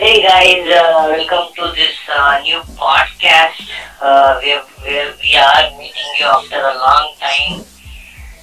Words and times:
hey 0.00 0.22
guys, 0.22 0.64
uh, 0.64 1.12
welcome 1.12 1.52
to 1.54 1.76
this 1.76 1.92
uh, 2.08 2.40
new 2.42 2.56
podcast. 2.72 3.68
Uh, 4.00 4.40
we, 4.40 4.56
are 4.56 5.70
meeting 5.76 6.10
you 6.18 6.24
after 6.24 6.56
a 6.56 6.74
long 6.80 7.12
time. 7.20 7.60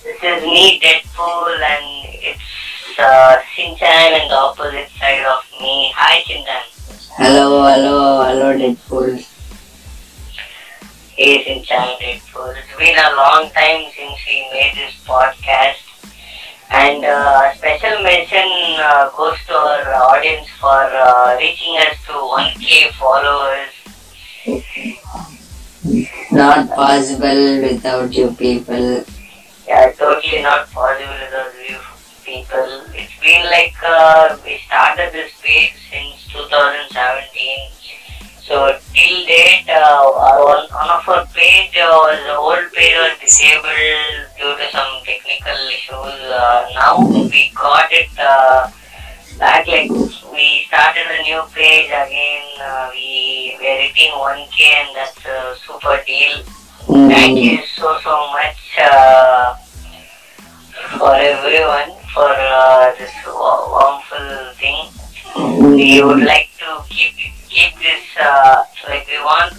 This 0.05 0.21
is 0.21 0.43
me, 0.43 0.79
Deadpool, 0.79 1.57
and 1.57 2.13
it's 2.21 2.99
uh, 2.99 3.41
Sinchan 3.57 4.21
and 4.21 4.29
the 4.29 4.35
opposite 4.35 4.87
side 5.01 5.25
of 5.25 5.41
me. 5.59 5.91
Hi, 5.95 6.21
Chintan. 6.29 6.61
Hello, 7.17 7.65
hello, 7.65 8.23
hello, 8.23 8.53
Deadpool. 8.53 9.17
Hey, 11.17 11.43
Sinchan, 11.43 11.97
Deadpool. 11.97 12.53
It's 12.55 12.77
been 12.77 12.99
a 12.99 13.15
long 13.15 13.49
time 13.49 13.89
since 13.97 14.19
we 14.29 14.47
made 14.53 14.73
this 14.75 14.93
podcast. 15.07 15.86
And 16.69 17.05
uh, 17.05 17.53
special 17.55 18.03
mention 18.03 18.43
uh, 18.79 19.09
goes 19.15 19.37
to 19.47 19.53
our 19.53 19.93
audience 19.93 20.49
for 20.59 20.67
uh, 20.67 21.37
reaching 21.39 21.77
us 21.77 21.95
to 22.05 22.13
1k 22.13 22.91
followers. 22.93 23.71
Not 26.31 26.69
possible 26.69 27.61
without 27.61 28.13
you 28.13 28.31
people. 28.31 29.05
Yeah, 29.67 29.91
totally 29.93 30.41
not 30.41 30.69
possible 30.71 31.15
without 31.23 31.53
you 31.67 31.79
people. 32.23 32.83
It's 32.93 33.17
been 33.19 33.45
like 33.45 33.75
uh, 33.83 34.37
we 34.43 34.59
started 34.67 35.13
this 35.13 35.31
page 35.41 35.73
since 35.89 36.27
2017. 36.33 37.76
So 38.47 38.55
till 38.93 39.25
date, 39.25 39.67
uh, 39.69 40.07
one, 40.39 40.65
one 40.71 40.89
of 40.89 41.03
our 41.09 41.25
page 41.35 41.75
uh, 41.75 41.91
was 41.91 42.19
the 42.23 42.35
old 42.37 42.71
page 42.73 42.95
was 42.95 43.19
disabled 43.19 44.31
due 44.39 44.55
to 44.55 44.65
some 44.71 45.03
technical 45.03 45.57
issues. 45.67 46.21
Uh, 46.31 46.67
now 46.73 46.95
we 47.31 47.51
got 47.53 47.91
it 47.91 48.09
uh, 48.17 48.71
back. 49.39 49.67
Like 49.67 49.89
we 50.31 50.63
started 50.67 51.07
a 51.19 51.21
new 51.23 51.43
page 51.53 51.87
again. 51.91 52.45
Uh, 52.61 52.89
we 52.93 53.57
we're 53.59 53.81
hitting 53.91 54.11
1k, 54.15 54.57
and 54.79 54.95
that's 54.95 55.25
a 55.25 55.55
super 55.65 55.99
deal. 56.05 56.43
Thank 56.87 57.37
Mm, 57.37 57.43
you 57.43 57.59
so 57.75 57.99
so 58.01 58.31
much 58.31 58.79
uh, 58.79 59.55
for 60.97 61.15
everyone 61.15 61.91
for 62.13 62.29
uh, 62.31 62.91
this 62.97 63.11
wonderful 63.27 64.53
thing. 64.55 64.87
We 65.75 66.01
would 66.01 66.23
like 66.23 66.49
to 66.59 66.81
keep 66.89 67.13
keep 67.49 67.73
this 67.79 68.03
uh, 68.19 68.63
like 68.87 69.07
we 69.07 69.19
want 69.23 69.53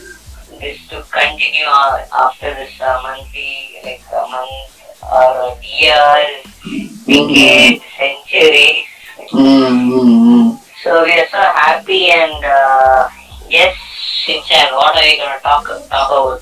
this 0.60 0.78
to 0.88 1.02
continue 1.10 1.64
uh, 1.66 2.04
after 2.24 2.52
this 2.54 2.72
uh, 2.80 2.98
monthly 3.02 3.78
like 3.84 4.02
a 4.12 4.22
month 4.28 4.74
or 5.02 5.56
years, 5.62 6.44
decades, 7.06 7.82
centuries. 7.96 8.84
mm, 9.32 9.70
mm, 9.88 10.08
mm. 10.26 10.60
So 10.82 11.04
we 11.04 11.12
are 11.12 11.28
so 11.30 11.38
happy 11.40 12.10
and 12.10 12.44
uh, 12.44 13.08
yes, 13.48 13.76
Shinchan, 14.26 14.72
what 14.72 14.96
are 14.96 15.04
you 15.04 15.16
gonna 15.18 15.40
talk 15.40 15.64
talk 15.88 16.10
about? 16.10 16.40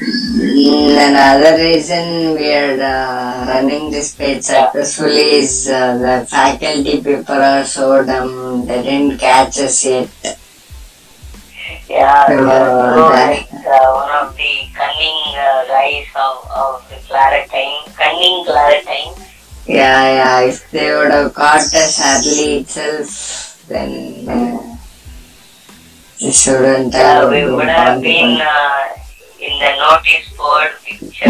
Mm, 0.00 0.96
Another 1.08 1.56
reason 1.62 2.34
we 2.34 2.52
are 2.52 2.80
uh, 2.80 3.46
running 3.48 3.90
this 3.90 4.14
page 4.14 4.42
successfully 4.42 5.40
is 5.40 5.68
uh, 5.68 5.96
the 5.98 6.26
faculty 6.26 7.02
people 7.02 7.34
are 7.36 7.64
so 7.64 8.04
dumb, 8.04 8.66
they 8.66 8.82
didn't 8.82 9.18
catch 9.18 9.58
us 9.58 9.84
yet. 9.84 10.08
Yeah, 11.90 12.22
Uh, 12.30 13.10
that- 13.10 13.50
uh, 13.66 13.90
one 13.98 14.10
of 14.22 14.36
the 14.38 14.52
cunning 14.78 15.20
uh, 15.34 15.66
guys 15.66 16.06
of, 16.14 16.46
of 16.54 16.86
the 16.88 16.96
Claretine, 17.08 17.82
cunning 17.98 18.46
Claretine. 18.46 19.10
Yeah, 19.66 19.98
yeah, 20.14 20.40
if 20.46 20.70
they 20.70 20.94
would 20.94 21.10
have 21.10 21.34
caught 21.34 21.66
us 21.74 21.98
early 21.98 22.60
itself, 22.62 23.10
then 23.66 23.90
uh, 24.30 24.76
we 26.22 26.30
shouldn't 26.30 26.94
Uh, 26.94 26.98
have 26.98 27.30
we 27.30 27.42
would 27.50 27.66
have 27.68 28.00
been 28.00 28.38
uh, 28.40 28.86
in 29.42 29.58
the 29.58 29.70
notice 29.82 30.30
board 30.38 30.70
picture. 30.86 31.26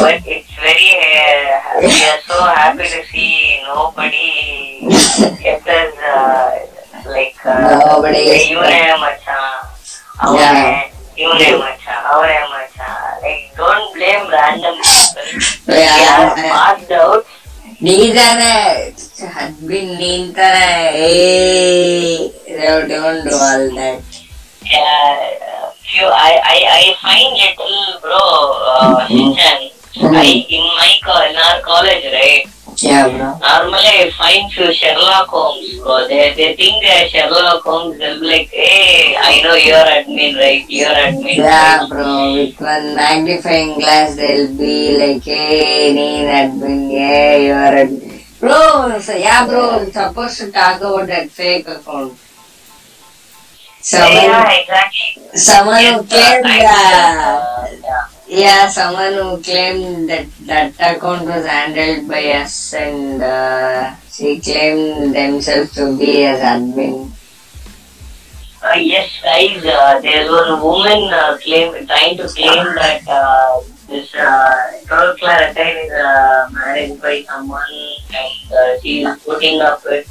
but 0.00 0.16
it's 0.24 0.52
very, 0.56 0.90
uh, 0.96 1.80
we 1.84 1.92
are 2.08 2.20
so 2.26 2.40
happy 2.56 2.88
to 2.88 3.00
see 3.12 3.60
nobody 3.68 4.88
kept 5.44 5.68
us 5.68 5.92
uh, 6.00 6.56
like 7.15 7.39
uh, 7.45 7.57
Nobody 7.85 8.21
is- 8.35 8.47
ಇವನೇ 8.53 8.81
ಮಚ್ಚ 9.03 9.27
ಅವನೇ 10.25 10.67
ಇವನೇ 11.23 11.49
ಮಚ್ಚ 11.63 11.85
ಅವನೇ 12.13 12.39
ಮಚ್ಚ 12.53 12.77
like 13.23 13.43
don't 13.59 13.85
blame 13.95 14.25
random 14.35 14.75
people 14.83 15.27
we 15.69 15.79
Yeah. 15.81 16.13
are 16.15 16.29
passed 16.53 16.93
out 17.01 17.23
ನೀತಾನೆ 17.85 18.51
ಹದ್ಬಿನ್ 19.35 19.91
ನಿಂತಾನೆ 20.01 20.67
ಏ 21.07 21.15
don't 22.91 23.25
do 23.29 23.37
all 23.47 23.67
that 23.79 24.03
uh, 24.79 25.15
few, 25.83 26.07
I, 26.23 26.33
I, 26.53 26.59
I 26.79 26.85
find 27.01 27.29
little 27.41 27.75
bro 28.03 28.23
uh, 28.71 29.07
Shinchan, 29.07 29.59
I 30.21 30.25
in 30.55 30.65
my 30.79 30.89
co- 31.05 31.21
in 31.27 31.37
our 31.45 31.59
college 31.69 32.05
right 32.15 32.43
Yeah, 32.78 33.08
bro. 33.08 33.38
Normally, 33.38 33.92
I 34.00 34.12
find 34.16 34.50
few 34.52 34.72
Sherlock 34.72 35.28
Holmes, 35.28 35.78
bro. 35.78 36.08
They, 36.08 36.34
they 36.34 36.56
think 36.56 36.84
uh, 36.84 37.06
Sherlock 37.08 37.62
Holmes, 37.62 37.98
they'll 37.98 38.20
be 38.20 38.26
like, 38.26 38.48
hey, 38.48 39.14
I 39.18 39.42
know 39.42 39.54
you're 39.54 39.76
admin, 39.76 40.36
right? 40.38 40.64
You're 40.68 40.88
admin. 40.88 41.36
Yeah, 41.36 41.80
right? 41.80 41.88
bro. 41.88 42.32
With 42.32 42.60
one 42.60 42.94
magnifying 42.96 43.78
glass, 43.78 44.16
they'll 44.16 44.56
be 44.56 44.96
like, 44.98 45.22
hey, 45.22 45.92
need 45.92 46.26
admin, 46.26 46.92
yeah, 46.92 47.36
you're 47.36 47.86
admin. 47.86 48.40
Bro, 48.40 48.98
so, 49.00 49.14
yeah, 49.14 49.46
bro, 49.46 49.70
I'm 49.70 49.92
supposed 49.92 50.38
to 50.38 50.50
talk 50.50 50.80
about 50.80 51.06
that 51.06 51.30
fake 51.30 51.68
account. 51.68 52.18
Someone, 53.80 54.12
yeah, 54.12 54.60
exactly. 54.60 55.38
someone 55.38 55.82
yes, 55.82 56.00
who 56.00 56.06
cared. 56.06 56.44
Uh, 56.44 57.66
yeah. 57.82 58.06
Yeah, 58.32 58.68
someone 58.68 59.12
who 59.12 59.42
claimed 59.42 60.08
that 60.08 60.26
that 60.48 60.72
account 60.80 61.26
was 61.26 61.44
handled 61.44 62.08
by 62.08 62.32
us 62.32 62.72
and 62.72 63.22
uh, 63.22 63.94
she 64.10 64.40
claimed 64.40 65.14
themselves 65.14 65.74
to 65.74 65.96
be 65.98 66.24
as 66.24 66.40
admin. 66.40 67.12
Uh, 68.62 68.78
yes, 68.78 69.20
guys, 69.22 69.62
uh, 69.66 70.00
there 70.00 70.24
was 70.30 70.48
a 70.48 70.64
woman 70.64 71.12
uh, 71.12 71.36
claim, 71.44 71.86
trying 71.86 72.16
to 72.16 72.26
claim 72.28 72.74
that 72.74 73.02
uh, 73.06 73.60
this 73.88 74.14
uh, 74.14 74.80
Total 74.88 75.52
is 75.52 75.92
uh, 75.92 76.48
married 76.52 77.02
by 77.02 77.22
someone 77.28 77.74
and 78.14 78.52
uh, 78.52 78.80
she 78.80 79.04
is 79.04 79.18
putting 79.24 79.60
up 79.60 79.84
with. 79.84 80.08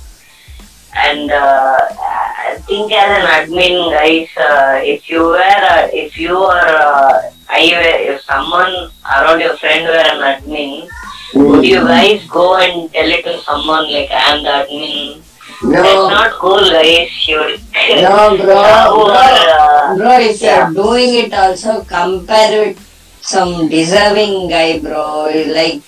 And 0.96 1.32
uh, 1.32 1.78
I 1.92 2.58
think 2.68 2.92
as 2.92 3.10
an 3.20 3.26
admin, 3.28 3.92
guys, 3.92 4.28
uh, 4.38 4.80
if 4.84 5.10
you 5.10 5.24
were, 5.24 5.40
uh, 5.40 5.88
if 5.94 6.18
you 6.18 6.36
are, 6.38 6.68
uh, 6.68 7.32
I 7.50 7.62
were, 7.72 8.14
if 8.14 8.22
someone 8.24 8.92
around 9.06 9.40
your 9.40 9.56
friend 9.58 9.88
were 9.88 10.04
an 10.04 10.20
admin, 10.20 10.88
would 11.36 11.64
you 11.66 11.82
guys 11.86 12.26
go 12.28 12.58
and 12.58 12.92
tell 12.92 13.08
it 13.10 13.24
to 13.24 13.40
someone 13.42 13.92
like 13.92 14.12
I 14.12 14.36
am 14.36 14.44
the 14.44 14.50
admin? 14.68 15.22
No. 15.64 15.72
That's 15.72 15.94
No, 15.94 16.10
not 16.10 16.32
cool, 16.40 16.60
guys. 16.60 17.10
You 17.28 17.58
no, 18.02 18.38
bro, 18.38 18.62
Who 18.92 19.06
bro. 19.06 19.16
uh, 19.16 19.96
Bro, 19.98 20.20
if 20.20 20.42
yeah. 20.42 20.70
you're 20.72 20.74
doing 20.84 21.14
it 21.26 21.34
also 21.34 21.84
compare 21.84 22.68
with 22.68 22.80
some 23.22 23.70
deserving 23.70 24.50
guy, 24.50 24.80
bro. 24.80 25.30
Like, 25.48 25.88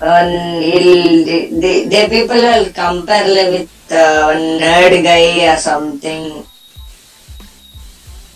he'll, 0.00 1.24
the, 1.60 1.88
the, 1.88 2.06
people 2.08 2.36
will 2.36 2.72
compare 2.72 3.50
with 3.52 3.70
uh, 3.92 4.32
nerd 4.32 5.02
guy 5.02 5.52
or 5.52 5.56
something. 5.58 6.44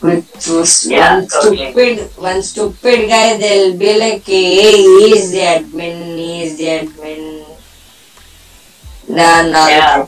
With 0.03 0.87
Yeah, 0.87 1.21
one 1.21 1.29
totally. 1.29 1.57
stupid, 1.57 2.11
one 2.17 2.43
stupid 2.43 3.09
guy, 3.09 3.39
they'll 3.39 3.77
be 3.79 3.99
like, 3.99 4.25
hey, 4.25 4.73
he 4.73 5.13
is 5.17 5.33
the 5.33 5.39
admin, 5.39 6.17
he 6.19 6.43
is 6.45 6.59
the 6.59 6.65
admin. 6.65 7.47
No, 9.09 9.51
no. 9.51 9.67
Yeah. 9.69 10.07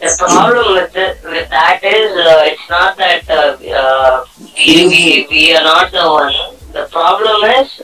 The 0.00 0.14
problem 0.18 0.74
with 0.74 0.94
it, 0.94 1.18
with 1.24 1.48
that 1.50 1.80
is 1.82 2.12
uh, 2.12 2.42
it's 2.44 2.70
not 2.70 2.96
that 2.98 3.28
uh, 3.30 3.56
uh, 3.74 4.24
we, 4.56 4.86
we, 4.86 5.26
we 5.30 5.56
are 5.56 5.64
not 5.64 5.90
the 5.90 6.04
one. 6.06 6.34
The 6.72 6.86
problem 6.92 7.50
is 7.64 7.82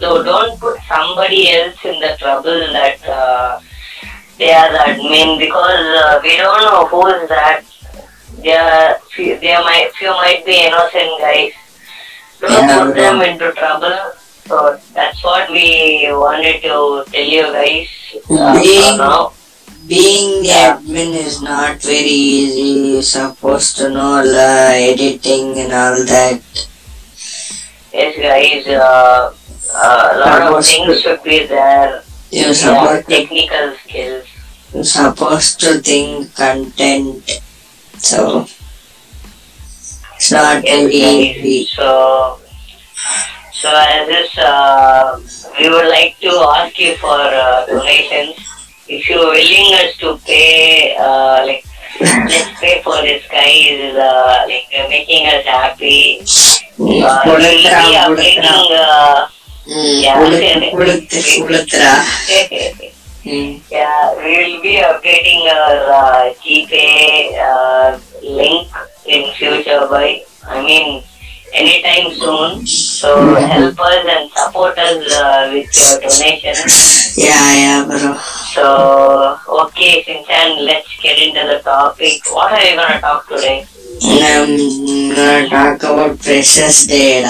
though 0.00 0.22
don't 0.22 0.58
put 0.60 0.78
somebody 0.88 1.50
else 1.52 1.76
in 1.84 1.98
the 2.00 2.16
trouble 2.18 2.58
that 2.72 2.98
uh, 3.08 3.60
they 4.38 4.52
are 4.52 4.70
the 4.72 4.78
admin 4.78 5.38
because 5.38 5.86
uh, 6.04 6.20
we 6.22 6.36
don't 6.36 6.60
know 6.62 6.86
who 6.86 7.06
is 7.08 7.28
that. 7.28 7.62
They 8.42 8.52
are 8.56 8.98
they 9.16 9.54
might 9.62 9.90
few 9.98 10.10
might 10.10 10.44
be 10.44 10.66
innocent 10.66 11.12
guys. 11.20 11.52
Don't 12.40 12.68
Yeah, 12.68 12.84
put 12.84 12.94
them 12.94 13.20
into 13.22 13.52
trouble. 13.52 13.96
So 14.46 14.78
that's 14.92 15.22
what 15.24 15.48
we 15.50 16.06
wanted 16.10 16.60
to 16.62 17.04
tell 17.10 17.24
you 17.24 17.44
guys 17.52 17.88
uh, 18.30 18.60
Being- 18.60 19.00
being 19.86 20.42
the 20.42 20.48
admin 20.48 21.12
is 21.14 21.42
not 21.42 21.80
very 21.82 22.08
easy. 22.08 22.92
You're 22.92 23.02
supposed 23.02 23.76
to 23.78 23.88
know 23.90 24.22
the 24.24 24.48
editing 24.92 25.58
and 25.58 25.72
all 25.72 25.96
that. 26.04 26.40
Yes, 27.92 28.16
guys, 28.18 28.66
uh, 28.66 29.32
uh, 29.74 30.10
a 30.14 30.18
lot 30.18 30.54
of 30.54 30.64
things 30.64 31.00
should 31.00 31.22
be 31.22 31.46
there. 31.46 32.02
You're 32.30 32.54
technical 33.02 33.74
skills. 33.82 34.26
You're 34.72 34.84
supposed 34.84 35.60
to 35.60 35.78
think 35.78 36.34
content, 36.34 37.22
so 37.98 38.46
it's 40.16 40.32
not 40.32 40.62
very 40.62 40.94
easy. 40.94 41.66
So, 41.66 42.40
so 43.52 43.68
as 43.70 44.06
this, 44.08 44.38
uh, 44.38 45.20
we 45.58 45.68
would 45.68 45.88
like 45.88 46.18
to 46.20 46.30
ask 46.58 46.78
you 46.78 46.96
for 46.96 47.14
uh, 47.18 47.66
donations. 47.66 48.34
If 48.88 49.08
you're 49.08 49.26
willing 49.30 49.74
us 49.74 49.96
to 49.98 50.18
pay, 50.26 50.96
uh, 50.98 51.44
like 51.46 51.64
let's 52.00 52.60
pay 52.60 52.82
for 52.82 53.00
this 53.02 53.24
guy. 53.30 53.46
Is 53.46 53.96
uh, 53.96 54.44
like 54.46 54.66
making 54.88 55.26
us 55.26 55.44
happy. 55.46 56.20
Uh, 56.78 57.22
we'll 57.26 58.16
be. 58.16 58.38
Uh, 58.42 59.28
yeah, 63.70 64.14
we 64.16 64.36
will 64.36 64.60
be 64.60 64.76
updating 64.84 65.48
our 65.48 65.76
uh, 65.88 66.34
GPay 66.44 67.32
uh, 67.40 67.98
link 68.22 68.68
in 69.06 69.32
future 69.32 69.86
by, 69.88 70.22
I 70.46 70.62
mean, 70.62 71.02
anytime 71.54 72.12
soon. 72.12 72.66
So 72.66 73.16
mm-hmm. 73.16 73.46
help 73.46 73.80
us 73.80 74.04
and 74.06 74.30
support 74.30 74.76
us 74.78 75.12
uh, 75.12 75.50
with 75.52 75.72
your 75.72 76.00
donations. 76.00 77.16
Yeah, 77.16 77.54
yeah, 77.54 77.84
bro. 77.86 78.16
So, 78.52 79.38
okay, 79.64 80.04
Sinchan, 80.04 80.66
let's 80.66 80.88
get 81.00 81.18
into 81.18 81.40
the 81.46 81.62
topic. 81.62 82.20
What 82.30 82.52
are 82.52 82.62
you 82.62 82.76
going 82.76 82.92
to 82.92 83.00
talk 83.00 83.28
today? 83.28 83.66
I'm 84.02 85.14
going 85.14 85.44
to 85.44 85.50
talk 85.50 85.82
about 85.82 86.18
Freshers 86.18 86.86
Day. 86.86 87.24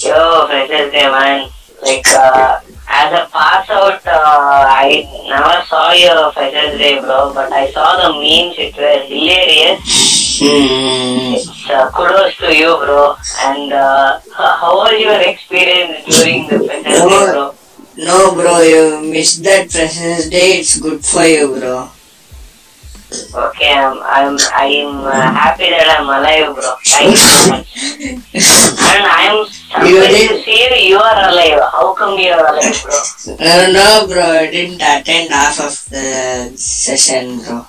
Yo, 0.00 0.46
Freshers 0.46 0.90
Day, 0.92 1.10
man. 1.10 1.50
Like, 1.82 2.08
uh, 2.08 2.60
as 2.88 3.12
a 3.12 3.28
pass 3.28 3.68
out, 3.68 4.00
uh, 4.06 4.64
I 4.64 5.04
never 5.28 5.60
saw 5.68 5.92
your 5.92 6.32
Freshers 6.32 6.78
Day, 6.78 7.00
bro, 7.00 7.34
but 7.34 7.52
I 7.52 7.70
saw 7.70 8.00
the 8.00 8.14
memes. 8.16 8.56
It 8.56 8.74
was 8.80 9.04
hilarious. 9.04 10.40
Hmm. 10.40 11.36
It's 11.36 11.68
uh, 11.68 11.90
kudos 11.92 12.34
to 12.38 12.48
you, 12.56 12.80
bro. 12.80 13.14
And 13.44 13.72
uh, 13.74 14.20
how 14.32 14.72
was 14.80 14.96
your 14.98 15.20
experience 15.20 16.08
during 16.08 16.48
the 16.48 16.64
Freshers 16.64 17.04
Day, 17.04 17.32
bro? 17.32 17.54
No, 17.98 18.34
bro, 18.34 18.60
you 18.62 19.02
missed 19.12 19.44
that 19.44 19.70
Freshers 19.70 20.30
Day. 20.30 20.64
It's 20.64 20.80
good 20.80 21.04
for 21.04 21.24
you, 21.26 21.60
bro. 21.60 21.90
Okay, 23.34 23.74
I'm 23.74 23.98
I'm 24.00 24.38
I'm 24.54 25.04
uh, 25.04 25.10
happy 25.10 25.68
that 25.68 25.98
I'm 25.98 26.06
alive, 26.06 26.54
bro. 26.54 26.74
Thank 26.86 27.10
you 27.10 27.16
so 27.16 27.50
much. 27.50 27.68
And 28.94 29.04
I'm 29.04 29.46
You 29.78 30.00
did- 30.02 30.44
see 30.44 30.88
you 30.88 30.98
are 30.98 31.28
alive. 31.30 31.60
How 31.72 31.94
come 31.94 32.18
you 32.18 32.32
are 32.32 32.46
alive, 32.46 32.82
bro? 32.82 33.36
No, 33.38 33.70
no, 33.72 34.06
bro, 34.08 34.24
I 34.42 34.50
didn't 34.50 34.82
attend 34.82 35.30
half 35.30 35.60
of 35.60 35.74
the 35.90 36.52
session, 36.56 37.38
bro. 37.44 37.66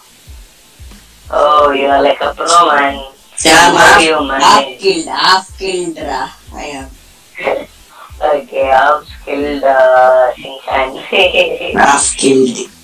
Oh, 1.29 1.71
you 1.71 1.85
are 1.85 2.01
like 2.01 2.19
a 2.21 2.33
pro, 2.33 2.47
man. 2.73 3.03
Yeah, 3.45 3.53
How 3.53 3.95
I'm 3.97 4.01
you 4.03 4.29
half, 4.29 4.41
half 4.41 4.79
killed, 4.79 5.07
half 5.07 5.57
killed, 5.57 5.97
ra. 5.97 6.29
I 6.53 6.63
am 6.81 6.89
Okay, 8.21 8.69
I'm 8.71 9.03
skilled 9.05 9.63
uh, 9.63 10.31
Shinchan. 10.37 11.73
half 11.75 12.17
killed. 12.17 12.57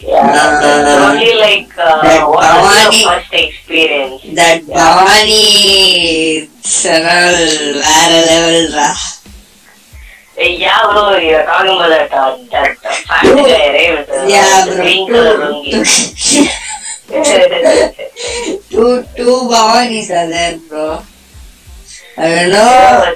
yeah, 0.00 0.26
No, 0.36 0.44
no, 0.60 0.70
no, 0.82 0.92
no. 0.98 1.10
only 1.12 1.32
like 1.40 1.70
uh, 1.78 2.00
That 2.02 2.22
what 2.26 2.38
was 2.38 2.94
Bhavani- 2.94 3.04
first 3.04 3.32
experience? 3.34 4.22
That 4.34 4.58
Bhavani, 4.62 5.42
it's 6.42 6.84
another 6.84 7.48
வேற 7.82 8.12
level, 8.30 8.76
ra. 8.78 8.90
Hey, 10.38 10.56
yeah, 10.56 10.82
bro, 10.92 11.16
you're 11.18 11.42
talking 11.44 11.74
about 11.76 11.90
that 11.90 12.12
uh, 12.14 12.36
that 12.54 12.76
uh, 12.84 12.92
fat 13.08 13.24
guy, 13.26 13.66
right? 13.74 13.90
With, 13.98 14.10
uh, 14.10 14.26
Yeah, 14.34 14.64
bro. 14.66 14.74
green 14.82 15.02
color 15.10 15.34
lungi. 15.42 15.72
two, 18.70 19.02
two 19.16 19.36
Bhavanis 19.50 20.08
are 20.10 20.28
there, 20.28 20.58
bro. 20.68 21.02
I 22.18 22.28
don't 22.34 22.50
know. 22.50 22.70
yeah. 22.70 23.14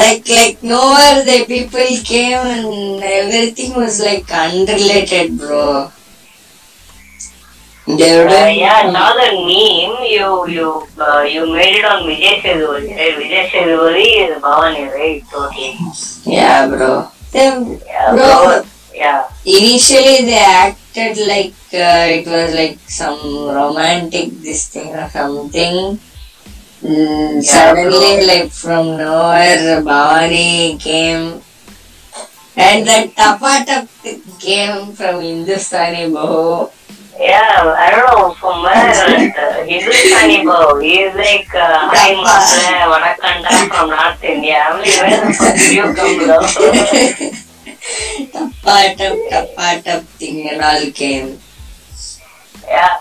Like 0.00 0.28
like 0.28 0.62
nowhere 0.62 1.24
the 1.24 1.38
people 1.46 1.88
came 2.04 2.38
and 2.38 3.02
everything 3.02 3.74
was 3.74 4.00
like 4.00 4.30
unrelated 4.30 5.36
bro 5.38 5.90
Uh, 7.86 8.48
yeah, 8.48 8.88
saw 8.92 9.12
the 9.12 9.28
meme. 9.44 9.96
You 10.08 10.28
you 10.48 10.68
uh, 10.96 11.20
you 11.20 11.42
made 11.52 11.74
it 11.80 11.84
on 11.84 11.98
Vijay 12.08 12.40
Sethupathi, 12.40 12.96
right? 12.96 13.12
Vijay 13.20 13.42
Sethupathi 13.52 14.06
is 14.24 14.30
Bhavani, 14.44 14.84
right? 14.88 15.20
Totally. 15.28 15.76
yeah 16.24 16.64
bro 16.72 16.92
Them- 17.34 17.76
Yeah, 17.84 18.08
Bro. 18.16 18.24
bro. 18.24 18.62
Yeah. 18.94 19.28
initially 19.44 20.24
they 20.24 20.38
acted 20.40 21.18
like 21.28 21.52
uh, 21.76 22.06
it 22.16 22.24
was 22.34 22.54
like 22.54 22.78
some 22.88 23.20
romantic 23.52 24.30
this 24.40 24.68
thing 24.72 24.88
or 24.94 25.04
something 25.10 25.98
Mm, 26.84 27.42
suddenly 27.42 28.26
like 28.26 28.52
from 28.52 28.98
nowhere 29.00 29.80
Bhavani 29.80 30.78
came 30.78 31.40
and 32.60 32.86
that 32.86 33.08
tapatap 33.16 33.88
came 34.38 34.92
from 34.92 35.22
Hindustani 35.22 36.12
Bahu 36.12 36.68
Yeah, 37.16 37.72
I 37.72 37.88
don't 37.88 38.04
know 38.04 38.34
from 38.36 38.68
where 38.68 38.76
uh, 38.84 39.64
Hindustani 39.64 40.44
bro. 40.44 40.78
He's 40.78 41.14
like 41.16 41.48
uh, 41.56 41.88
hi 41.88 42.12
Matra, 42.20 42.92
Vanakanda 42.92 43.48
from 43.72 43.88
North 43.88 44.22
India. 44.22 44.60
I'm 44.68 44.76
like, 44.84 44.92
where 45.00 45.24
the 45.24 45.32
fuck 45.32 45.56
did 45.56 45.72
you 45.72 45.88
come, 45.96 46.20
bro? 46.20 46.44
tapatap 48.36 49.16
tapatap 49.32 50.02
thing 50.20 50.50
and 50.50 50.60
all 50.60 50.84
came 50.92 51.40
yeah, 52.68 53.00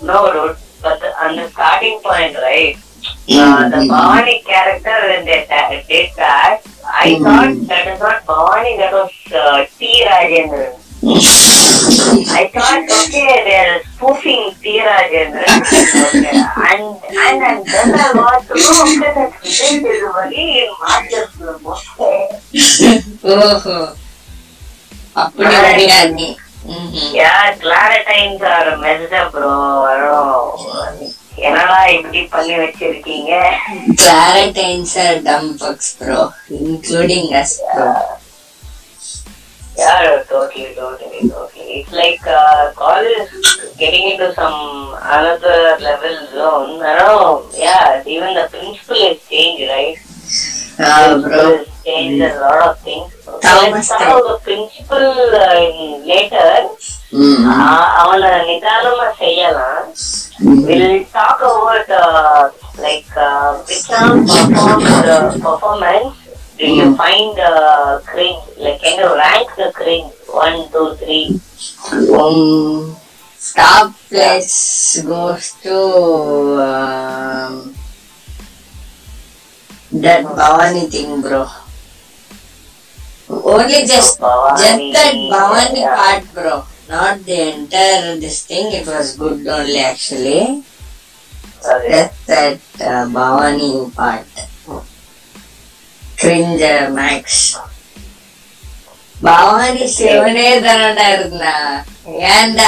no, 0.00 0.32
dude. 0.32 0.56
But 0.80 1.02
on 1.20 1.36
the 1.36 1.48
starting 1.50 2.00
point, 2.00 2.34
right? 2.36 2.78
Uh, 3.29 3.67
the 3.69 3.79
Bhavani 3.85 4.35
character 4.45 4.97
when 5.09 5.21
they 5.25 5.45
ta- 5.49 5.69
did 5.87 6.09
that, 6.17 6.57
I 7.03 7.07
Mhm. 7.09 7.23
thought 7.23 7.67
that 7.69 7.85
is 7.87 7.99
not 7.99 8.19
Bhavani, 8.25 8.73
that 8.81 8.93
was 8.93 9.11
uh, 9.33 9.57
T. 9.77 9.81
Rajendran. 10.09 10.73
I 12.39 12.49
thought, 12.53 12.83
okay, 12.99 13.33
they're 13.47 13.75
spoofing 13.91 14.43
T. 14.61 14.79
Rajendran. 14.87 15.59
Okay. 16.05 16.33
And, 16.69 16.83
and, 17.25 17.37
and 17.43 17.61
then 17.67 17.91
I 17.93 18.13
got 18.15 18.41
to 18.47 18.55
know, 18.55 18.79
okay, 18.87 19.11
that's 19.17 19.35
Vijay 19.43 19.73
Sethupathi 19.83 20.45
in 20.63 20.71
Master 20.83 21.23
Film. 21.35 21.63
ஓஹோ 23.35 23.77
அப்படி 25.23 25.53
வரியா 25.65 25.99
நீ 26.17 26.27
ம்ஹும். 26.71 27.05
Yeah, 27.17 27.37
Claritines 27.63 28.41
are 28.53 28.71
messed 28.83 29.13
up, 29.19 29.29
bro. 29.35 29.51
என்னடா 31.48 31.78
இப்படி 31.98 32.20
பண்ணி 32.34 32.56
வச்சிருக்கீங்க 32.62 33.32
Claritines 34.02 34.92
are 35.04 35.18
dumb 35.28 35.46
fucks, 35.60 35.88
bro, 35.98 36.18
including 36.66 37.26
us, 37.40 37.52
bro. 37.74 37.86
Yeah, 39.76 40.22
totally, 40.30 40.74
totally, 40.74 41.20
totally. 41.28 41.68
It's 41.78 41.92
like 41.92 42.24
uh, 42.40 42.72
college 42.74 43.30
getting 43.78 44.04
into 44.10 44.34
some 44.34 44.58
another 45.16 45.58
level 45.80 46.16
zone. 46.34 46.72
I 46.82 46.98
don't 46.98 47.22
know. 47.22 47.30
Yeah, 47.56 47.86
even 48.06 48.34
the 48.34 48.46
principal 48.54 49.00
has 49.06 49.20
changed, 49.30 49.64
right? 49.74 49.96
Ah, 50.79 51.17
Principal 51.17 51.21
bro. 51.29 51.57
has 51.57 51.67
changed 51.85 52.23
a 52.23 52.39
lot 52.39 52.59
of 52.67 52.79
things. 52.79 53.09
So 53.25 53.39
Thomas 53.39 53.73
let's 53.73 53.87
talk 53.89 54.01
about 54.01 54.25
the 54.27 54.37
principal 54.47 55.05
uh, 55.43 55.67
in 55.67 56.05
later. 56.05 56.51
Mm. 57.17 57.39
Uh, 57.49 57.83
அவனை 58.01 58.31
நிதானமா 58.49 59.09
செய்யலாம் 59.23 59.89
We'll 60.67 60.97
talk 61.13 61.39
about 61.51 61.87
uh, 61.99 62.39
like 62.85 63.07
uh, 63.27 63.47
which 63.67 63.87
all 63.99 64.17
performed, 64.31 65.07
uh, 65.13 65.31
performance 65.45 66.11
did 66.59 66.73
you 66.79 66.87
find 66.95 67.37
uh, 67.51 67.99
cringe? 68.09 68.43
Like 68.57 68.77
can 68.83 68.95
you 69.01 69.09
rank 69.23 69.47
the 69.61 69.69
cringe? 69.79 70.11
One, 70.43 70.57
two, 70.73 70.87
three. 71.01 71.25
Um, 72.19 72.95
top 73.55 73.87
place 74.09 74.57
goes 75.03 75.45
to 75.63 75.77
um, 76.69 77.53
that 79.92 80.24
Bhavani 80.24 80.90
thing, 80.90 81.20
bro. 81.20 81.46
Only 83.28 83.86
just, 83.86 84.18
Bhavani. 84.18 84.56
just 84.56 84.78
that 84.96 85.14
Bhavani 85.14 85.76
yeah. 85.76 85.96
part, 85.96 86.34
bro. 86.34 86.64
Not 86.88 87.24
the 87.24 87.54
entire 87.54 88.16
this 88.16 88.46
thing. 88.46 88.72
It 88.72 88.86
was 88.86 89.16
good 89.16 89.46
only 89.46 89.78
actually. 89.78 90.64
Sorry. 91.60 91.88
Just 91.88 92.26
that 92.26 92.60
uh, 92.80 93.06
Bhavani 93.08 93.94
part. 93.94 94.26
Cringe 96.18 96.62
uh, 96.62 96.90
max. 96.90 97.56
Bhavani 99.26 99.84
ശിവനെ 99.96 100.46
തരണ്ടായിരുന്ന 100.64 101.44
ഏണ്ട 102.30 102.60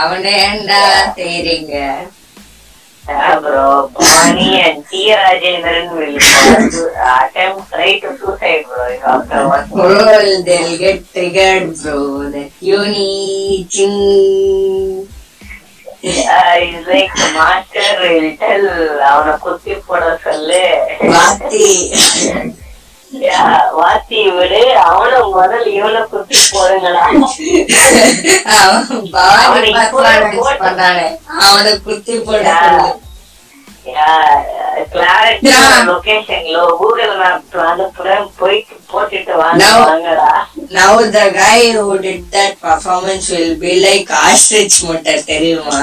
അവനെ 0.00 0.32
ഏണ്ട 0.48 0.70
തീരിങ്ങ 1.18 1.74
Bhavani 3.06 4.60
and 4.60 4.86
T. 4.86 5.12
Rajendran 5.12 5.92
will 5.96 6.16
uh, 6.16 7.28
attempt 7.28 7.70
try 7.70 7.98
to 8.00 8.16
suicide, 8.18 8.64
bro. 8.64 8.98
After 9.04 9.48
one. 9.48 9.68
Bro, 9.70 10.42
they'll 10.42 10.78
get 10.78 11.10
triggered, 11.12 11.76
bro. 11.82 12.30
That 12.30 12.52
uni 12.60 13.66
ching. 13.68 15.08
Yeah, 16.02 16.60
he's 16.60 16.86
like 16.86 17.12
the 17.12 17.28
master 17.36 17.88
will 18.00 18.28
tell 18.42 18.64
அவனை 19.10 19.34
குத்தி 19.44 19.74
போட 19.88 20.04
சொல்லு 20.24 20.62
வாத்தி 23.78 24.20
விடு 24.34 24.60
அவனை 24.86 25.20
முதல் 25.36 25.66
இவனை 25.76 26.02
குத்தி 26.10 26.40
போடுங்களா 26.52 27.04
அவனை 31.46 31.72
குத்தி 31.86 32.16
போட 32.26 32.44
Now 40.70 40.98
the 41.06 41.26
guy 41.34 41.72
who 41.72 41.98
did 41.98 42.30
that 42.30 42.60
performance 42.60 43.30
will 43.30 43.56
be 43.58 43.80
like 43.80 44.10
ostrich 44.22 44.76
mutter, 44.84 45.18
தெரியுமா 45.24 45.78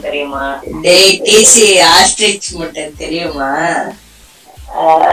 தெரியுமா? 0.00 0.60
டேய் 0.82 1.20
டிசி 1.24 1.66
ஆஸ்ட்ரிச் 1.86 2.48
முட்டை 2.52 2.92
தெரியுமா? 2.96 3.50
ஆஹ், 4.78 5.12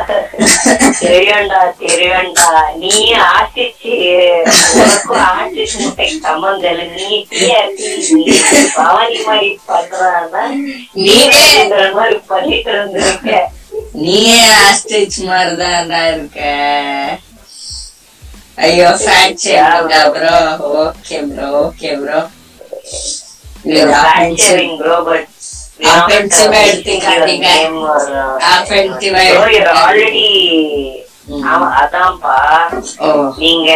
தெரியும்டா 1.02 1.60
தெரியும்டா. 1.80 2.48
நீ 2.76 3.14
ஆசிச்சு 3.14 3.94
உனக்கும் 4.74 5.20
ஆசிச்சு 5.20 6.20
சம்மந்தம் 6.22 6.80
இல்லை. 6.80 7.26
நீ 8.14 8.40
பவானி 8.76 9.20
மாதிரி 9.22 9.60
பண்றான்னா 9.68 10.44
நீனே 10.96 11.94
மாதிரி 11.94 12.20
பண்ணிட்டு 12.28 12.72
இருந்திருக்க 12.72 13.50
நீயே 13.94 14.40
ஆஸ்ட்ரிச் 14.64 15.26
மாதிரி 15.26 15.56
தான்டா 15.62 16.14
இருக்க. 16.14 16.40
ஐயோ 18.58 18.90
okay 21.62 21.92
bro 22.00 22.20
Aí 23.66 23.80
bro 23.80 23.92
Santiago 23.96 24.70
quebrou, 29.30 29.64
quebrou, 29.72 29.82
quebrou. 29.82 30.34
அதான்ப்பா. 31.78 32.36
நீங்க 33.38 33.70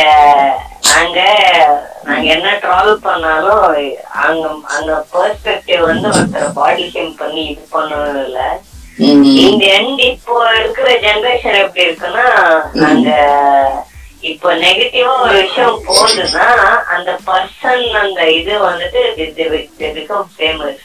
அங்க 0.98 1.20
நாங்க 2.04 2.26
என்ன 2.34 2.48
டிராவல் 2.62 3.00
பண்ணாலும் 3.00 3.64
அங்க 4.24 4.44
அங்க 4.76 4.92
பெர்ஸ்பெக்டிவ் 5.14 5.82
வந்து 5.86 6.08
ஒருத்தர் 6.10 6.54
பாடி 6.54 6.86
ஷேம் 6.94 7.14
பண்ணி 7.16 7.44
இது 7.46 7.64
பண்ணணும் 7.72 8.22
இல்ல. 8.26 8.40
இந்த 9.00 9.66
இப்போ 10.08 10.36
இருக்கிற 10.60 10.90
ஜெனரேஷன் 11.06 11.62
எப்படி 11.64 11.88
இருக்குன்னா 11.88 12.28
நாங்க 12.76 13.10
இப்போ 14.25 14.49
நெகட்டிவா 14.61 15.13
ஒரு 15.23 15.37
விஷயம் 15.41 15.79
போகுதுன்னா 15.87 16.49
அந்த 16.93 17.11
பர்சன் 17.27 17.87
அந்த 18.01 18.21
இது 18.35 18.55
வந்துட்டு 18.65 19.01
பிகம் 19.93 20.29
ஃபேமஸ் 20.35 20.81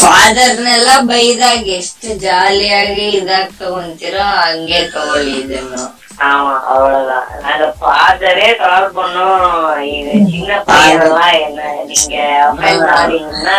ಫಾದರ್ನೆಲ್ಲ 0.00 0.90
ಬೈದಾಗ 1.08 1.64
ಎಷ್ಟು 1.76 2.08
ಜಾಲಿಯಾಗಿ 2.22 3.06
ಇದಾಗ್ 3.16 3.56
ತಗೊಂತಿರೋ 3.58 4.26
ಹಂಗೆ 4.36 4.80
ತಗೊಳ್ಳಿ 4.92 5.32
ಇದನ್ನು 5.40 5.80
ஆமா 6.24 6.54
அவ்வளவுதான் 6.70 7.28
நாங்க 7.42 7.66
ஃபாதரே 7.78 8.48
ட்ராவல் 8.58 8.94
பண்ணோம் 8.96 9.44
இது 9.90 10.12
சின்ன 10.30 10.58
பையனெல்லாம் 10.66 11.36
என்ன 11.40 11.60
நீங்க 11.90 12.16
offend 12.46 12.84
ஆனீங்கன்னா 12.96 13.58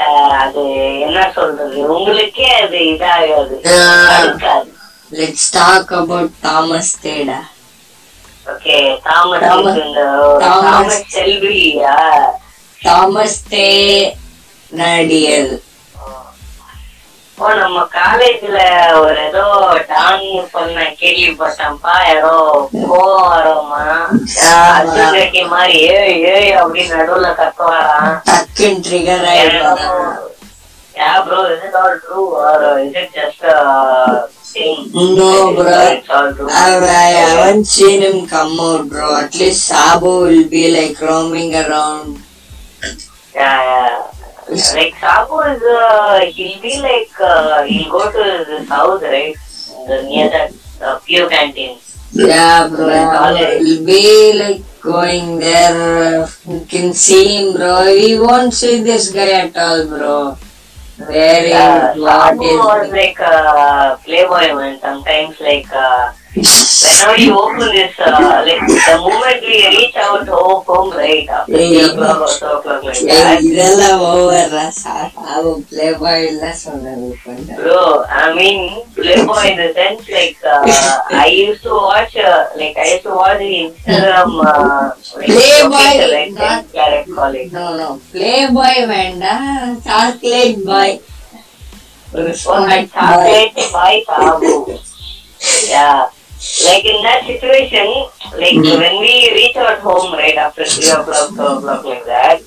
ஆஹ், 0.00 0.32
அது 0.40 0.62
என்ன 1.04 1.20
சொல்றது 1.36 1.78
உங்களுக்கே 1.94 2.50
அது 2.58 2.80
இதாகாது 2.90 3.56
ஆஹ். 3.72 4.08
அடுக்காது 4.16 4.68
let's 5.12 5.48
talk 5.54 5.92
about 5.98 6.34
Thomas 6.42 6.92
ತೇಡ 7.02 7.30
okay 7.30 7.51
Thomas 12.81 13.43
the 13.49 13.67
நடிகர் 14.71 15.51
ஓ. 17.37 17.47
நம்ம 17.53 17.87
காலேஜ்ல 17.93 18.57
ஒரு 18.99 19.23
ஏதோ 19.23 19.43
டான் 19.87 20.25
பண்ண 20.51 20.81
கேள்விப்பட்டேன்ப்பா. 20.99 21.93
யாரோ 22.07 22.35
போறோமா 22.83 23.81
மாதிரி 25.45 25.79
ஏ 25.87 25.95
ஏ 26.25 26.55
அப்படின்னு 26.55 26.95
நடுவுல 26.95 27.29
கத்துவாராம். 27.33 28.11
டக்குன்னு 28.29 29.73
Yeah, 30.95 31.25
bro, 31.25 31.45
is 31.45 31.63
it 31.63 31.73
all 31.73 31.99
true 31.99 32.35
or 32.35 32.63
uh, 32.63 32.77
is 32.77 32.93
it 32.93 33.11
just 33.13 33.41
a 33.41 34.27
thing? 34.29 34.91
No, 34.93 35.55
bro. 35.55 35.65
It's 35.65 36.09
all 36.09 36.33
true. 36.33 36.47
I 36.49 37.09
haven't 37.17 37.65
seen 37.65 38.01
him 38.01 38.27
come 38.27 38.59
out, 38.59 38.89
bro. 38.89 39.17
At 39.17 39.33
least 39.35 39.65
Sabu 39.65 40.05
will 40.05 40.49
be 40.49 40.71
like 40.71 41.01
roaming 41.01 41.55
around. 41.55 42.21
Yeah, 43.33 43.63
yeah. 43.63 44.11
Like 44.75 44.93
Sabu 44.99 45.39
is, 45.39 45.61
uh, 45.63 46.19
he'll 46.25 46.61
be 46.61 46.79
like, 46.79 47.09
uh, 47.19 47.63
he'll 47.63 47.91
go 47.91 48.11
to 48.11 48.45
his 48.45 48.69
house, 48.69 49.01
right? 49.01 49.35
The, 49.87 50.03
near 50.03 50.29
that 50.29 50.53
uh, 50.81 50.99
Pure 50.99 51.29
canteen. 51.29 51.79
Yeah, 52.11 52.67
bro. 52.67 52.85
College. 52.87 53.63
He'll 53.63 53.85
be 53.85 54.33
like 54.37 54.81
going 54.81 55.39
there. 55.39 56.27
You 56.47 56.65
can 56.69 56.93
see 56.93 57.37
him, 57.37 57.55
bro. 57.55 57.85
We 57.85 58.19
won't 58.19 58.53
see 58.53 58.83
this 58.83 59.11
guy 59.11 59.31
at 59.47 59.57
all, 59.57 59.87
bro. 59.87 60.37
Where 60.97 61.47
Yeah, 61.47 61.93
is 61.93 61.99
what 61.99 62.37
Sabu 62.37 62.43
was 62.43 62.87
is? 62.87 62.91
like 62.91 63.19
a 63.19 63.99
playboy 64.03 64.53
man. 64.55 64.79
Sometimes 64.79 65.39
like, 65.39 65.71
uh, 65.73 66.13
whenever 66.34 67.16
you 67.20 67.32
open 67.42 67.68
this, 67.74 67.94
uh, 67.98 68.10
like 68.46 68.60
the 68.86 68.96
moment 69.04 69.40
we 69.42 69.56
reach 69.76 69.96
out 69.96 70.26
home, 70.28 70.60
home 70.68 70.90
right, 70.92 71.28
after 71.28 71.52
Yeah. 71.52 71.88
3 71.88 71.88
o'clock 71.88 72.20
or 72.20 72.30
4 72.34 72.52
o'clock 72.58 72.82
like 72.88 73.00
ಏ, 73.14 73.18
that. 73.20 73.40
ಇದೆಲ್ಲ 73.48 73.82
over 74.08 74.54
ಸಾವು 74.82 75.52
play 75.70 75.88
ಬಾಯ್ 76.02 76.24
ಇಲ್ಲ 76.30 76.44
Sonna 76.62 76.86
Bro, 77.60 77.80
I 78.22 78.34
mean, 78.38 78.58
Playboy 78.96 79.42
in 79.50 79.56
the 79.62 79.68
sense 79.78 80.04
like 80.16 80.38
uh, 80.52 80.62
I 81.24 81.28
used 81.44 81.62
to 81.68 81.74
watch 81.88 82.14
uh, 82.28 82.38
like 82.60 82.76
I 82.84 82.88
used 82.92 83.06
to 83.08 83.14
watch 83.20 83.38
the 83.42 83.50
Instagram 83.62 84.30
uh, 84.44 84.56
like, 85.18 85.28
Playboy, 85.32 85.84
location, 85.84 86.10
like 86.16 86.32
not- 86.32 86.44
Saint 86.44 86.70
Claret 86.74 87.06
College. 87.18 87.50
No 87.58 87.66
no 87.80 87.88
play 88.14 88.32
ಬಾಯ್ 88.58 88.82
ಬೇಡ 88.92 89.22
chocolate 89.90 90.60
bye 90.72 90.96
Oh, 92.10 92.20
like 92.68 92.86
chocolate 92.92 93.56
by 93.72 93.90
Sabu. 94.06 94.52
Yeah. 95.72 95.98
Like 96.65 96.85
in 96.85 97.01
that 97.03 97.23
situation, 97.25 97.87
like 98.35 98.55
when 98.79 98.99
we 98.99 99.31
reach 99.33 99.55
our 99.55 99.75
home 99.79 100.13
right 100.13 100.35
after 100.35 100.65
three 100.65 100.89
o'clock, 100.89 101.29
two 101.29 101.41
o'clock 101.41 101.83
like 101.85 102.05
that, 102.05 102.41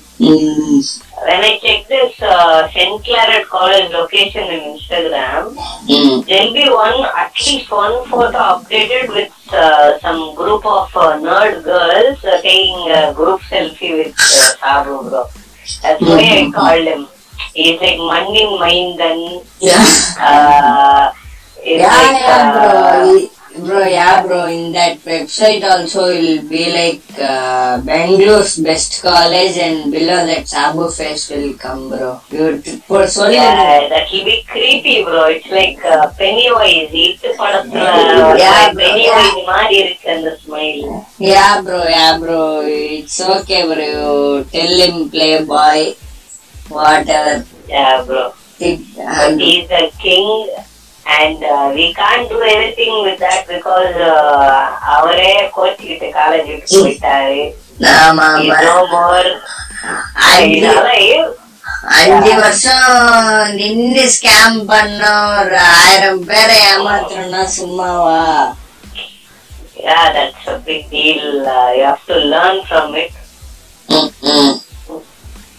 when 1.25 1.41
I 1.43 1.57
check 1.61 1.87
this 1.87 2.13
uh, 2.21 2.67
St. 2.69 3.03
Claret 3.03 3.47
College 3.47 3.91
location 3.91 4.43
in 4.43 4.77
Instagram, 4.77 5.55
there'll 6.27 6.53
be 6.53 6.69
one, 6.69 7.05
at 7.15 7.33
least 7.45 7.71
one 7.71 8.05
photo 8.07 8.37
updated 8.37 9.09
with 9.09 9.33
uh, 9.51 9.99
some 9.99 10.35
group 10.35 10.65
of 10.65 10.89
uh, 10.95 11.17
nerd 11.19 11.63
girls 11.63 12.23
uh, 12.25 12.41
taking 12.41 12.91
a 12.91 13.13
group 13.13 13.41
selfie 13.41 13.97
with 14.05 14.13
uh, 14.13 14.55
Sabu 14.61 15.09
bro. 15.09 15.25
That's 15.81 16.01
why 16.01 16.47
I 16.47 16.51
called 16.53 16.85
him. 16.87 17.07
He's 17.53 17.79
like 17.81 17.97
Mandin 17.97 18.49
Maindan. 18.61 19.45
Uh, 20.19 21.11
it's 21.63 21.81
Yeah, 21.81 21.87
like, 21.87 22.21
yeah, 22.21 22.51
bro 22.53 23.27
uh, 23.66 23.66
Bro, 23.66 23.84
yeah, 23.84 24.26
bro. 24.26 24.46
In 24.46 24.72
that 24.72 24.98
website 25.04 25.62
also 25.62 26.06
will 26.06 26.48
be 26.48 26.72
like 26.72 27.02
uh, 27.18 27.80
Bangalore's 27.82 28.58
best 28.58 29.02
college, 29.02 29.58
and 29.58 29.92
below 29.92 30.24
that 30.26 30.48
Sabu 30.48 30.90
face 30.90 31.28
will 31.30 31.52
come, 31.54 31.90
bro. 31.90 32.20
You 32.30 32.60
for 32.88 33.06
so 33.06 33.28
yeah, 33.28 33.88
that 33.88 34.10
will 34.10 34.24
be 34.24 34.42
creepy, 34.48 35.04
bro. 35.04 35.26
It's 35.26 35.50
like 35.50 35.84
uh, 35.84 36.10
Pennywise. 36.20 36.94
இட்டு 37.04 37.30
படத்துல 37.40 37.84
Yeah, 38.44 38.72
bro, 38.72 38.82
Pennywise 38.82 39.38
மாதிரி 39.52 39.76
இருக்கு 39.84 40.10
அந்த 40.16 40.32
smile 40.44 40.82
Yeah, 41.30 41.52
bro. 41.66 41.80
Yeah, 41.96 42.12
bro. 42.22 42.40
It's 42.98 43.18
okay, 43.36 43.62
bro. 43.70 43.88
You 43.94 44.44
tell 44.54 44.76
him 44.84 44.96
playboy, 45.16 45.78
whatever. 46.76 47.36
Yeah, 47.74 47.96
bro. 48.08 48.22
It, 48.68 48.80
But 48.96 49.14
and, 49.22 49.40
he's 49.40 49.68
the 49.68 49.84
king 50.02 50.26
and 51.16 51.38
uh, 51.44 51.66
we 51.74 51.86
can't 51.94 52.26
do 52.28 52.40
anything 52.48 52.94
with 53.06 53.18
that 53.20 53.40
because 53.48 53.94
uh, 54.08 54.60
அவரே 54.94 55.32
கோச்சிக்கிட்டு 55.56 56.08
college 56.18 56.48
விட்டு 56.52 56.78
போயிட்டாரு 56.78 57.40
ஆமா, 58.00 58.26
He's 58.38 58.52
ஆமா. 58.52 58.60
no 58.68 58.76
more 58.94 59.28
அஞ்சு 60.28 60.56
இதனால 60.56 60.90
அஞ்சு 61.98 62.32
வருஷம் 62.40 62.90
நின்னு 63.58 64.02
ஸ்கேம் 64.14 64.58
பண்ண 64.68 65.00
ஒரு 65.38 65.56
ஆயிரம் 65.76 66.20
பேரை 66.28 66.58
ஏமாத்துறோம்னா 66.72 67.42
சும்மாவா 67.58 68.20
yeah 69.82 70.04
that's 70.16 70.44
a 70.48 70.58
big 70.66 70.82
deal 70.90 71.22
uh, 71.46 71.68
you 71.76 71.84
have 71.84 72.04
to 72.06 72.18
learn 72.34 72.58
from 72.70 72.88
it 72.96 73.12
ம், 73.88 74.52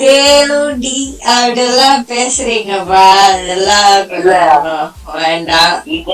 தேனோடி 0.00 0.96
அப்படிலாம் 1.34 2.02
பேசுறீங்கப்பா. 2.12 3.04
அதெல்லாம் 3.26 3.92
வேண்டாம். 5.20 5.76
இங்க 5.96 6.12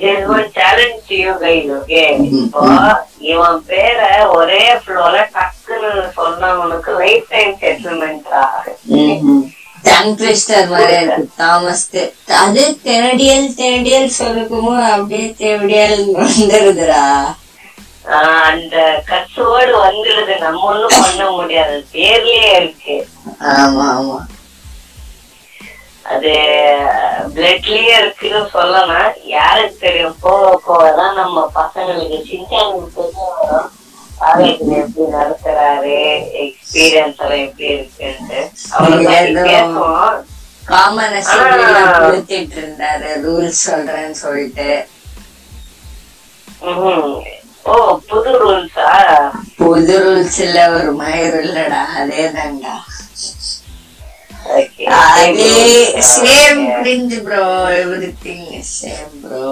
there's 0.00 0.24
one 0.28 0.48
challenge 0.56 0.98
to 1.08 1.14
you 1.22 1.32
guys, 1.42 1.64
okay? 1.78 2.08
இப்போ 2.40 2.62
இவன் 3.30 3.58
பேரை 3.70 4.10
ஒரே 4.38 4.64
ஃப்ளோல 4.82 5.16
டக்குன்னு 5.36 5.90
சொன்னவனுக்கு 6.18 6.92
லைஃப் 7.02 7.28
டைம் 7.32 7.56
மாதிரி 10.74 10.96
இருக்கு. 11.02 12.02
அது 12.42 12.64
தெனடியல் 12.84 13.48
தெனடியல் 13.60 14.10
சொல்லுக்குமோ 14.20 14.74
அப்படியே 14.92 15.26
தெனடியல் 15.42 15.98
வந்துருதுடா. 16.20 17.04
அந்த 18.04 19.02
கட்சுவோடு 19.06 19.74
வந்துடுது. 19.82 20.38
நம்ம 20.38 20.66
ஒண்ணும் 20.66 20.90
பண்ண 21.00 21.30
முடியாது. 21.30 21.86
பேர்லயே 21.92 22.54
இருக்கு. 22.56 23.08
ஆமா 23.40 23.82
ஆமா. 23.82 24.18
அது 26.02 26.28
பிளட்லயே 27.34 27.98
இருக்குன்னு 27.98 28.48
சொல்லலாம். 28.52 29.12
யாருக்கு 29.24 29.76
தெரியும்? 29.80 30.16
போக 30.20 30.60
போக 30.66 30.90
தான் 30.90 31.14
நம்ம 31.14 31.50
பசங்களுக்கு 31.54 32.22
சின்சானுக்கு 32.30 32.94
தெரிய 32.94 33.34
வரும் 33.40 33.70
காலேஜ்ல 34.20 34.58
எப்படி 34.58 35.12
நடத்துறாரு? 35.12 36.24
எக்ஸ்பீரியன்ஸ் 36.42 37.18
எல்லாம் 37.18 37.18
எப்படி 37.18 37.74
இருக்குன்ட்டு. 37.74 38.52
ஏதோ- 38.70 39.44
பேசுவோம். 39.44 40.24
காமன் 40.64 41.12
இருந்தாரு. 42.50 43.06
ரூல்ஸ் 43.26 43.70
சொல்றேன்னு 43.70 44.10
சொல்லிட்டு. 44.10 44.88
ஓ 47.64 47.74
புது 48.10 48.32
ரூல்ஸா 48.42 48.86
புது 49.58 49.96
ரூல்ஸ் 50.04 50.38
இல்ல 50.46 50.58
ஒரு 50.76 50.90
மயிர் 51.00 51.36
இல்லடா 51.42 51.82
அதே 52.00 52.24
தான்டா 52.36 52.74
அதே 55.18 55.50
same 56.12 56.62
print 56.78 57.14
bro 57.26 57.44
everything 58.26 58.48
same 58.76 59.16
bro 59.24 59.46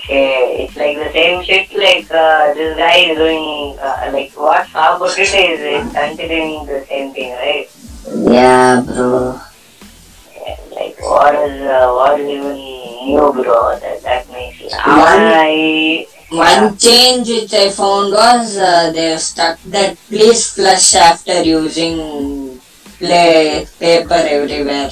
Okay, 0.00 0.26
it's 0.60 0.76
like 0.76 0.96
the 0.96 1.08
same 1.12 1.38
shit 1.46 1.72
like 1.76 2.10
uh, 2.16 2.42
this 2.54 2.70
guy 2.78 2.92
is 3.04 3.16
doing 3.18 3.46
uh, 3.80 3.96
like 4.12 4.30
what 4.38 4.62
Sabotit 4.74 5.32
is 5.40 5.60
is 5.70 5.86
continuing 5.94 6.60
the 6.66 6.78
same 6.90 7.08
thing, 7.16 7.32
right? 7.42 7.66
Yeah 8.34 8.52
bro 8.88 9.08
Like 10.72 10.98
what 11.06 11.34
is 11.38 11.56
uh, 11.70 11.88
what 11.92 12.14
is 12.16 12.28
even 12.28 12.56
new, 13.02 13.26
bro? 13.34 13.58
That 13.76 13.98
that 14.02 14.22
makes. 14.28 14.60
One- 15.00 15.26
I 15.42 15.56
One 16.30 16.76
change 16.76 17.28
which 17.28 17.54
I 17.54 17.70
found 17.70 18.12
was 18.12 18.58
uh, 18.58 18.92
they've 18.92 19.18
stuck 19.18 19.58
that 19.64 19.96
please 20.08 20.52
flush 20.52 20.94
after 20.94 21.42
using 21.42 22.60
play 22.98 23.66
paper 23.78 24.14
everywhere. 24.14 24.90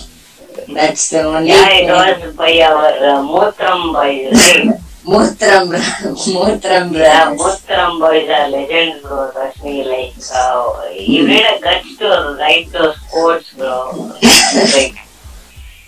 That's 0.73 1.11
the 1.11 1.23
only 1.25 1.49
yeah, 1.49 1.69
it 1.69 2.23
was 2.25 2.35
by 2.35 2.59
our 2.63 2.89
uh, 2.89 3.21
Mutram 3.21 3.93
boys, 3.93 4.33
right? 4.65 4.81
Mutram 5.05 6.93
yeah. 6.95 7.35
Mutram 7.37 8.01
boys 8.01 8.29
are 8.31 8.49
legends, 8.49 9.03
bro. 9.03 9.31
Trust 9.33 9.63
me, 9.63 9.85
like 9.85 10.15
uh, 10.33 10.89
you 10.91 11.29
need 11.29 11.45
a 11.45 11.61
guts 11.61 11.99
to 11.99 12.37
write 12.41 12.73
those 12.73 12.97
quotes, 13.11 13.53
bro. 13.53 13.93
like 14.75 14.97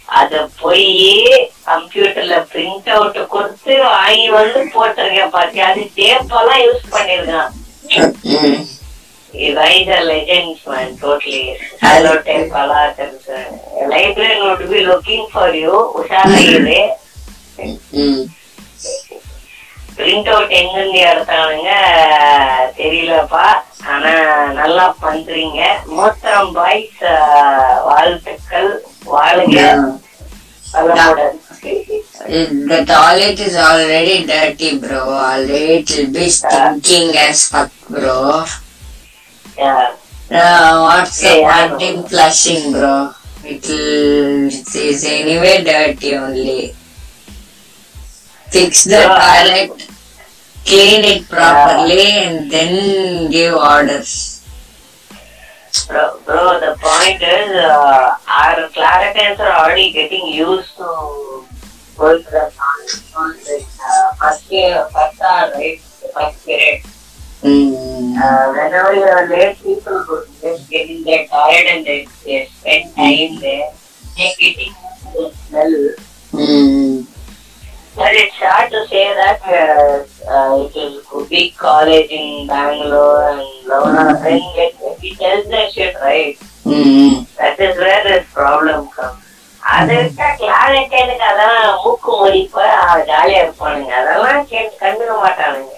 அத 0.08 0.48
போய் 0.60 0.86
கம்ப்யூட்டர்ல 1.66 2.36
print 2.52 2.88
out 2.88 3.20
கொடுத்து 3.28 3.74
வாங்கி 3.88 4.28
வந்து 4.36 4.60
போட்டிருக்கேன் 4.74 5.34
பாத்தி 5.36 5.60
அது 5.68 5.84
டேப்பெல்லாம் 6.00 6.64
யூஸ் 6.66 6.92
பண்ணிருக்கான் 6.96 7.54
Mm. 8.30 8.56
guys 9.54 9.88
are 9.88 10.04
legends 10.04 10.60
man 10.66 10.88
totally 10.98 11.42
hello 11.82 12.12
tape 12.26 12.54
எல்லாம் 12.54 12.94
librarian 13.92 14.40
would 14.44 14.64
be 14.70 14.80
looking 14.82 15.22
for 15.34 15.48
you 15.54 15.74
உஷாராயிரு 16.00 16.80
Mm. 17.94 18.18
பிரிண்ட் 19.98 20.28
அவுட் 20.32 20.52
எங்கிருந்து 20.58 21.00
எடுத்தானுங்க 21.10 21.70
தெரியலப்பா 22.80 23.46
ஆனா 23.92 24.12
நல்லா 24.60 24.86
பண்றீங்க 25.04 25.60
மூத்திரம் 25.96 26.52
பாய்ஸ் 26.58 27.02
வாழ்த்துக்கள் 27.90 28.70
வாழுங்க 29.14 29.58
Yeah. 29.64 29.84
வளமுடன் 30.74 31.36
It- 32.36 32.50
The 32.70 32.78
toilet 32.88 33.38
is 33.46 33.54
already 33.66 34.16
dirty, 34.30 34.68
bro. 34.82 34.98
Already 35.26 35.60
it 35.76 35.90
will 35.94 36.10
be 36.16 36.26
stinking 36.36 37.08
as 37.22 37.38
fuck, 37.52 37.70
bro. 37.94 38.16
Yeah. 39.58 39.78
Uh, 40.40 40.72
what's 40.84 41.16
the 41.20 41.32
Yeah, 41.34 41.46
I 41.52 41.60
point 41.60 41.72
know. 41.72 41.86
in 41.88 41.96
flushing, 42.10 42.64
bro? 42.74 42.92
It 43.44 43.64
will, 43.70 44.34
it 44.58 44.74
is 44.84 45.00
anyway 45.14 45.54
dirty 45.70 46.10
only. 46.16 46.58
Fix 48.48 48.84
the 48.84 49.00
Yeah, 49.00 49.14
I- 49.14 49.22
toilet, 49.38 49.87
clean 50.68 51.04
it 51.04 51.28
properly, 51.28 52.28
and 52.28 52.50
then 52.50 53.30
give 53.30 53.54
orders. 53.54 54.44
Bro, 55.88 56.20
bro, 56.26 56.60
the 56.60 56.76
point 56.76 57.22
is, 57.22 57.50
uh, 57.56 58.12
our 58.28 58.68
Claritans 58.76 59.40
are 59.40 59.64
already 59.64 59.92
getting 59.92 60.28
used 60.28 60.76
to 60.76 61.44
going 61.96 62.22
to 62.22 62.30
the 62.30 62.52
con- 62.52 63.36
like, 63.48 63.66
uh, 63.80 64.14
first 64.20 64.52
year, 64.52 64.86
first 64.92 65.20
hour, 65.22 65.52
right? 65.56 65.80
The 66.02 66.08
first 66.12 66.44
period. 66.44 66.82
Mm. 67.42 68.18
Uh, 68.18 68.52
whenever 68.52 68.94
you 68.94 69.02
are 69.02 69.26
late, 69.28 69.56
people 69.62 70.04
would 70.08 70.28
just 70.42 70.68
get 70.68 70.90
in 70.90 71.02
their 71.04 71.26
toilet 71.28 71.66
and 71.72 71.86
they, 71.86 72.06
they 72.24 72.46
spend 72.46 72.94
time 72.94 73.40
there. 73.40 73.72
They're 74.16 74.34
getting 74.38 74.74
used 74.74 75.02
to 75.02 75.10
the 75.16 75.32
smell. 75.48 75.94
Mm. 76.32 77.07
But 77.95 78.13
it's 78.13 78.35
hard 78.35 78.71
to 78.71 78.87
say 78.87 79.05
that 79.13 79.39
uh, 79.45 80.03
uh, 80.35 80.65
it 80.65 80.75
is 80.75 81.05
a 81.13 81.25
big 81.25 81.55
college 81.55 82.09
in 82.09 82.47
Bangalore 82.47 83.29
and 83.31 83.43
Lavana. 83.69 84.05
Then 84.23 84.41
get, 84.55 84.73
he 84.99 85.13
tells 85.15 85.47
that 85.49 85.71
shit, 85.73 85.93
right? 86.01 86.35
Mm. 86.65 87.27
That 87.37 87.59
is 87.59 87.77
where 87.77 88.01
this 88.03 88.25
problem 88.39 88.89
comes. 88.97 89.19
அதை 89.73 89.93
விட்டா 89.97 90.25
கிளாரிட்டனுக்கு 90.39 91.25
அதான் 91.31 91.59
மூக்கு 91.83 92.11
முடிப்ப 92.21 92.63
ஜாலியா 93.09 93.41
இருப்பானுங்க 93.43 93.93
அதெல்லாம் 94.01 94.47
கேட்டு 94.53 94.75
கண்டுக்க 94.83 95.15
மாட்டானுங்க 95.25 95.71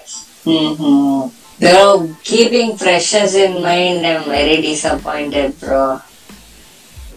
Mm-hmm. 0.46 1.14
Bro, 1.62 1.78
keeping 2.22 2.76
freshers 2.80 3.32
in 3.44 3.54
mind, 3.62 4.06
I'm 4.06 4.24
very 4.24 4.56
disappointed, 4.66 5.58
bro. 5.62 5.80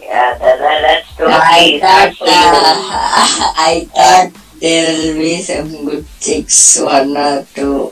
Yeah, 0.02 0.30
that, 0.40 0.56
that, 0.62 0.78
that's 0.84 1.10
I 1.20 1.20
totally 1.20 1.78
thought, 1.82 2.08
not 2.08 2.16
for 2.16 2.26
you. 2.26 2.48
uh, 2.70 3.62
I 3.70 3.74
thought 3.96 4.30
there 4.65 4.87
will 4.97 5.13
be 5.19 5.33
some 5.41 5.69
good 5.85 6.05
chicks, 6.19 6.79
one 6.81 7.15
or 7.17 7.35
two. 7.55 7.91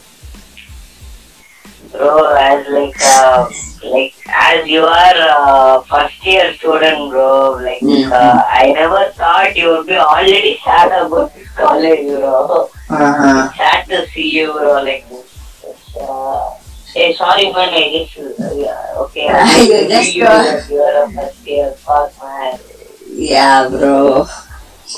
bro 1.92 2.34
as 2.36 2.68
like 2.76 2.96
uh, 3.02 3.50
like 3.94 4.14
as 4.44 4.68
you 4.68 4.82
are 4.84 5.18
a 5.26 5.84
first 5.90 6.26
year 6.26 6.46
student 6.60 7.12
bro 7.12 7.28
like 7.66 7.82
Mhm. 7.82 8.12
uh, 8.20 8.40
i 8.62 8.72
never 8.78 9.02
thought 9.20 9.56
you 9.62 9.68
would 9.72 9.86
be 9.92 9.98
already 10.06 10.54
sad 10.66 10.92
about 11.02 11.34
this 11.36 11.50
college 11.62 12.06
bro 12.08 12.70
Uh-huh. 12.90 13.44
sad 13.60 13.86
to 13.92 14.00
see 14.14 14.28
you 14.38 14.48
bro 14.58 14.74
like 14.90 15.06
uh, 16.02 16.50
hey 16.96 17.14
sorry 17.22 17.46
man 17.58 17.70
i 17.82 17.86
just 17.98 18.18
uh, 18.18 18.54
yeah, 18.64 19.02
okay 19.06 19.28
I 19.30 19.62
You 19.70 19.80
just 19.94 20.16
you 20.16 20.32
you 20.74 20.82
are 20.88 20.96
a 21.04 21.06
first 21.18 21.48
year 21.54 21.70
fuck 21.86 22.12
man 22.24 22.58
Yeah, 23.30 23.70
bro. 23.70 24.26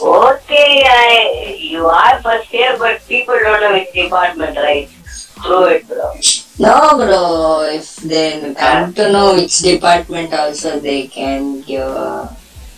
Okay 0.02 0.84
I, 0.86 1.58
you 1.60 1.86
are 1.86 2.22
first 2.22 2.54
year 2.54 2.76
but 2.78 3.06
people 3.08 3.36
don't 3.36 3.62
know 3.62 3.74
which 3.74 3.94
department 3.94 4.58
right 4.58 4.90
Screw 5.06 5.66
it 5.66 5.88
bro 5.88 6.14
No, 6.60 6.96
bro. 6.96 7.68
If 7.68 7.98
they 7.98 8.54
come 8.56 8.94
to 8.94 9.12
know 9.12 9.36
which 9.36 9.60
department, 9.60 10.34
also 10.34 10.80
they 10.80 11.08
can 11.08 11.62
give 11.62 11.84
a, 11.84 12.32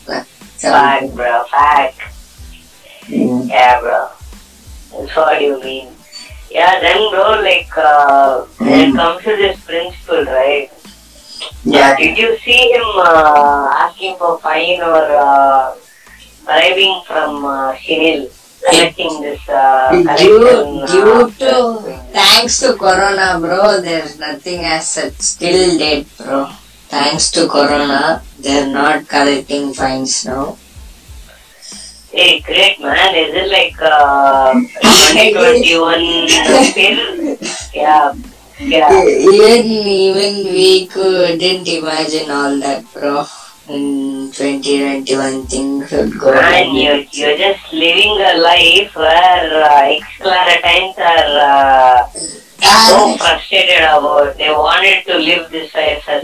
like, 0.08 0.26
some. 0.58 0.74
fact 0.74 1.16
bro 1.16 1.44
fact 1.46 2.02
Mm. 3.08 3.48
Yeah, 3.48 3.80
bro. 3.80 4.10
That's 4.92 5.16
what 5.16 5.42
you 5.42 5.60
mean. 5.62 5.96
Yeah, 6.52 6.80
then, 6.82 7.10
bro, 7.10 7.40
like, 7.40 7.70
uh, 7.78 8.42
when 8.60 8.92
it 8.92 8.96
comes 8.96 9.24
to 9.24 9.36
this 9.36 9.60
principle, 9.64 10.26
right? 10.26 10.70
Yeah. 11.64 11.96
Did 11.96 12.18
you 12.18 12.38
see 12.40 12.72
him 12.72 12.84
uh, 12.84 13.72
asking 13.80 14.18
for 14.18 14.40
fine 14.40 14.82
or 14.82 15.04
uh, 15.08 15.76
bribing 16.48 16.96
from 17.06 17.46
uh, 17.46 17.76
Shinil, 17.76 18.32
collecting 18.66 19.14
this 19.22 19.44
uh, 19.50 19.92
due, 20.18 20.40
collection. 20.40 20.88
due 20.88 21.14
uh, 21.14 21.30
to 21.42 21.54
thanks 22.16 22.60
to 22.62 22.74
corona 22.76 23.38
bro 23.40 23.80
there's 23.82 24.18
nothing 24.20 24.60
as 24.66 24.88
such 24.88 25.14
still 25.20 25.78
dead 25.78 26.06
bro 26.18 26.48
thanks 26.90 27.30
to 27.32 27.48
corona 27.48 28.22
they're 28.40 28.72
not 28.72 29.08
collecting 29.08 29.74
fines 29.74 30.26
now 30.26 30.58
Hey, 32.12 32.40
great 32.40 32.80
man. 32.80 33.14
Is 33.14 33.30
it 33.36 33.48
like 33.52 33.78
uh, 33.80 34.54
2021 35.14 36.28
still? 36.72 37.38
Yeah. 37.76 38.14
Yeah. 38.60 38.90
even 39.06 39.66
even 39.68 40.34
we 40.52 40.88
couldn't 40.88 41.68
imagine 41.68 42.32
all 42.32 42.58
that 42.66 42.82
bro 42.92 43.22
in 43.70 44.32
2021 44.32 45.46
things 45.48 45.92
would 45.92 46.18
go 46.20 46.32
like 46.32 46.72
you, 46.72 47.06
you're 47.12 47.38
just 47.38 47.74
living 47.74 48.16
a 48.22 48.38
life 48.40 48.96
where 48.96 49.64
uh, 49.64 49.92
ex-Claritines 49.92 50.98
are 50.98 51.32
uh, 51.44 52.08
so 52.88 53.18
frustrated 53.18 53.84
about. 53.84 54.38
They 54.38 54.50
wanted 54.50 55.04
to 55.06 55.18
live 55.18 55.52
this 55.52 55.74
life 55.76 56.08
as 56.08 56.24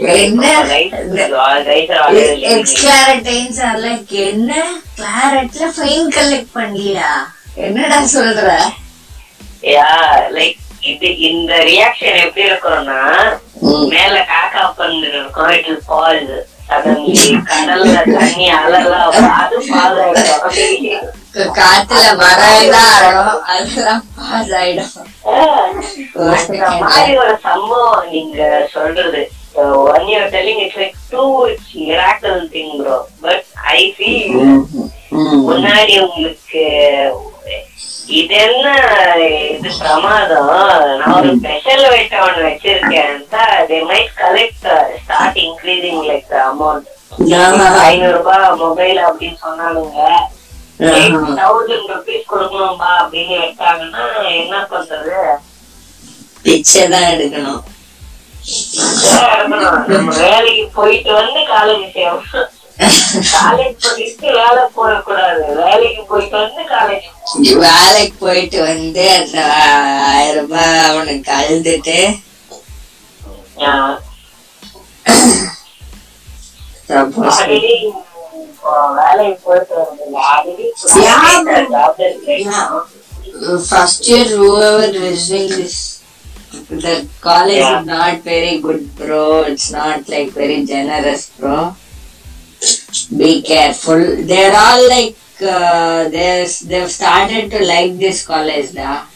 guys 3.20 3.60
are 3.60 3.76
like 3.84 4.12
என்ன 4.28 4.52
கிளாரட்ல 4.98 5.68
fine 5.76 6.10
collect 6.18 6.52
பண்ணலையா 6.58 7.12
என்னடா 7.66 8.00
சொல்ற 8.16 8.48
Yeah, 9.74 10.28
like 10.38 10.58
இது 10.90 11.08
இந்த 11.28 11.52
reaction 11.68 12.18
எப்படி 12.24 12.42
இருக்கும்னா 12.48 12.98
மேல 13.92 14.16
காக்கா 14.32 14.64
பண்ணு 14.80 15.06
இருக்கும் 15.12 15.52
இட் 15.56 15.68
will 15.68 15.80
fall 15.90 16.18
காத்துல 21.56 22.04
மரம் 22.18 23.40
அதெல்லாம் 23.46 24.02
பாஸ் 24.18 24.52
ஆயிடும் 24.58 24.92
அந்த 26.34 26.84
மாதிரி 26.84 27.14
ஒரு 27.22 27.34
சம்பவம் 27.42 28.04
நீங்க 28.10 28.38
சொல்றது. 28.74 29.22
One 29.88 30.06
year 30.08 30.28
telling 30.32 30.62
it's 30.62 30.78
like 30.78 30.96
to 31.10 31.24
it's 31.46 31.72
miracle 31.82 32.40
thing 32.54 32.72
bro 32.78 32.96
but 33.20 33.44
I 33.74 33.80
feel 33.96 34.32
முன்னாடி 35.44 35.94
உங்களுக்கு 36.06 36.64
இது 38.06 38.34
என்ன 38.46 38.66
இது 39.54 39.70
பிரமாதம்? 39.80 40.48
நான் 41.00 41.14
ஒரு 41.16 41.30
ஸ்பெஷல் 41.38 41.84
வெயிட் 41.92 42.16
ஒன்று 42.24 42.42
வச்சிருக்கேன். 42.46 43.14
They 43.70 43.78
might 43.90 44.12
collect 44.22 44.66
start 45.02 45.38
increasing 45.44 46.02
like 46.10 46.34
amount 46.48 46.88
ஐநூறு 47.88 48.12
ரூபாய் 48.16 48.56
மொபைல் 48.64 49.00
அப்படின்னு 49.08 49.38
சொன்னாலுங்க. 49.46 50.00
தௌசண்ட் 51.40 51.90
ருபீஸ் 51.92 52.30
கொடுக்கணும்பா 52.32 52.90
அப்படின்னு 53.02 53.34
எடுத்தாங்கன்னா 53.42 54.04
என்ன 54.40 54.66
பண்றது? 54.72 55.16
பிச்சை 56.42 56.84
தான் 56.94 57.10
எடுக்கணும். 57.14 57.62
வேலைக்கு 60.22 60.64
போயிட்டு 60.74 61.12
வந்து 61.20 61.40
காலேஜ் 61.54 61.86
சேவணும் 61.96 62.50
காலேஜ் 63.14 63.86
போயிட்டு 63.86 64.28
வேலை 64.38 64.62
போடக்கூடாது 64.76 65.42
வேலைக்கு 65.62 66.02
போயிட்டு 66.12 66.36
வந்து 66.42 66.62
காலேஜ் 66.74 67.08
வேலைக்கு 67.64 68.16
போயிட்டு 68.24 68.60
வந்து 68.70 69.04
அந்த 69.18 69.38
ஆயிரம் 70.14 70.40
ரூபாய் 70.40 70.84
அவனுக்கு 70.88 71.32
அழுதுட்டு 71.40 71.98
வேலைக்கு 79.00 79.42
போயிட்டு 79.44 79.74
வந்து 79.80 80.02
first 83.68 84.06
year 84.08 84.26
whoever 84.32 84.86
listening 84.94 85.48
this 85.50 85.76
the 86.82 86.92
college 87.20 87.56
Yeah. 87.56 87.80
is 87.80 87.86
not 87.86 88.20
very 88.22 88.52
good 88.58 88.82
bro 88.98 89.22
it's 89.42 89.68
not 89.72 90.08
like 90.08 90.28
very 90.32 90.58
generous 90.64 91.22
bro 91.38 91.56
be 93.16 93.42
careful. 93.42 94.16
They're 94.24 94.54
all 94.56 94.88
like 94.88 95.16
uh, 95.40 96.08
they're, 96.08 96.46
they've 96.64 96.90
started 96.90 97.50
to 97.50 97.64
like 97.64 97.98
this 97.98 98.26
college 98.26 98.74
now 98.74 99.08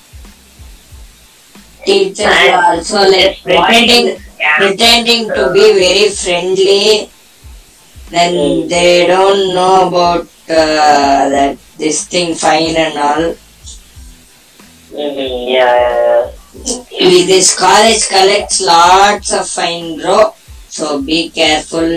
teachers 1.88 2.26
are 2.26 2.76
also 2.76 3.00
like 3.08 3.40
pretending 3.42 4.20
pretending 4.58 5.28
to 5.28 5.52
be 5.52 5.66
very 5.80 6.08
friendly. 6.10 7.10
Then 8.10 8.68
they 8.68 9.06
don't 9.06 9.54
know 9.54 9.88
about 9.88 10.22
uh, 10.48 11.28
that 11.34 11.58
this 11.78 12.06
thing 12.06 12.34
fine 12.34 12.76
and 12.76 12.98
all. 12.98 13.24
Yeah. 14.92 16.30
this 17.30 17.56
college 17.58 18.08
collects 18.08 18.60
lots 18.60 19.32
of 19.32 19.48
fine 19.48 20.00
bro. 20.00 20.34
So 20.68 21.02
be 21.02 21.30
careful 21.30 21.96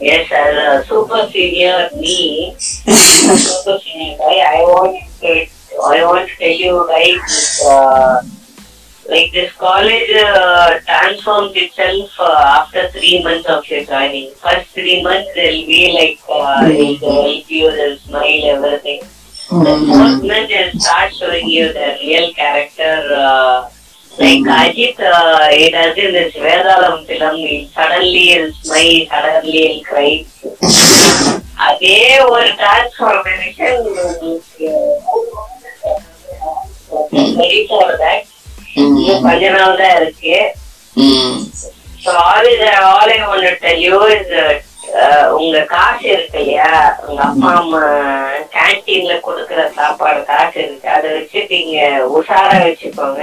Yes, 0.00 0.30
as 0.32 0.84
a 0.84 0.88
super 0.88 1.28
senior 1.30 1.90
me, 1.96 2.54
super 2.58 3.78
senior 3.78 4.16
guy, 4.16 4.38
I 4.40 4.62
want 4.62 4.96
to, 5.20 5.46
I 5.84 6.04
want 6.06 6.28
to 6.28 6.36
tell 6.36 6.48
you 6.48 6.88
guys, 6.88 7.60
uh, 7.66 8.22
like 9.08 9.32
this 9.32 9.52
college 9.54 10.10
uh, 10.14 10.80
transforms 10.86 11.52
itself 11.54 12.10
uh, 12.18 12.62
after 12.62 12.88
three 12.90 13.22
months 13.22 13.48
of 13.48 13.68
your 13.68 13.84
joining. 13.84 14.32
First 14.36 14.70
three 14.70 15.02
months 15.02 15.28
they'll 15.34 15.66
be 15.66 15.92
like, 15.92 16.20
uh, 16.30 16.66
they'll 16.66 16.96
help 16.96 17.50
you, 17.50 17.70
they'll 17.70 17.98
smile, 17.98 18.44
everything. 18.44 19.00
The 19.50 19.84
fourth 19.86 20.22
month 20.24 20.48
they'll 20.48 20.80
start 20.80 21.12
showing 21.12 21.48
you 21.48 21.72
their 21.72 21.98
real 21.98 22.32
character. 22.32 23.14
Uh, 23.14 23.68
like 24.12 24.44
Ajit, 24.52 24.98
uh, 25.00 25.48
he 25.50 25.70
does 25.70 25.96
in 25.96 26.12
this 26.12 26.34
Vedalam 26.36 27.06
film, 27.06 27.36
he 27.38 27.68
suddenly 27.68 28.24
he'll 28.24 28.52
smile, 28.54 29.06
suddenly 29.06 29.52
he'll 29.52 29.84
cry. 29.84 30.10
அதே 31.64 31.96
ஒரு 32.28 32.46
transformation 32.60 33.80
கொஞ்ச 39.24 39.42
நாள் 39.56 39.80
தான் 39.82 39.96
இருக்கு 40.00 40.38
Mm. 40.96 41.34
So 42.04 42.10
all 42.24 42.46
is 42.50 42.62
all 42.86 43.10
I 43.14 43.18
want 43.24 43.60
tell 43.64 43.82
you 43.86 43.98
is 44.14 44.30
உங்க 45.36 45.58
காசு 45.64 46.08
இருக்கு 46.08 46.38
இல்லையா? 46.40 46.70
உங்க 47.06 47.20
அப்பா 47.22 47.50
அம்மா 47.54 47.82
கேன்டீன்ல 48.54 49.14
கொடுக்குற 49.20 49.72
சாப்பாடு 49.74 50.24
காசு 50.24 50.58
இருக்கு. 50.58 50.88
அதை 50.90 51.10
வச்சு 51.10 51.46
நீங்க 51.50 51.78
உஷாரா 52.16 52.56
வச்சுக்கோங்க. 52.64 53.22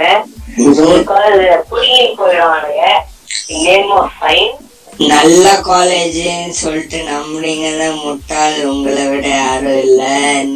because 0.56 1.36
புடிங்கி 1.70 2.06
போயிடுவானுங்க. 2.18 2.84
நேம் 3.58 3.92
ஆஃப் 3.92 4.16
ஃபைன் 4.18 4.54
நல்ல 5.08 5.48
காலேஜ்னு 5.66 6.30
சொல்லிட்டு 6.60 6.98
நம்புறீங்கல்ல 7.08 7.84
முட்டாள் 7.98 8.56
உங்களை 8.64 9.04
விட 9.08 9.26
யாரும் 9.34 9.80
இல்ல. 9.82 10.02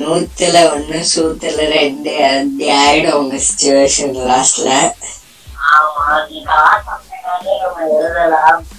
நூத்துல 0.01 0.57
ஒண்ணு 0.72 1.01
சூத்துல 1.12 1.68
ரெண்டு. 1.75 2.14
அப்படி 2.31 2.68
ஆயிடும் 2.81 3.18
உங்க 3.20 3.38
சுச்சுவேஷன் 3.48 4.16
லாஸ்ட்ல 4.31 4.70
ஆமா 5.72 6.07
நீ 6.29 6.38
காசு 6.44 6.88
அப்படின்னாலே 6.88 7.55
நம்ம 7.62 7.87
எழுதலாம். 7.96 8.48
ஆமா, 8.48 8.59
ஆமா. 8.59 8.72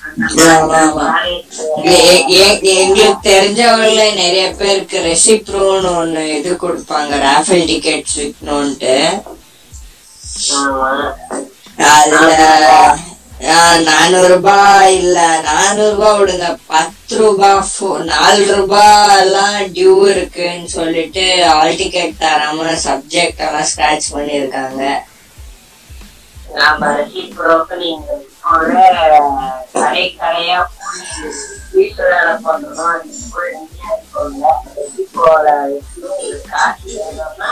எங்களுக்கு 2.74 3.06
தெரிஞ்சவங்கள 3.28 4.02
நிறைய 4.20 4.46
பேருக்கு 4.60 4.98
ரெசிப்ரோன்னு 5.08 5.90
ஒண்ணு 6.02 6.24
இது 6.38 6.52
கொடுப்பாங்க. 6.56 7.12
ராஃபல் 7.26 7.66
டிக்கெட்ஸ் 7.72 8.18
விற்கணும்ட்டு 8.20 8.96
ஆமா 10.58 10.92
அதுல 11.92 12.30
நானூறு 13.88 14.28
ரூபாய் 14.32 14.94
இல்ல 15.00 15.18
நானூறு 15.48 15.90
ரூபாய் 15.94 16.18
விடுங்க. 16.20 16.46
பத்து 16.68 17.16
ரூபாய் 17.18 17.58
நாலு 18.12 18.44
ரூபாய் 18.52 18.92
எல்லாம் 19.18 19.58
டியூ 19.76 19.96
இருக்குன்னு 20.14 20.70
சொல்லிட்டு 20.78 21.26
ஆல் 21.54 21.78
டிக்கெட் 21.82 22.22
தராம 22.22 22.60
சப்ஜெக்ட் 22.86 23.44
எல்லாம் 23.48 23.68
ஸ்கிராச் 23.72 24.14
பண்ணிருக்காங்க 24.14 24.84
நாம 28.43 28.67
ரசிப்ரோக்கு 28.73 28.99
நீங்க 28.99 28.99
இப்போவே 29.09 29.47
கடை 29.73 30.05
கடையா 30.21 30.59
போய் 30.75 31.03
வீட்டு 31.73 32.03
வேலை 32.11 32.35
பண்றோம் 32.47 32.99
நீங்க 33.03 33.25
போய் 33.35 33.53
ரெடியா 33.55 33.89
இருக்கோங்க 33.97 34.53
ரெசிப்ரோல 34.77 35.49
காசு 36.51 36.89
வேணும்னா 36.97 37.51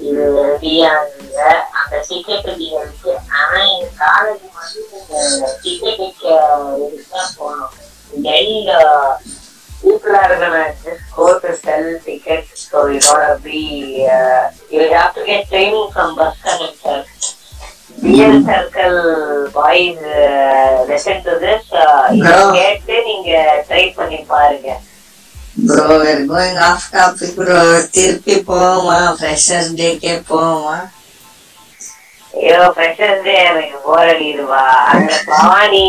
இது 0.00 0.24
ரெடியாகுங்க 0.38 1.40
அந்த 1.78 1.94
டிக்கெட் 2.08 2.50
நீங்க 2.56 2.78
இருக்கு 2.80 3.12
ஆனா 3.38 3.60
எங்க 3.66 3.88
காலேஜ் 4.02 4.48
வந்து 4.56 4.82
நீங்க 4.92 5.52
டிக்கெட்டுக்கு 5.62 6.32
இதுதான் 6.88 7.32
போகணும் 7.38 7.76
தென் 8.26 8.56
people 9.82 10.14
are 10.14 10.34
gonna 10.38 10.74
just 10.82 11.06
go 11.14 11.40
to 11.40 11.56
sell 11.56 11.86
tickets 12.00 12.50
so 12.64 12.86
you 12.86 13.00
gotta 13.00 13.42
be 13.42 14.06
uh, 14.08 14.50
you 14.70 14.82
have 14.90 15.12
to 15.12 15.22
listen 20.89 21.17
to 21.23 21.33
this 21.39 21.63
uh, 21.73 22.03
இதை 22.13 22.31
Bro. 22.31 22.43
கேட்டு 22.53 22.95
நீங்க 23.07 23.29
ட்ரை 23.69 23.83
பண்ணி 23.95 24.19
பாருங்க. 24.31 24.69
ப்ரோ 25.67 25.85
off 26.67 26.83
topic 26.95 27.31
ப்ரோ 27.37 27.57
திருப்பி 27.95 28.35
போவோமா? 28.49 28.97
ஃப்ரெஷர்ஸ் 29.19 29.71
டேக்கே 29.79 30.13
போவோமா? 30.29 30.75
ஐயோ 32.33 32.59
ஃப்ரெஷர்ஸ் 32.75 33.23
டே 33.23 33.35
எனக்கு 33.43 33.77
போர் 33.85 34.11
அந்த 34.91 35.13
பவானி 35.31 35.85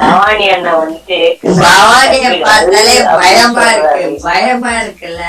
பவானி 0.00 0.46
அண்ணன் 0.48 0.80
வந்துட்டு 0.80 1.20
பவானிய 1.62 2.26
பார்த்தாலே 2.42 2.96
பயமா 3.22 3.66
இருக்கு. 3.72 4.04
பயமா 4.26 4.72
இருக்குல்ல. 4.82 5.24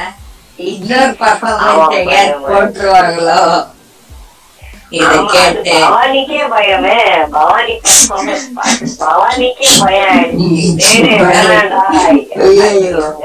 இன்னொரு 0.71 1.13
பர்ஃபார்மன்ஸ் 1.21 1.95
எங்கேயாவது 1.99 2.45
போட்டுருவாங்களோ 2.49 3.39
இத 4.89 5.05
கேட்டு 5.31 5.71
பவானிக்கே 5.83 6.41
பயமே. 6.53 6.97
பவானிக்கே 7.35 7.93
பயம். 9.79 10.19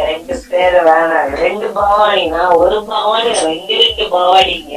ரெண்டு 0.07 0.43
பேரு 0.51 0.81
வேணாம் 0.89 1.35
ரெண்டு 1.43 1.67
பவானினா 1.77 2.57
ஒரு 2.57 2.85
பவானி 2.85 3.33
ரெண்டு 3.49 3.75
ரெண்டு 3.83 4.07
பவானிங்க. 4.17 4.75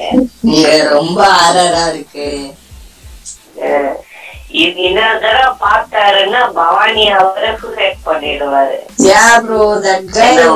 ரொம்ப 0.96 1.20
ஆரரா 1.46 1.86
இருக்கு. 1.94 2.28
இது 4.64 4.82
இன்னொரு 4.88 5.20
தடவை 5.20 5.52
பார்த்தாருன்னா 5.62 6.54
பவானி 6.54 7.10
அவரை 7.10 7.50
சூசைட் 7.62 8.04
பண்ணிடுவாரு. 8.06 8.76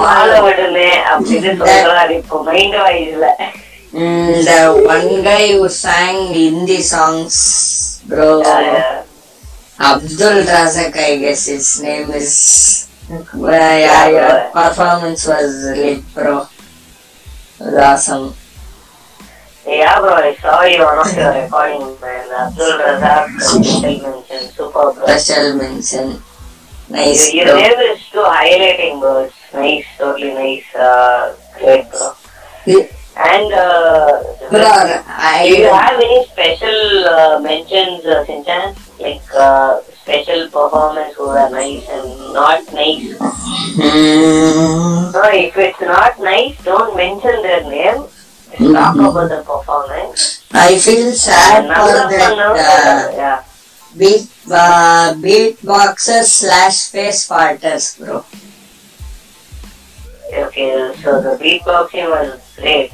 வாழ 0.03 0.41
விடுமே 0.41 0.89
அப்படின்னு 1.11 1.53
சொல்றாரு 1.61 2.09
இப்போ 2.09 2.43
mind 2.43 2.75
Mm, 3.97 4.45
the 4.45 4.85
one 4.85 5.23
guy 5.25 5.57
who 5.57 5.65
sang 5.67 6.29
Hindi 6.29 6.85
songs, 6.85 8.03
bro. 8.05 8.45
Yeah, 8.45 8.61
yeah. 8.61 9.03
Abdul 9.81 10.45
Razak, 10.45 10.93
I 10.93 11.17
guess 11.17 11.49
his 11.49 11.81
name 11.81 12.11
is. 12.13 12.85
Well, 13.33 13.57
yeah, 13.57 14.05
your 14.13 14.51
performance 14.53 15.25
was 15.25 15.73
lit, 15.73 16.05
bro. 16.13 16.45
It 16.45 17.73
was 17.73 17.73
awesome. 17.73 18.35
Yeah, 19.65 19.97
bro, 19.97 20.13
I 20.13 20.35
saw 20.37 20.61
you 20.61 20.77
on 20.85 21.01
of 21.01 21.17
your 21.17 21.33
recording, 21.33 21.97
man. 21.97 22.29
Abdul 22.37 22.77
Razak, 22.77 23.25
special 23.41 23.81
mention, 23.81 24.41
super, 24.53 24.93
bro. 24.93 25.07
Special 25.09 25.57
mention. 25.57 26.21
Nice, 26.89 27.33
Your, 27.33 27.47
your 27.47 27.55
name 27.57 27.97
is 27.97 28.05
too 28.13 28.21
highlighting, 28.21 29.01
bro. 29.01 29.25
It's 29.25 29.53
nice, 29.57 29.89
totally 29.97 30.33
nice. 30.37 30.69
Uh, 30.75 31.33
great, 31.57 31.89
bro. 31.89 32.13
And, 33.17 33.51
uh, 33.53 34.23
bro 34.51 34.61
do 35.41 35.49
you 35.49 35.73
have 35.73 35.97
any 35.97 36.25
special 36.25 37.07
uh, 37.09 37.39
mentions, 37.39 38.05
uh, 38.05 38.23
Sinchan? 38.25 38.77
Like, 38.99 39.25
uh, 39.33 39.81
special 39.81 40.49
performance 40.49 41.15
who 41.15 41.25
are 41.29 41.49
nice 41.49 41.87
and 41.89 42.33
not 42.33 42.61
nice? 42.73 43.17
Hmm. 43.77 45.11
No, 45.11 45.23
if 45.33 45.57
it's 45.57 45.81
not 45.81 46.19
nice, 46.19 46.63
don't 46.63 46.95
mention 46.95 47.41
their 47.41 47.63
name. 47.63 48.05
Just 48.57 48.73
talk 48.73 48.95
about 48.95 49.29
the 49.29 49.43
performance. 49.43 50.45
I 50.53 50.77
feel 50.77 51.11
sad 51.11 51.65
for 51.67 52.09
that 52.09 52.37
uh, 52.37 53.11
yeah. 53.15 53.43
beat 53.97 54.29
uh, 54.49 55.13
beatboxers 55.17 56.25
slash 56.25 56.89
face 56.89 57.27
parters 57.27 57.97
bro 57.97 58.23
Okay, 60.33 60.93
so 61.03 61.21
the 61.21 61.37
beatboxing 61.41 62.09
was 62.09 62.41
great. 62.57 62.91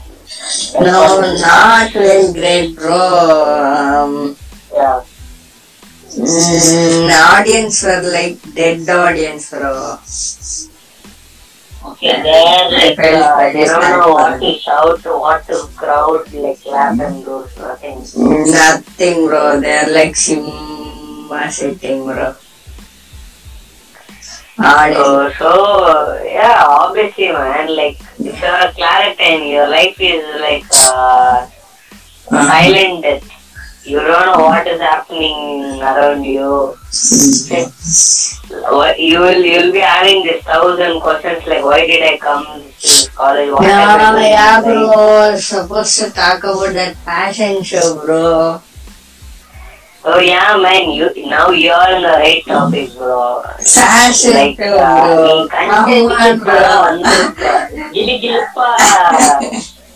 No, 0.80 1.22
not 1.40 1.92
very 1.94 2.34
great, 2.34 2.76
bro. 2.76 2.98
Um, 2.98 4.36
Yeah. 4.74 5.02
mm, 6.18 7.08
the 7.08 7.20
audience 7.34 7.84
were 7.84 8.02
like 8.02 8.38
dead 8.56 8.90
audience, 8.90 9.50
bro. 9.50 9.98
Okay, 11.86 12.16
there, 12.24 12.72
like, 12.72 12.98
I 13.00 13.12
uh, 13.12 13.52
they 13.52 13.66
don't 13.66 13.84
know 14.00 14.14
what 14.14 14.40
to 14.40 14.58
shout, 14.58 15.04
what 15.04 15.46
to 15.48 15.68
crowd, 15.76 16.32
like, 16.34 16.62
clap 16.64 16.98
and 17.00 17.26
do 17.26 17.44
nothing. 17.60 18.00
Nothing, 18.52 19.28
bro. 19.28 19.60
They're 19.60 19.92
like 19.92 20.16
Simba 20.16 21.52
sitting, 21.52 22.06
bro. 22.06 22.36
Audience. 24.60 25.04
So, 25.04 25.32
so, 25.40 26.24
yeah, 26.24 26.64
obviously, 26.68 27.32
man, 27.32 27.76
like, 27.76 28.00
if 28.20 28.40
you're 28.40 28.56
a 28.56 28.72
Claritin, 28.72 29.50
your 29.52 29.68
life 29.68 29.98
is 30.00 30.24
like 30.42 30.66
uh, 30.72 31.48
silent 32.30 33.02
death. 33.04 33.30
You 33.84 34.00
don't 34.00 34.26
know 34.28 34.46
what 34.46 34.68
is 34.68 34.80
happening 34.80 35.82
around 35.82 36.24
you. 36.24 36.78
You 38.98 39.20
will 39.20 39.44
you'll 39.44 39.72
be 39.72 39.80
having 39.80 40.24
this 40.24 40.44
thousand 40.44 41.02
questions 41.02 41.46
like 41.48 41.64
why 41.64 41.86
did 41.86 42.04
I 42.04 42.18
come 42.18 42.46
to 42.80 43.10
college? 43.16 43.52
What 43.52 43.64
have 43.66 43.90
I 43.90 43.98
Yeah, 43.98 43.98
done 43.98 44.22
yeah, 44.22 44.58
in 44.60 44.64
life? 44.64 44.94
bro. 44.96 45.36
Supposed 45.38 46.00
to 46.00 46.12
talk 46.12 46.40
about 46.44 46.74
that 46.74 46.96
fashion 46.98 47.64
show, 47.64 48.00
bro. 48.06 48.62
Oh 50.06 50.20
yeah, 50.20 50.58
man. 50.60 50.92
You 50.92 51.08
now 51.30 51.50
you 51.52 51.72
are 51.72 51.96
on 51.96 52.02
the 52.04 52.08
right 52.20 52.44
topic, 52.46 52.92
bro. 52.98 53.42
Fashion, 53.64 54.34
like, 54.36 54.58
bro. 54.58 54.76
Uh, 54.76 55.48
content, 55.48 56.44
bro. 56.44 57.00
Gili 57.94 58.16
gilpa. 58.24 58.70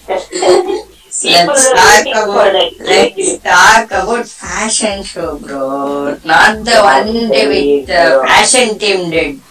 Let's 1.18 1.74
talk 1.74 2.06
about 2.14 2.54
let's 2.80 3.40
talk 3.42 3.90
about 3.92 4.26
fashion 4.28 5.04
show, 5.04 5.40
bro. 5.40 6.16
Not 6.24 6.64
the 6.64 6.78
one 6.80 7.12
day 7.34 7.46
with 7.50 7.88
the 7.88 8.22
uh, 8.22 8.26
fashion 8.28 8.78
team 8.80 9.10
did. 9.10 9.42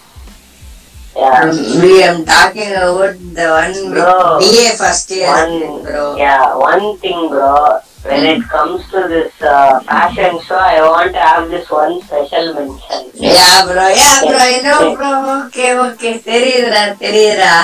Yeah. 1.17 1.49
Um, 1.49 1.81
we 1.83 2.03
am 2.05 2.25
talking 2.25 2.71
about 2.73 3.17
the 3.19 3.47
one 3.51 3.77
bro, 3.93 4.39
BA 4.39 4.77
first 4.77 5.11
year, 5.11 5.27
one, 5.27 5.83
bro. 5.83 6.17
Yeah, 6.17 6.55
one 6.57 6.97
thing, 6.99 7.29
bro. 7.29 7.81
When 8.09 8.25
it 8.25 8.43
comes 8.49 8.81
to 8.91 9.01
this 9.09 9.33
uh, 9.43 9.81
fashion 9.83 10.39
show, 10.41 10.57
I 10.57 10.81
want 10.83 11.13
to 11.13 11.21
have 11.21 11.49
this 11.51 11.69
one 11.71 12.01
special 12.03 12.55
mention. 12.55 13.01
Yeah, 13.15 13.67
bro. 13.67 13.87
Yeah, 14.01 14.21
bro. 14.23 14.39
I 14.41 14.61
know, 14.67 14.81
bro. 14.97 15.11
Okay, 15.47 15.71
okay. 15.87 16.15
தெரியுதுடா 16.31 17.55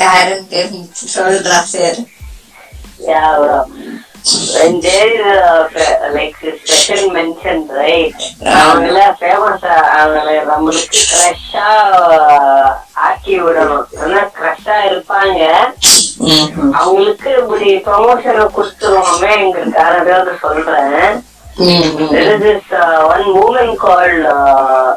யாருன்னு 0.00 0.48
தெரிஞ்சு 0.56 1.06
சொல்றா 1.16 1.58
சரி 1.74 2.02
Yeah, 3.08 3.28
bro. 3.40 3.58
When 4.54 4.72
there 4.84 5.08
is 5.16 5.26
uh, 5.40 5.68
fe- 5.74 5.98
like 6.14 6.38
special 6.62 7.02
mention, 7.16 7.58
right? 7.80 8.16
அவங்கள 8.60 8.96
famous 9.20 9.66
அவங்கள 9.98 10.30
நம்மளுக்கு 10.50 11.02
க்ரஷா 11.12 11.68
ஆக்கி 13.08 13.36
விடணும் 13.44 13.86
ஆனா 14.04 14.22
க்ரஷா 14.38 14.78
இருப்பாங்க 14.88 15.40
அவங்களுக்கு 16.80 17.30
இப்படி 17.40 17.70
ப்ரொமோஷனை 17.86 18.44
கொடுத்துருவோமேங்கிறதுக்காக 18.58 19.96
ஏதாவது 20.04 20.34
சொல்றேன் 20.44 21.16
There 21.58 22.24
is 22.30 22.40
this 22.40 22.64
uh, 22.78 22.80
one 23.12 23.26
woman 23.36 23.68
called 23.82 24.24
uh, 24.32 24.88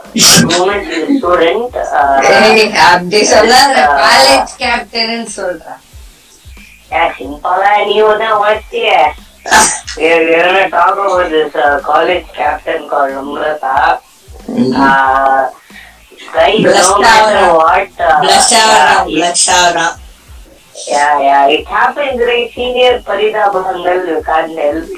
woman 0.53 0.79
is 0.85 0.97
a 1.03 1.13
student. 1.19 1.69
ஏய், 2.31 2.65
Uh, 2.71 2.81
அப்படி 2.87 3.19
சொல்லாத 3.31 3.77
காலேஜ் 4.01 4.51
கேப்டன் 4.61 5.29
சொல்றா 5.37 5.75
yeah, 6.91 7.07
simple. 7.19 7.63
நீ 7.89 7.95
தான் 8.23 8.37
வச்சிய 8.43 8.91
We're, 9.99 10.19
we're 10.25 10.41
gonna 10.45 10.65
talk 10.69 10.91
about 10.95 11.29
this 11.29 11.53
uh, 11.57 11.79
college 11.81 12.27
captain 12.37 12.81
called 12.91 13.13
Namrata. 13.15 13.75
Uh, 14.81 15.39
guys, 16.35 16.59
Blush 16.65 16.83
no 16.83 16.97
matter 17.05 17.23
ஆகுறான். 17.23 17.55
what. 17.61 17.89
Uh, 18.01 18.17
blush 18.23 18.51
yeah, 18.51 18.65
ஆகுறான் 18.65 19.01
it- 19.01 19.15
blush 19.15 19.47
ஆகுறான் 19.57 19.95
yeah, 20.87 21.19
yeah, 21.19 21.47
it 21.47 21.65
happens, 21.67 22.19
right? 22.29 22.49
Senior 22.55 22.93
பரிதாபங்கள் 23.09 24.01
you 24.09 24.19
can't 24.29 24.57
help. 24.63 24.89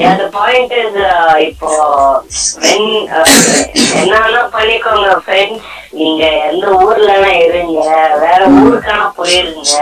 Yeah, 0.00 0.16
the 0.20 0.28
point 0.36 0.72
is, 0.82 0.92
uh, 1.10 1.34
இப்போ 1.48 1.70
when 2.64 2.84
uh, 3.18 3.24
என்னன்னா 4.00 4.42
பண்ணிக்கோங்க 4.56 5.08
friends 5.24 5.66
நீங்க 6.00 6.24
எந்த 6.50 6.66
ஊர்லனா 6.84 7.32
இருங்க. 7.44 7.80
வேற 8.24 8.40
ஊருக்கான 8.60 9.08
போயிருங்க. 9.18 9.74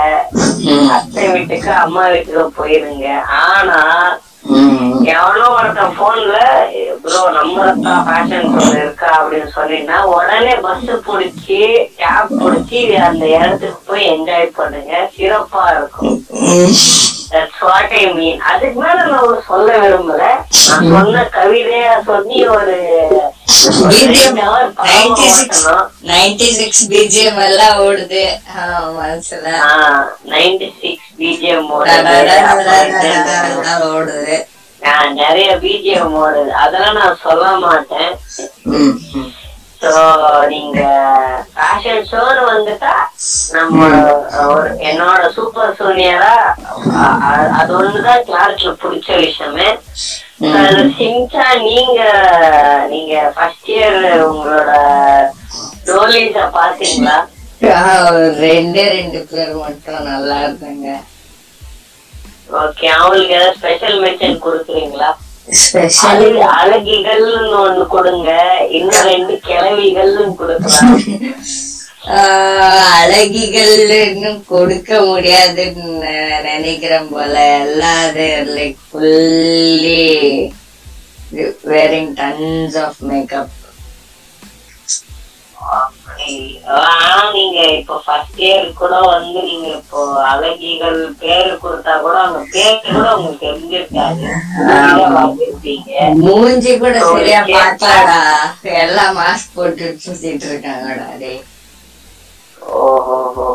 அத்தை 0.97 1.27
வீட்டுக்கு 1.35 1.73
அம்மா 1.85 2.05
வீட்டுக்கு 2.15 2.47
போயிருங்க. 2.61 3.09
ஆனா 3.49 3.81
எவனோ 5.15 5.47
ஒருத்தன் 5.59 5.97
போன்ல 6.01 6.37
ப்ரோ 7.07 7.21
நம்ம 7.35 7.65
ஃபேஷன் 8.07 8.47
ஷோ 8.55 8.63
இருக்கா 8.77 9.09
அப்படின்னு 9.19 9.49
சொன்னீங்கன்னா 9.57 9.99
உடனே 10.13 10.55
பஸ் 10.65 10.87
பிடிச்சி 11.07 11.59
கேப் 11.99 12.33
பிடிச்சி 12.41 12.79
அந்த 13.07 13.25
இடத்துக்கு 13.37 13.79
போய் 13.89 14.09
என்ஜாய் 14.13 14.47
பண்ணுங்க 14.57 14.93
சிறப்பா 15.17 15.63
இருக்கும். 15.73 16.17
அதுக்கு 18.49 18.77
மேல 18.81 18.99
நான் 19.07 19.41
சொல்ல 19.49 19.71
விரும்பல 19.79 20.21
நான் 20.69 20.87
சொன்ன 20.93 21.23
கவிதையா 21.35 21.95
சொல்லி 22.07 22.39
ஒரு 22.49 22.75
ஒரு 23.79 23.89
BGM 23.91 24.13
ரெண்டு 24.19 24.43
hour 24.47 24.61
படமா 24.73 24.91
96 24.91 25.31
ஓட்டணும். 25.37 25.87
96 26.11 26.85
பிஜிஎம் 26.93 27.41
எல்லாம் 27.47 27.79
ஓடுது 27.85 28.23
ஆ, 28.53 28.55
மனசுல 28.99 29.47
ஆஹ், 29.69 30.05
96 30.35 30.93
BGM 31.19 31.65
ஓடுது. 31.77 31.97
நான் 34.87 35.19
நிறைய 35.23 35.51
பிஜிஎம் 35.63 36.17
ஓடுது 36.23 36.53
அதெல்லாம் 36.63 36.99
நான் 37.01 37.23
சொல்ல 37.25 37.47
மாட்டேன். 37.65 38.13
சோ 39.83 39.91
நீங்க 40.53 40.81
ஃபேஷன் 41.55 42.05
ஷோர் 42.11 42.39
வந்துட்டா 42.51 42.95
நம்ம 43.55 43.89
ஒரு 44.47 44.69
என்னோட 44.91 45.25
சூப்பர் 45.37 45.77
சூனியரா 45.81 46.33
அது 47.59 47.71
ஒண்ணுதான் 47.79 48.25
கிளாஸ்ல 48.29 48.73
பிடிச்ச 48.83 49.09
விஷயமே. 49.25 49.69
சிம்சா 50.99 51.47
நீங்க 51.67 52.01
நீங்க 52.93 53.15
ஃபர்ஸ்ட் 53.37 53.71
இயர் 53.75 53.99
உங்களோட 54.31 54.73
டோலிஸ 55.89 56.39
பாத்தீங்களா? 56.59 57.17
ரெண்டே 58.43 58.85
ரெண்டு 58.97 59.21
பேர் 59.31 59.53
மட்டும் 59.61 60.09
நல்லா 60.11 60.39
இருந்தாங்க. 60.47 60.89
ஓகே 62.53 62.85
அவங்களுக்கு 62.85 63.35
ஏதாவது 63.35 63.57
ஸ்பெஷல் 63.59 63.97
மென்ஷன் 64.03 64.43
கொடுக்குறீங்களா? 64.45 65.11
அழகிகள்னு 66.61 67.59
ஒண்ணு 67.65 67.87
கொடுங்க. 67.87 68.31
இன்னும் 68.71 69.03
ரெண்டு 69.03 69.41
கிழவிகள்னு 69.47 70.35
கொடுக்கலாம். 70.35 71.03
அழகிகள் 73.01 73.91
இன்னும் 74.11 74.45
கொடுக்க 74.47 75.01
முடியாதுன்னு 75.01 76.13
நினைக்கிறேன் 76.43 77.09
போல. 77.11 77.59
எல்லாம் 77.59 78.15
like 78.57 78.77
fully 78.91 80.03
tons 82.17 82.75
of 82.77 82.95
makeup. 83.01 83.49
அப்படி. 85.57 85.96
ஆனா 86.83 87.23
நீங்க 87.33 87.59
இப்போ 87.73 87.97
ஃபர்ஸ்ட் 88.05 88.41
இயர் 88.43 88.69
கூட 88.75 88.95
வந்து 89.07 89.41
நீங்க 89.43 89.67
இப்போ 89.77 89.99
அழகிகள் 90.31 91.01
பேரு 91.21 91.51
கொடுத்தா 91.63 91.95
கூட 92.01 92.17
அவங்க 92.21 92.41
பேரு 92.55 92.79
கூட 92.87 93.07
உங்களுக்கு 93.17 93.75
பார்த்திருப்பீங்க. 95.17 95.91
மூஞ்சி 96.23 96.73
கூட 96.79 96.97
சரியா 97.09 97.41
பார்த்தாடா? 97.51 98.21
எல்லாம் 98.79 99.19
மாஸ்க் 99.19 99.55
போட்டு 99.55 99.89
சுத்திட்டு 100.05 100.49
இருக்காங்கடா 100.51 101.09
டேய். 101.23 101.43
ஓஹோ 102.79 103.47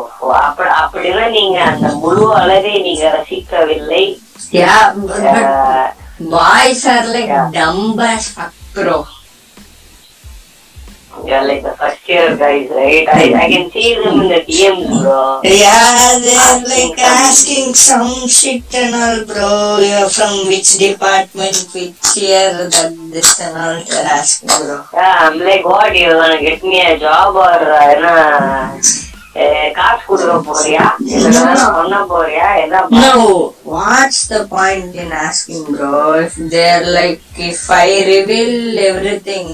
அப்படி 0.42 0.70
அப்படின்னா 0.82 1.26
நீங்க 1.30 1.58
அந்த 1.72 1.88
முழு 2.04 2.26
அழகை 2.42 2.76
நீங்க 2.82 3.06
ரசிக்கவில்லை. 3.18 4.04
but 4.54 5.26
Uh, 5.34 5.84
boys 6.30 6.82
are 6.88 7.06
like 11.11 11.27
Yeah. 11.27 11.41
dumb 11.41 11.47
as 11.47 11.47
fuck, 11.47 11.47
bro. 11.47 11.47
you're 11.47 11.47
like 11.49 11.63
the 11.63 11.75
first 11.81 12.09
year 12.09 12.37
guys, 12.37 12.69
right? 12.71 13.07
I, 13.09 13.25
I 13.45 13.47
can 13.51 13.71
see 13.71 13.95
them 13.95 14.21
in 14.21 14.29
the 14.29 14.41
DMs, 14.49 14.89
bro. 15.03 15.41
Yeah, 15.45 16.19
they're 16.25 16.61
like 16.73 16.99
asking 16.99 17.75
some 17.75 18.29
shit 18.29 18.75
and 18.75 18.95
all, 18.95 19.25
bro. 19.25 19.79
You're 19.81 20.09
from 20.11 20.47
which 20.47 20.79
department, 20.79 21.57
which 21.75 22.17
year, 22.17 22.69
that 22.69 22.93
this 23.11 23.41
and 23.41 23.57
all, 23.57 23.85
they're 23.85 24.07
asking, 24.07 24.49
bro. 24.49 24.85
Yeah, 24.95 25.17
I'm 25.21 25.39
like, 25.39 25.65
what, 25.65 25.97
you 25.97 26.11
gonna 26.11 26.41
get 26.41 26.63
me 26.63 26.81
a 26.81 26.99
job 26.99 27.35
or 27.35 27.59
uh, 27.79 27.87
என்ன 27.95 28.09
eh, 29.45 29.65
காசு 29.79 30.03
கொடுக்க 30.09 30.37
போறியா 30.49 30.85
இல்ல 31.15 31.41
பண்ண 31.79 31.97
போறியா 32.13 32.47
என்ன 32.63 32.77
ப- 32.85 33.01
No, 33.07 33.17
what's 33.75 34.21
the 34.33 34.41
point 34.55 34.95
in 35.03 35.11
asking, 35.27 35.65
bro? 35.75 35.91
If 36.27 36.35
they're 36.53 36.87
like, 36.99 37.21
if 37.51 37.61
I 37.83 37.89
reveal 38.15 38.55
everything, 38.91 39.49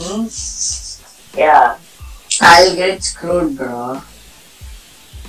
yeah. 1.38 1.78
I'll 2.42 2.76
get 2.76 3.04
screwed, 3.04 3.58
bro. 3.58 4.02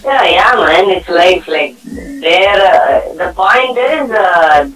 Yeah, 0.05 0.25
yeah, 0.25 0.53
man. 0.57 0.91
It's 0.91 1.09
life. 1.09 1.47
Like 1.49 1.77
there, 1.83 2.57
uh, 2.57 3.13
the 3.15 3.33
point 3.35 3.77
is, 3.77 4.11
uh, 4.11 4.71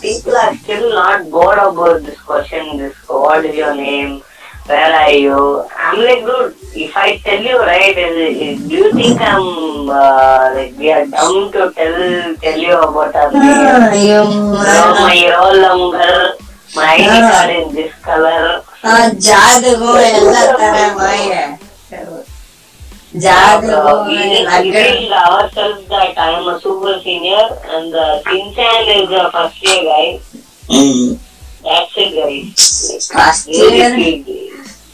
people 0.00 0.36
are 0.36 0.54
still 0.56 0.90
not 0.90 1.30
bored 1.30 1.58
about 1.58 2.02
this 2.02 2.20
question. 2.20 2.78
This, 2.78 2.96
what 3.06 3.44
is 3.44 3.54
your 3.54 3.74
name? 3.74 4.22
Where 4.66 4.92
are 4.94 5.10
you? 5.10 5.68
I'm 5.76 5.98
like, 6.02 6.24
dude. 6.24 6.56
If 6.74 6.96
I 6.96 7.18
tell 7.18 7.40
you, 7.40 7.58
right, 7.58 7.94
do 7.94 8.74
you 8.74 8.92
think 8.92 9.20
I'm 9.20 9.88
uh, 9.90 10.50
like 10.54 10.74
we 10.76 10.90
are 10.90 11.06
dumb 11.06 11.52
to 11.52 11.70
tell 11.76 12.36
tell 12.36 12.58
you 12.58 12.74
about 12.74 13.14
our 13.14 13.30
name? 13.30 14.02
you 14.08 14.24
So 14.56 14.82
my 15.04 15.20
roll 15.30 15.60
number, 15.60 16.34
my 16.74 16.94
ID 16.96 17.06
card 17.30 17.50
is 17.50 17.74
this 17.74 17.94
color. 18.02 18.64
ಜಾದಗೂ 19.26 19.92
ಎಲ್ಲ 20.08 20.34
ತರ 20.58 20.74
ourselves 25.24 25.82
that 25.90 26.16
I 26.18 26.30
am 26.30 26.46
a 26.48 26.56
super 26.60 26.94
senior 27.04 27.44
and 27.72 27.86
the 27.96 28.06
thin 28.24 28.46
sand 28.56 28.88
is 28.96 29.06
the 29.08 29.22
first 29.34 29.58
year 29.62 29.80
guy. 29.84 30.06
Mm. 30.70 31.04
That's 31.64 31.94
it 31.96 32.10
guys. 32.14 33.06
First 33.08 33.46
year. 33.50 33.92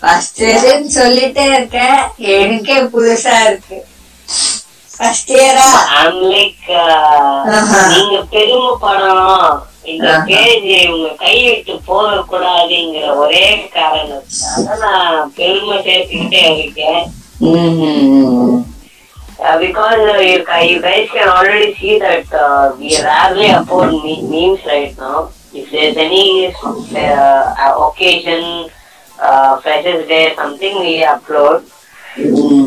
First 0.02 0.36
year 0.40 0.60
சொல்லிட்டே 0.96 1.46
இருக்க 1.52 1.78
எனக்கே 2.36 2.76
புதுசா 2.94 3.34
இருக்கு 3.46 3.78
first 4.90 5.32
இயரா 5.36 5.66
ஐ 5.92 6.04
அம் 6.04 6.22
like 6.32 6.66
நீங்க 7.92 8.16
பெருமை 8.32 8.72
படம் 8.84 9.60
Uh-huh. 10.11 10.21
பேஜ் 10.29 10.63
உங்க 10.93 11.09
கைவிட்டு 11.23 11.73
போக 11.89 12.11
கூடாதுங்கிற 12.31 13.09
ஒரே 13.23 13.43
காரணத்தால 13.75 14.77
நான் 14.85 15.33
பெருமை 15.39 15.77
சேர்த்துக்கிட்டே 15.87 16.45
இருக்கேன் 16.55 17.03
Uh, 19.39 19.59
because 19.59 19.99
uh, 20.09 20.19
you, 20.21 20.43
ca- 20.43 20.63
you 20.63 20.81
guys 20.81 21.07
can 21.09 21.27
already 21.29 21.73
see 21.75 21.99
that 21.99 22.27
uh, 22.33 22.73
we 22.77 22.89
rarely 23.01 23.47
upload 23.49 23.91
me- 24.03 24.23
memes 24.25 24.61
right 24.65 24.97
now. 24.97 25.17
If 25.53 25.65
there's 25.71 25.97
any 25.97 26.23
uh, 26.47 27.43
occasion, 27.87 28.41
uh, 29.19 29.51
Freshers 29.59 30.07
Day, 30.07 30.33
something 30.35 30.79
we 30.79 30.93
upload. 31.05 31.57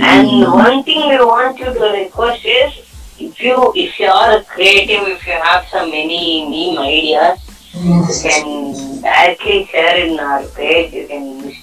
And 0.02 0.28
one 0.56 0.82
thing 0.82 1.08
we 1.08 1.18
want 1.24 1.58
you 1.58 1.72
to 1.72 1.86
request 1.94 2.44
is, 2.44 2.70
if 3.19 3.39
you 3.41 3.73
if 3.75 3.99
you 3.99 4.07
are 4.07 4.37
a 4.37 4.43
creative, 4.43 5.07
if 5.07 5.25
you 5.27 5.33
have 5.33 5.67
some 5.67 5.89
any 5.89 6.43
meme 6.45 6.83
ideas, 6.83 7.39
you 7.73 8.05
can 8.21 9.01
directly 9.01 9.65
share 9.65 9.97
in 10.05 10.19
our 10.19 10.43
page. 10.55 10.93
You 10.93 11.07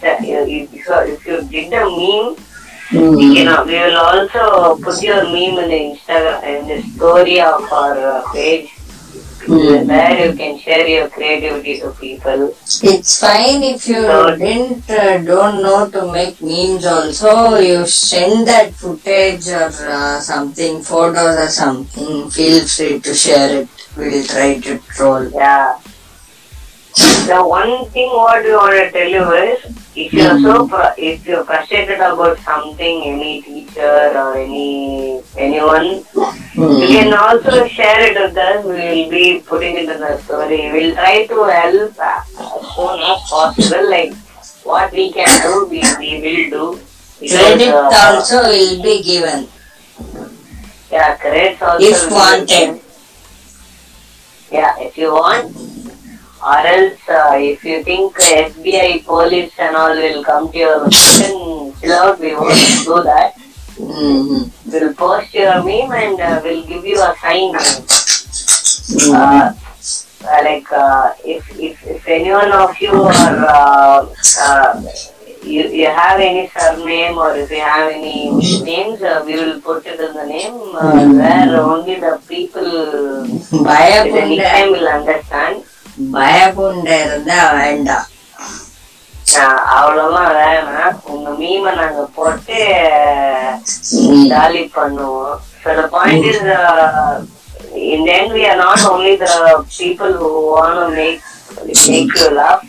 can. 0.01 0.25
If 0.25 0.73
you, 0.73 0.95
if 1.15 1.27
you 1.27 1.43
did 1.49 1.73
a 1.73 1.85
meme, 1.87 2.37
you 2.91 3.45
know, 3.45 3.65
we 3.65 3.75
will 3.75 3.97
also 3.97 4.77
put 4.83 5.03
your 5.03 5.25
meme 5.25 5.59
in 5.63 5.69
the 5.71 5.81
Instagram 5.95 6.43
in 6.43 6.69
the 6.69 6.83
story 6.95 7.41
of 7.41 7.63
our 7.73 7.97
uh, 7.99 8.33
page. 9.41 9.87
There 9.87 10.27
you 10.27 10.37
can 10.37 10.59
share 10.59 10.87
your 10.87 11.09
creativity 11.09 11.81
to 11.81 11.91
people. 11.93 12.55
It's 12.83 13.21
fine 13.21 13.63
if 13.63 13.89
you 13.89 14.03
didn't 14.37 14.89
uh, 14.91 15.19
don't 15.19 15.63
know 15.63 15.91
to 15.91 16.13
make 16.13 16.41
memes 16.41 16.87
also. 16.87 17.59
You 17.59 17.87
send 17.87 18.47
that 18.49 18.75
footage 18.75 19.49
or 19.49 19.71
uh, 19.89 20.21
something, 20.21 20.83
photos 20.83 21.39
or 21.39 21.49
something. 21.49 22.31
Feel 22.31 22.67
free 22.67 23.01
to 23.01 23.15
share 23.15 23.63
it. 23.63 23.69
We'll 23.97 24.25
try 24.25 24.61
to 24.61 24.79
troll. 24.79 25.31
Yeah. 25.31 25.79
The 27.27 27.43
one 27.45 27.89
thing 27.91 28.09
what 28.11 28.43
we 28.45 28.53
want 28.53 28.75
to 28.75 28.91
tell 28.91 29.09
you 29.09 29.33
is, 29.33 29.80
if 29.97 30.13
you're 30.13 30.39
so 30.41 30.69
fr- 30.69 30.95
if 30.97 31.27
you're 31.27 31.45
frustrated 31.45 31.99
about 32.01 32.39
something, 32.39 33.03
any 33.05 33.43
teacher 33.43 34.13
or 34.15 34.37
any 34.39 35.21
anyone, 35.37 36.05
you 36.55 36.87
can 36.89 37.13
also 37.13 37.67
share 37.67 38.01
it 38.11 38.15
with 38.19 38.37
us. 38.37 38.65
We 38.65 38.73
will 38.73 39.11
be 39.11 39.43
putting 39.47 39.77
it 39.77 39.89
in 39.89 40.01
the 40.01 40.19
story. 40.23 40.71
We'll 40.73 40.95
try 40.95 41.27
to 41.27 41.45
help 41.45 41.99
as 41.99 42.27
soon 42.77 43.01
as 43.01 43.21
possible. 43.29 43.91
Like 43.91 44.15
what 44.65 44.93
we 44.93 45.13
can 45.13 45.29
do, 45.43 45.67
we, 45.67 45.83
we 45.99 46.11
will 46.23 46.75
do. 46.77 46.81
Credit 47.29 47.69
uh, 47.75 47.91
also 47.93 48.43
will 48.45 48.83
be 48.83 49.03
given 49.03 49.47
Yeah, 50.91 51.17
credits 51.17 51.61
also. 51.63 51.85
if 51.85 52.11
wanted. 52.11 52.81
Yeah, 54.51 54.75
if 54.81 54.97
you 54.99 55.13
want 55.13 55.55
or 56.43 56.59
else 56.67 57.09
uh, 57.09 57.35
if 57.37 57.65
you 57.65 57.83
think 57.85 58.15
FBI 58.15 59.05
police 59.05 59.53
and 59.59 59.77
all 59.77 59.95
will 59.95 60.25
come 60.25 60.51
to 60.53 60.59
your 60.59 60.89
kitchen, 60.89 61.75
chill 61.81 61.93
out, 61.93 62.19
we 62.19 62.35
won't 62.35 62.85
do 62.85 63.03
that. 63.03 63.35
Mm. 63.77 64.51
We'll 64.67 64.95
post 64.95 65.35
your 65.35 65.63
meme 65.65 65.93
and 65.93 66.21
uh, 66.21 66.41
we'll 66.43 66.67
give 66.67 66.85
you 66.85 67.01
a 67.01 67.15
sign. 67.21 67.55
Mm. 68.91 69.15
Uh, 69.15 69.53
like 70.45 70.71
uh, 70.73 71.15
if, 71.25 71.49
if 71.59 71.87
if 71.87 72.07
anyone 72.07 72.53
of 72.53 72.79
you 72.81 72.93
are 72.93 74.09
uh, 74.39 74.83
you, 75.43 75.69
you 75.69 75.87
have 75.87 76.21
any 76.21 76.49
surname 76.49 77.17
or 77.17 77.35
if 77.35 77.51
you 77.51 77.61
have 77.61 77.91
any 77.91 78.31
names, 78.63 79.03
uh, 79.03 79.23
we 79.25 79.35
will 79.37 79.61
put 79.61 79.87
it 79.87 79.99
in 79.99 80.15
the 80.15 80.27
name 80.27 80.53
uh, 80.53 80.93
mm-hmm. 80.93 81.19
where 81.19 81.61
only 81.61 81.95
the 81.99 82.21
people 82.29 83.65
by 83.65 84.05
the 84.05 84.27
nickname 84.29 84.73
will 84.73 84.89
understand. 84.89 85.65
பயப்புண்ட 86.15 86.89
இருந்தா 87.05 87.41
வேண்டாம் 87.59 88.07
அவ்வளவுதான் 89.77 90.33
வேணாம் 90.39 90.97
உங்க 91.13 91.31
மீமை 91.41 91.73
நாங்க 91.81 92.03
போட்டு 92.19 92.59
jolly 94.33 94.65
பண்ணுவோம் 94.79 95.39
So 95.63 95.71
the 95.77 95.89
point 95.89 96.25
is, 96.25 96.39
uh, 96.43 97.23
in 97.93 98.05
the 98.05 98.13
end, 98.13 98.33
we 98.33 98.47
are 98.47 98.57
not 98.57 98.83
only 98.91 99.17
the 99.17 99.35
people 99.71 100.13
who 100.15 100.29
want 100.53 100.77
to 100.81 100.87
make 100.91 101.19
it 101.65 101.81
makes 101.87 102.21
you 102.21 102.31
laugh. 102.35 102.63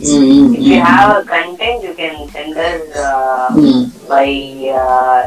Mm, 0.00 0.54
If 0.54 0.60
you 0.62 0.80
have 0.80 1.10
a 1.16 1.24
content, 1.24 1.82
you 1.82 1.94
can 1.94 2.28
send 2.28 2.56
us 2.56 2.82
uh, 2.96 3.48
mm, 3.52 3.80
by 4.08 4.28
uh, 4.72 5.20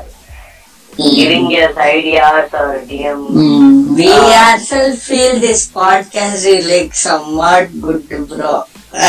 giving 1.09 1.47
us 1.57 1.75
ideas 1.89 2.53
or 2.53 2.69
DM. 2.89 3.19
mm. 3.37 3.67
We 3.97 4.09
ourselves 4.39 5.03
feel 5.03 5.39
this 5.39 5.61
podcast 5.71 6.45
is 6.45 6.67
like 6.67 6.93
somewhat 7.01 7.67
good, 7.81 8.03
bro. 8.29 8.53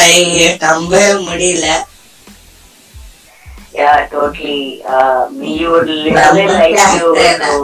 I 0.07 0.12
நம்பவே 0.62 1.12
முடியல 1.28 1.68
Yeah, 3.74 4.07
totally. 4.09 4.62
Uh, 4.84 5.28
we 5.32 5.66
would 5.66 5.88
really 5.88 6.47
like 6.49 6.80
you 6.95 7.11
to. 7.43 7.59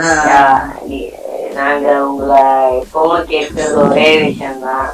ah, 0.00 0.20
Yeah, 0.28 0.54
நீ- 0.88 1.10
நாங்க 1.52 1.86
உங்களை 2.04 2.44
எப்பவும் 2.78 3.26
கேட்கறது 3.32 3.74
ஒரே 3.82 4.06
விஷயம் 4.22 4.62
தான் 4.66 4.88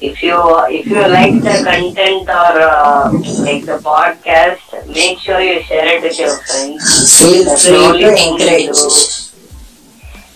if 0.00 0.22
you 0.22 0.36
if 0.78 0.86
you 0.86 1.02
like 1.08 1.34
the 1.48 1.56
content 1.68 2.28
or 2.28 2.54
uh, 2.68 3.10
like 3.46 3.64
the 3.70 3.78
podcast 3.90 4.62
make 4.88 5.18
sure 5.18 5.40
you 5.40 5.62
share 5.62 5.86
it 5.96 6.02
with 6.02 6.18
your 6.18 6.36
friends 6.46 7.18
feel 7.20 7.44
That's 7.44 7.66
free 7.66 8.00
to 8.02 8.10
encourage. 8.28 8.70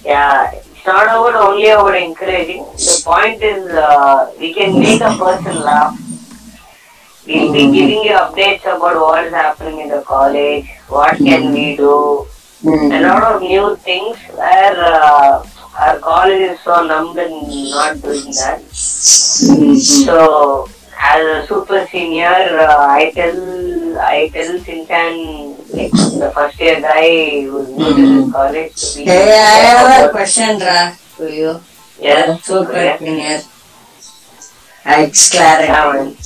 yeah 0.05 0.51
it's 0.53 0.87
not 0.87 1.07
about 1.07 1.35
only 1.49 1.69
about 1.69 1.97
encouraging 1.97 2.65
the 2.89 3.01
point 3.05 3.43
is 3.43 3.71
uh, 3.73 4.31
we 4.39 4.53
can 4.53 4.79
make 4.79 5.01
a 5.01 5.17
person 5.25 5.57
laugh 5.71 5.97
we'll 7.27 7.53
be 7.53 7.65
giving 7.73 8.03
you 8.05 8.13
updates 8.25 8.63
about 8.77 8.97
what 9.01 9.25
is 9.25 9.33
happening 9.33 9.81
in 9.81 9.89
the 9.89 10.03
college 10.03 10.69
what 10.89 11.17
can 11.17 11.53
we 11.53 11.77
do 11.77 11.97
Mm. 12.65 12.91
a 12.99 13.01
lot 13.07 13.23
of 13.31 13.43
new 13.43 13.77
things 13.87 14.17
where 14.37 14.77
uh, 14.91 15.45
our 15.79 15.99
college 15.99 16.41
is 16.41 16.61
so 16.61 16.85
numb 16.87 17.19
in 17.19 17.71
not 17.71 18.01
doing 18.03 18.25
that. 18.41 18.61
Mm. 18.63 19.77
So 20.07 20.69
as 20.99 21.23
a 21.45 21.47
super 21.47 21.87
senior, 21.91 22.29
uh, 22.29 22.87
I 22.89 23.11
tell 23.15 23.99
I 23.99 24.31
tell 24.33 24.59
Sinchan 24.59 25.59
like 25.75 25.91
the 25.93 26.31
first 26.35 26.61
year 26.61 26.81
guy 26.81 27.43
who's 27.43 27.69
new 27.69 27.95
to 27.95 28.03
this 28.23 28.33
college 28.33 28.73
to 28.93 28.99
be 28.99 29.05
Hey, 29.05 29.33
I 29.33 29.57
have 29.75 30.09
a 30.09 30.13
question, 30.13 30.59
Ra, 30.61 30.95
to 31.19 31.25
you. 31.33 31.61
yes, 32.01 32.45
Super 32.45 32.73
yes, 32.73 32.99
senior. 33.01 33.41
Ex 34.87 35.31
clarity. 35.31 35.67
yeah, 35.73 35.93
man. 35.93 36.17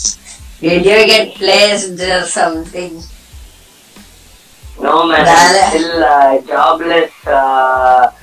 Did 0.61 0.84
you 0.84 1.07
get 1.07 1.34
placed 1.36 2.01
or 2.01 2.22
something? 2.26 3.01
No 4.80 5.07
man, 5.07 5.24
Dale. 5.24 5.34
I'm 5.34 5.70
still 5.70 6.05
uh, 6.05 6.40
jobless. 6.42 7.12
Uh, 7.26 8.11
I- 8.11 8.17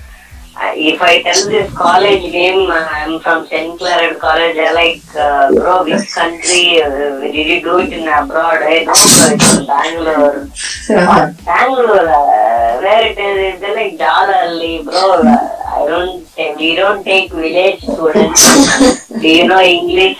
if 0.75 1.01
I 1.01 1.21
tell 1.21 1.49
this 1.49 1.73
college 1.73 2.23
name, 2.31 2.69
uh, 2.69 2.87
I'm 2.91 3.19
from 3.19 3.47
St. 3.47 3.77
Claret 3.77 4.19
College. 4.19 4.55
They're 4.55 4.73
like, 4.73 5.01
uh, 5.15 5.51
bro, 5.53 5.83
which 5.83 6.11
country? 6.11 6.81
Uh, 6.81 7.19
did 7.19 7.35
you 7.35 7.61
do 7.61 7.79
it 7.79 7.93
in 7.93 8.07
abroad? 8.07 8.61
I 8.63 8.83
know, 8.83 8.93
bro, 8.93 9.35
it's 9.35 9.57
in 9.57 9.65
Bangalore. 9.67 10.49
What? 10.87 11.45
Bangalore? 11.45 12.09
Uh, 12.09 12.79
where 12.81 13.11
it 13.11 13.17
is? 13.17 13.61
It's 13.61 13.75
like 13.75 13.97
Jalahalli, 13.97 14.83
bro. 14.83 15.23
Uh, 15.23 15.55
I 15.67 15.85
don't. 15.87 16.25
We 16.57 16.75
don't 16.75 17.03
take 17.03 17.31
village 17.31 17.81
students. 17.81 19.07
do 19.09 19.27
you 19.27 19.47
know 19.47 19.61
English? 19.61 20.19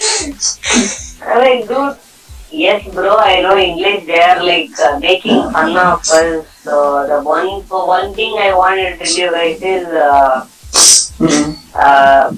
I'm 1.22 1.38
like, 1.40 1.68
dude. 1.68 2.05
Yes, 2.56 2.88
bro, 2.94 3.18
I 3.18 3.42
know 3.42 3.58
English. 3.58 4.06
They 4.06 4.18
are 4.22 4.42
like 4.42 4.72
uh, 4.80 4.98
making 5.00 5.52
fun 5.52 5.76
of 5.76 6.00
us. 6.00 6.48
So 6.64 7.06
the 7.06 7.22
one 7.22 7.64
for 7.64 7.86
one 7.86 8.14
thing 8.14 8.38
I 8.40 8.56
wanted 8.56 8.98
to 8.98 9.06
tell 9.06 9.18
you 9.18 9.32
guys 9.32 9.62
is 9.62 9.88
uh, 9.88 10.48
uh, 11.76 12.32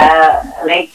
uh, 0.00 0.32
like 0.66 0.90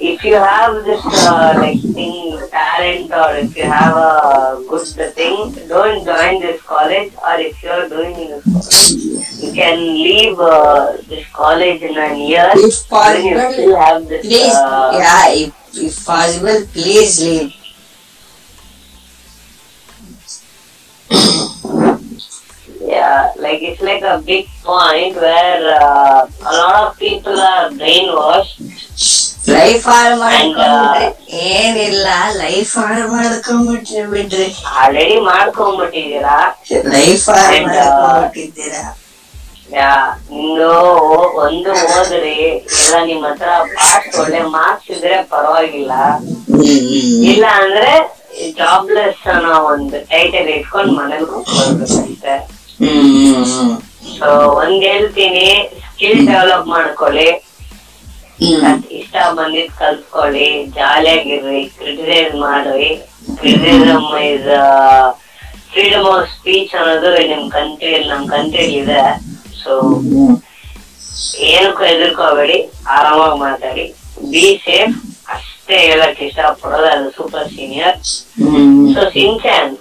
if 0.00 0.24
you 0.24 0.34
have 0.34 0.82
this 0.84 1.04
uh, 1.28 1.54
like 1.58 1.80
thing 1.94 2.40
talent 2.50 3.12
or 3.12 3.36
if 3.36 3.56
you 3.56 3.64
have 3.70 3.94
a 3.94 4.64
good 4.68 5.14
thing, 5.14 5.54
don't 5.68 6.04
join 6.04 6.40
this 6.42 6.60
college. 6.62 7.12
Or 7.22 7.38
if 7.38 7.62
you 7.62 7.70
are 7.70 7.88
doing 7.88 8.16
this 8.16 8.42
college, 8.42 9.44
you 9.44 9.52
can 9.52 9.78
leave 9.78 10.40
uh, 10.40 10.96
this 11.06 11.24
college 11.28 11.82
in 11.82 11.96
a 11.96 12.16
year. 12.18 12.50
If 12.54 12.88
Then 12.88 13.24
you 13.26 13.52
still 13.52 13.76
have 13.76 14.08
this. 14.08 14.26
please, 14.26 14.54
uh, 14.54 14.90
yeah, 14.98 15.52
if, 15.69 15.69
if 15.79 16.05
possible, 16.05 16.59
please 16.73 17.13
leave. 17.21 17.53
Yeah, 22.81 23.33
like 23.37 23.61
it's 23.61 23.81
like 23.81 24.03
a 24.03 24.21
big 24.21 24.47
point 24.63 25.15
where 25.17 25.77
uh, 25.81 26.27
a 26.41 26.53
lot 26.53 26.75
of 26.83 26.99
people 26.99 27.37
are 27.51 27.69
brainwashed. 27.71 28.55
Life 29.49 29.83
ಹಾಳು 29.87 30.15
ಮಾಡ್ಕೊಂಡ್ರಿ 30.21 31.07
ಏನಿಲ್ಲ 31.49 32.07
life 32.39 32.71
ಹಾಳು 32.79 33.03
ಮಾಡ್ಕೊಂಡ್ಬಿಟ್ರಿ 33.11 34.03
ಬಿಡ್ರಿ 34.13 34.47
Already 34.81 35.17
ಮಾಡ್ಕೊಂಡ್ಬಿಟ್ಟಿದ್ದೀರಾ 35.27 36.37
life 36.95 37.25
ಹಾಳು 37.29 37.57
And, 37.57 37.67
uh, 37.67 37.75
ಮಾಡ್ಕೊಂಡ್ಬಿಟ್ಟಿದ್ದೀರಾ 37.75 38.81
ಯಾ 38.81 38.91
ಇನ್ನು 39.72 40.70
ಒಂದು 41.44 41.70
ಓದ್ರಿ 41.96 42.36
ಇಲ್ಲ 42.78 42.94
ನಿಮ್ 43.08 43.24
ಹತ್ರ 43.24 43.50
ಪಾಸ್ 43.74 44.08
ಒಳ್ಳೆ 44.20 44.40
ಮಾರ್ಕ್ಸ್ 44.56 44.90
ಇದ್ರೆ 44.94 45.16
ಪರವಾಗಿಲ್ಲ. 45.32 45.92
ಇಲ್ಲ 47.32 47.44
ಅಂದ್ರೆ 47.62 47.92
ಜಾಬ್ಲೆಸ್ 48.58 49.22
ಅನ್ನೋ 49.34 49.54
ಒಂದು 49.72 49.98
ಟೈಟಲ್ 50.12 50.48
ಇಟ್ಕೊಂಡು 50.56 50.92
ಮನೇಲಿ 50.98 51.26
ಕೂತ್ಕೊಳ್ಬೇಕಷ್ಟೇ. 51.26 52.34
ಸೊ 54.18 54.28
ಒಂದ್ 54.60 54.82
ಹೇಳ್ತೀನಿ 54.88 55.46
ಸ್ಕಿಲ್ 55.84 56.26
ಡೆವಲಪ್ 56.30 56.68
ಮಾಡ್ಕೊಳ್ಳಿ. 56.76 57.28
ಇಷ್ಟ 58.98 59.16
ಬಂದಿದ್ 59.38 59.72
ಕಲ್ತ್ಕೊಳ್ಳಿ 59.78 60.48
ಜಾಲಿಯಾಗಿರ್ರಿ 60.76 61.62
ಕ್ರಿಟಿಸೈಸ್ 61.78 62.34
ಮಾಡ್ರಿ. 62.44 62.90
Criticism 63.40 64.06
is 64.28 64.50
freedom 65.72 66.06
of 66.12 66.28
speech 66.36 66.72
ಅನ್ನೋದು 66.78 67.10
ನಿಮ್ 67.32 67.44
ಕಂಟ್ರಿ 67.56 67.92
ನಮ್ 68.12 68.24
ಕಂಟ್ರಿಯಲ್ಲಿ 68.28 68.78
ಇದೆ. 68.84 69.02
ಸೊ 69.61 69.73
ಏನಕ್ಕೂ 71.49 71.83
ಹೆದರ್ಕೋಬೇಡಿ 71.89 72.57
ಆರಾಮಾಗಿ 72.95 73.37
ಮಾತಾಡಿ 73.45 73.85
ಬಿ 74.33 74.45
ಸೇಫ್ 74.65 74.95
ಅಷ್ಟೇ 75.35 75.77
ಹೇಳಕ್ 75.89 76.19
ಇಷ್ಟಪಡೋದು 76.27 76.89
ಅದು 76.95 77.07
super 77.17 77.47
senior 77.55 77.95
so 78.95 79.03
ಸಿನ್ಚಾನ್ 79.17 79.71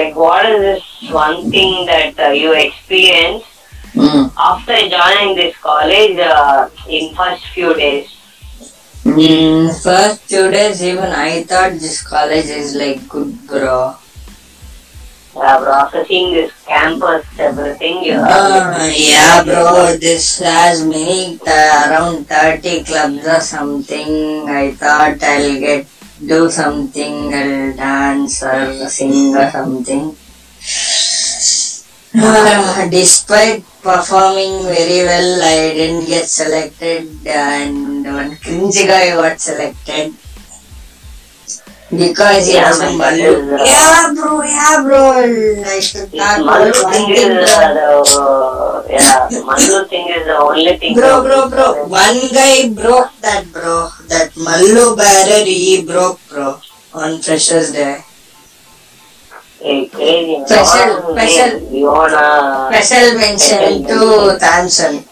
like 0.00 0.16
what 0.26 0.48
is 0.50 0.60
this 0.68 0.88
one 1.24 1.38
thing 1.52 1.78
that 1.92 2.20
you 2.42 2.52
experience 2.66 3.44
after 4.48 4.76
joining 4.88 5.34
this 5.34 5.56
college 5.58 6.18
uh, 6.20 6.68
in 6.88 7.14
first 7.14 7.44
few 7.48 7.74
days 7.74 8.06
first 9.82 10.28
two 10.28 10.50
days 10.50 10.82
even 10.82 11.10
I 11.20 11.42
thought 11.44 11.72
this 11.74 12.06
college 12.06 12.46
is 12.46 12.74
like 12.74 13.08
good 13.08 13.46
bro. 13.46 13.78
uh, 15.35 15.59
bro, 15.59 15.71
after 15.73 16.05
seeing 16.05 16.33
this 16.33 16.51
campus 16.65 17.25
everything 17.39 18.03
you 18.03 18.13
Uh, 18.13 18.89
yeah, 18.93 19.43
bro. 19.43 19.95
This 19.97 20.39
has 20.39 20.85
many 20.85 21.39
uh, 21.47 21.89
around 21.89 22.27
thirty 22.27 22.83
clubs 22.83 23.25
or 23.27 23.41
something. 23.41 24.47
I 24.49 24.71
thought 24.73 25.21
I'll 25.23 25.59
get 25.59 25.87
do 26.25 26.49
something. 26.49 27.33
I'll 27.33 27.75
dance 27.75 28.43
or 28.43 28.87
sing 28.89 29.35
or 29.35 29.49
something. 29.51 30.15
Uh, 32.15 32.87
despite 32.89 33.65
performing 33.81 34.61
very 34.69 35.01
well, 35.01 35.41
I 35.41 35.73
didn't 35.73 36.05
get 36.05 36.29
selected, 36.29 37.09
and 37.25 38.05
one 38.05 38.37
cringe 38.37 38.75
guy 38.85 39.17
got 39.17 39.41
selected. 39.41 40.13
Because 41.97 42.47
he 42.47 42.57
a 42.57 42.65
uh, 42.65 43.65
Yeah, 43.65 44.13
bro. 44.15 44.41
Yeah, 44.41 44.81
bro. 44.83 45.01
Should 45.79 46.11
this 46.11 46.21
talk 46.21 46.39
Mallu 46.41 46.73
thing 46.91 47.07
thing, 47.07 47.31
is 47.31 47.51
uh, 47.53 47.73
the, 47.73 48.93
yeah 48.93 49.29
Mallu 49.29 49.87
thing 49.89 50.07
is 50.09 50.25
the 50.25 50.37
only 50.37 50.77
thing 50.77 50.93
Bro, 50.95 51.23
bro, 51.23 51.49
bro. 51.49 51.85
One 51.87 52.19
guy 52.33 52.69
broke 52.69 53.11
that, 53.21 53.45
bro. 53.51 53.89
That 54.09 54.31
Mallu 54.35 54.97
barrier, 54.97 55.45
he 55.45 55.83
broke, 55.85 56.19
bro. 56.29 56.59
On 56.93 57.21
Freshers 57.21 57.71
Day. 57.71 58.01
Hey, 59.61 59.87
crazy. 59.87 60.43
Special- 60.45 61.15
special- 61.15 61.59
you 61.71 61.85
wanna 61.87 62.69
Special 62.73 63.17
mention 63.17 63.83
to 63.87 63.99
Thamson. 64.39 65.03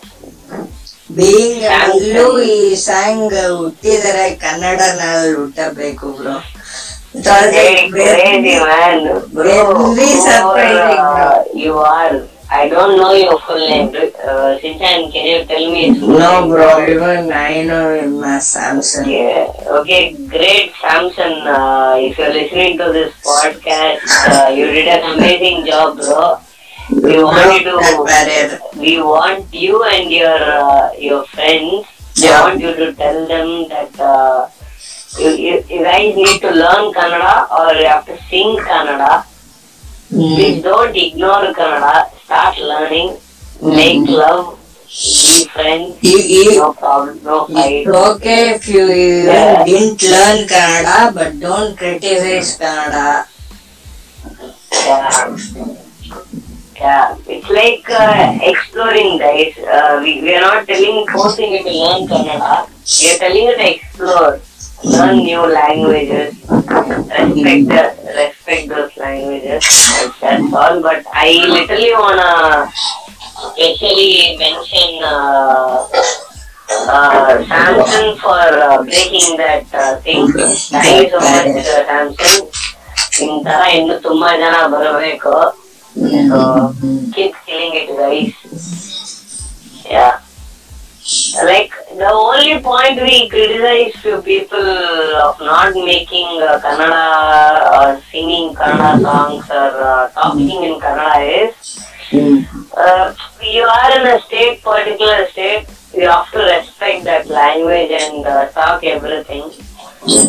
Being 1.16 1.64
a 1.66 1.78
Mallu, 1.92 2.28
he 2.44 2.76
sang 2.78 3.22
ಹುಟ್ಟಿದರೆ 3.62 4.26
ಕನ್ನಡನಲ್ಲಿ 4.44 5.32
ಹುಟ್ಟಬೇಕು 5.40 6.08
bro 6.20 6.36
Was 7.14 7.52
crazy 7.92 8.56
man, 8.56 9.04
bro. 9.34 9.94
Very 9.96 10.16
surprising, 10.16 10.96
uh, 10.96 11.44
you 11.54 11.78
are. 11.78 12.24
I 12.50 12.68
don't 12.70 12.96
know 12.98 13.14
your 13.14 13.40
full 13.40 13.60
name. 13.60 13.90
Uh, 13.90 14.56
Sinchan, 14.60 15.12
can 15.12 15.26
you 15.28 15.46
tell 15.46 15.72
me 15.72 15.90
No, 15.92 16.48
bro. 16.48 16.88
Even 16.88 17.32
I 17.32 17.64
know 17.64 18.24
as 18.24 18.48
Samson. 18.48 19.10
Yeah. 19.10 19.52
Okay, 19.80 20.14
great, 20.28 20.72
Samson. 20.80 21.48
Uh, 21.48 21.96
if 22.00 22.18
you're 22.18 22.32
listening 22.32 22.78
to 22.78 22.92
this 22.92 23.14
podcast, 23.24 24.08
uh, 24.32 24.50
you 24.50 24.68
did 24.72 24.88
an 24.88 25.18
amazing 25.18 25.66
job, 25.66 25.98
bro. 25.98 26.40
we 26.92 27.24
want 27.24 27.60
you 27.60 27.72
to 27.72 28.60
we 28.80 29.02
want 29.02 29.54
you 29.54 29.84
and 29.84 30.12
your 30.12 30.40
uh, 30.40 30.92
your 30.94 31.26
friends. 31.28 31.88
Yeah. 32.16 32.40
I 32.40 32.50
want 32.50 32.60
you 32.62 32.76
to 32.76 32.94
tell 32.94 33.28
them 33.28 33.68
that 33.70 34.00
uh, 34.00 34.48
you, 35.20 35.30
you, 35.30 35.64
you 35.70 35.84
guys 35.84 36.16
need 36.16 36.40
to 36.42 36.52
learn 36.52 36.94
Kannada 36.94 37.50
or 37.52 37.74
you 37.76 37.86
have 37.88 38.06
to 38.06 38.18
sing 38.30 38.58
Kannada. 38.58 39.26
Please 40.10 40.62
don't 40.64 40.96
ignore 40.96 41.54
Kannada. 41.54 42.10
Start 42.24 42.58
learning. 42.60 43.18
Make 43.62 44.08
love. 44.10 44.58
Be 44.88 45.46
friends. 45.54 45.98
You, 46.02 46.18
you, 46.20 46.58
No 46.58 46.74
problem. 46.74 47.24
No 47.24 47.46
fight. 47.48 47.88
it's 47.88 47.90
okay 47.90 48.50
if 48.56 48.68
you 48.68 48.86
Yeah. 48.88 49.64
didn't 49.64 50.04
learn 50.04 50.48
Kannada, 50.48 51.14
but 51.14 51.40
don't 51.40 51.78
criticize 51.78 52.58
Kannada. 52.60 53.26
Yeah. 54.74 55.38
Yeah, 56.76 57.16
it's 57.28 57.48
like 57.50 57.86
uh, 57.92 58.40
exploring, 58.42 59.20
guys. 59.20 59.54
Uh, 59.60 60.00
we, 60.04 60.22
we 60.24 60.34
are 60.36 60.42
not 60.42 60.68
telling, 60.68 61.06
forcing 61.14 61.52
you 61.54 61.64
to 61.64 61.70
learn 61.72 62.08
Kannada. 62.08 62.68
We 63.02 63.12
are 63.12 63.18
telling 63.20 63.44
you 63.44 63.56
to 63.56 63.76
explore, 63.76 64.42
learn 64.85 65.19
new 65.19 65.43
languages, 65.47 66.35
respect 66.49 67.63
the, 67.69 67.85
respect 68.17 68.69
those 68.69 68.97
languages. 68.97 69.63
That's, 69.63 70.21
that's 70.21 70.53
all. 70.55 70.81
But 70.83 71.05
I 71.13 71.29
literally 71.49 71.93
wanna 71.93 72.71
especially 73.37 74.37
mention 74.39 75.03
uh, 75.05 75.89
uh, 76.89 77.45
Samson 77.47 78.17
for 78.19 78.47
uh, 78.69 78.83
breaking 78.85 79.37
that 79.39 79.67
uh, 79.75 79.97
thing. 80.01 80.29
Thank 80.29 81.13
you 81.13 81.21
so 81.21 81.21
much, 81.21 81.67
uh, 81.67 81.87
Samson. 81.91 82.41
ಈ 83.25 83.27
ತರ 83.45 83.61
ಇನ್ನು 83.77 83.95
ತುಂಬಾ 84.07 84.31
ಜನ 84.41 84.57
ಬರಬೇಕು 84.73 85.31
so 86.31 86.39
keep 87.15 87.37
killing 87.47 87.75
it 87.81 87.89
guys 88.01 88.35
yeah 89.93 90.13
like 91.44 91.74
the 91.98 92.10
only 92.10 92.60
point 92.60 93.02
we 93.02 93.30
criticize 93.30 93.96
few 94.02 94.22
people 94.22 94.70
of 95.28 95.40
not 95.40 95.74
making 95.74 96.30
uh, 96.42 96.60
kannada 96.64 97.04
or 97.78 98.02
singing 98.12 98.54
kannada 98.54 99.02
songs 99.02 99.50
or 99.50 99.72
uh, 99.90 100.10
talking 100.12 100.64
in 100.70 100.80
kannada 100.80 101.22
is 101.44 101.54
uh, 102.78 103.14
you 103.42 103.64
are 103.64 103.92
in 104.00 104.08
a 104.16 104.22
state 104.22 104.62
particular 104.64 105.28
state 105.28 105.68
you 105.94 106.08
have 106.08 106.32
to 106.32 106.40
respect 106.40 107.04
that 107.04 107.28
language 107.28 107.92
and 107.92 108.26
uh, 108.26 108.48
talk 108.50 108.84
everything. 108.84 109.44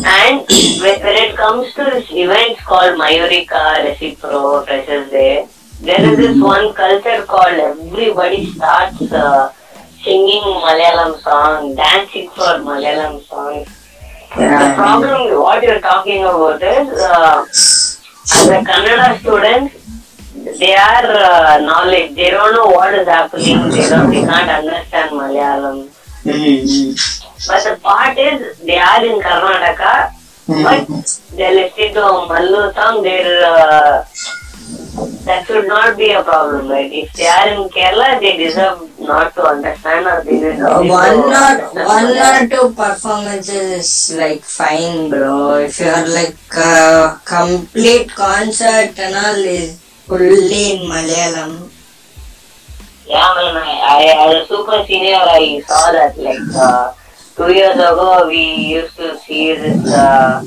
And 0.05 0.45
when, 0.81 0.99
when 1.01 1.17
it 1.23 1.35
comes 1.35 1.73
to 1.75 1.83
this 1.85 2.11
events 2.11 2.61
called 2.61 2.99
Mayurika, 2.99 3.85
Recipro, 3.85 4.65
Freshers 4.65 5.09
Day, 5.09 5.47
there 5.81 6.11
is 6.11 6.17
this 6.17 6.41
one 6.41 6.73
culture 6.73 7.25
called 7.25 7.53
everybody 7.53 8.45
starts 8.45 9.01
uh, 9.11 9.51
singing 10.03 10.43
Malayalam 10.63 11.19
song, 11.21 11.75
dancing 11.75 12.29
for 12.29 12.59
Malayalam 12.67 13.21
songs. 13.23 13.67
The 14.35 14.73
problem, 14.75 15.39
what 15.39 15.61
you're 15.63 15.79
talking 15.79 16.23
about 16.23 16.61
is, 16.61 16.89
uh, 16.99 17.45
as 17.45 18.47
a 18.49 18.59
Kannada 18.69 19.19
students, 19.19 19.75
they 20.59 20.75
are 20.75 21.05
uh, 21.05 21.59
knowledge. 21.61 22.15
They 22.15 22.31
don't 22.31 22.53
know 22.53 22.65
what 22.65 22.93
is 22.95 23.07
happening. 23.07 23.69
They 23.69 23.87
don't. 23.89 24.09
They 24.09 24.23
can't 24.25 24.49
understand 24.49 25.11
Malayalam. 25.11 25.87
But 27.47 27.63
the 27.63 27.79
part 27.81 28.17
is, 28.17 28.59
they 28.59 28.77
are 28.77 29.05
in 29.05 29.21
Karnataka, 29.21 30.11
but 30.47 30.87
they 31.37 31.53
listen 31.55 31.93
to 31.93 32.01
Mallu 32.31 32.73
song. 32.73 33.03
They're 33.03 33.45
uh, 33.45 34.03
that 35.25 35.47
should 35.47 35.67
not 35.67 35.97
be 35.97 36.11
a 36.11 36.23
problem, 36.23 36.67
right? 36.69 36.91
If 36.91 37.13
they 37.13 37.25
are 37.25 37.47
in 37.49 37.69
Kerala, 37.69 38.19
they 38.19 38.37
deserve 38.37 38.99
not 38.99 39.33
to 39.35 39.43
understand 39.43 40.05
or 40.05 40.23
they 40.23 40.39
deserve 40.39 40.85
one 40.87 41.19
or 41.19 41.53
one 41.85 42.13
or 42.17 42.47
two 42.47 42.73
performances 42.75 44.11
is 44.11 44.17
like 44.17 44.41
fine, 44.41 45.09
bro. 45.09 45.55
If 45.55 45.79
you're 45.79 46.07
like 46.13 46.37
uh, 46.55 47.17
complete 47.25 48.11
concert 48.11 48.97
and 48.99 49.15
all 49.15 49.35
is 49.35 49.79
fully 50.05 50.73
in 50.73 50.89
Malayalam. 50.89 51.69
Yeah, 53.07 53.33
man, 53.35 53.57
I, 53.57 53.71
I, 53.83 54.37
as 54.37 54.43
a 54.43 54.47
super 54.47 54.85
senior, 54.85 55.17
I 55.17 55.61
saw 55.67 55.91
that 55.91 56.17
like 56.17 56.39
uh, 56.55 56.93
two 57.35 57.51
years 57.51 57.75
ago, 57.75 58.27
we 58.27 58.77
used 58.77 58.95
to 58.97 59.17
see 59.19 59.53
this 59.55 59.85
uh, 59.91 60.45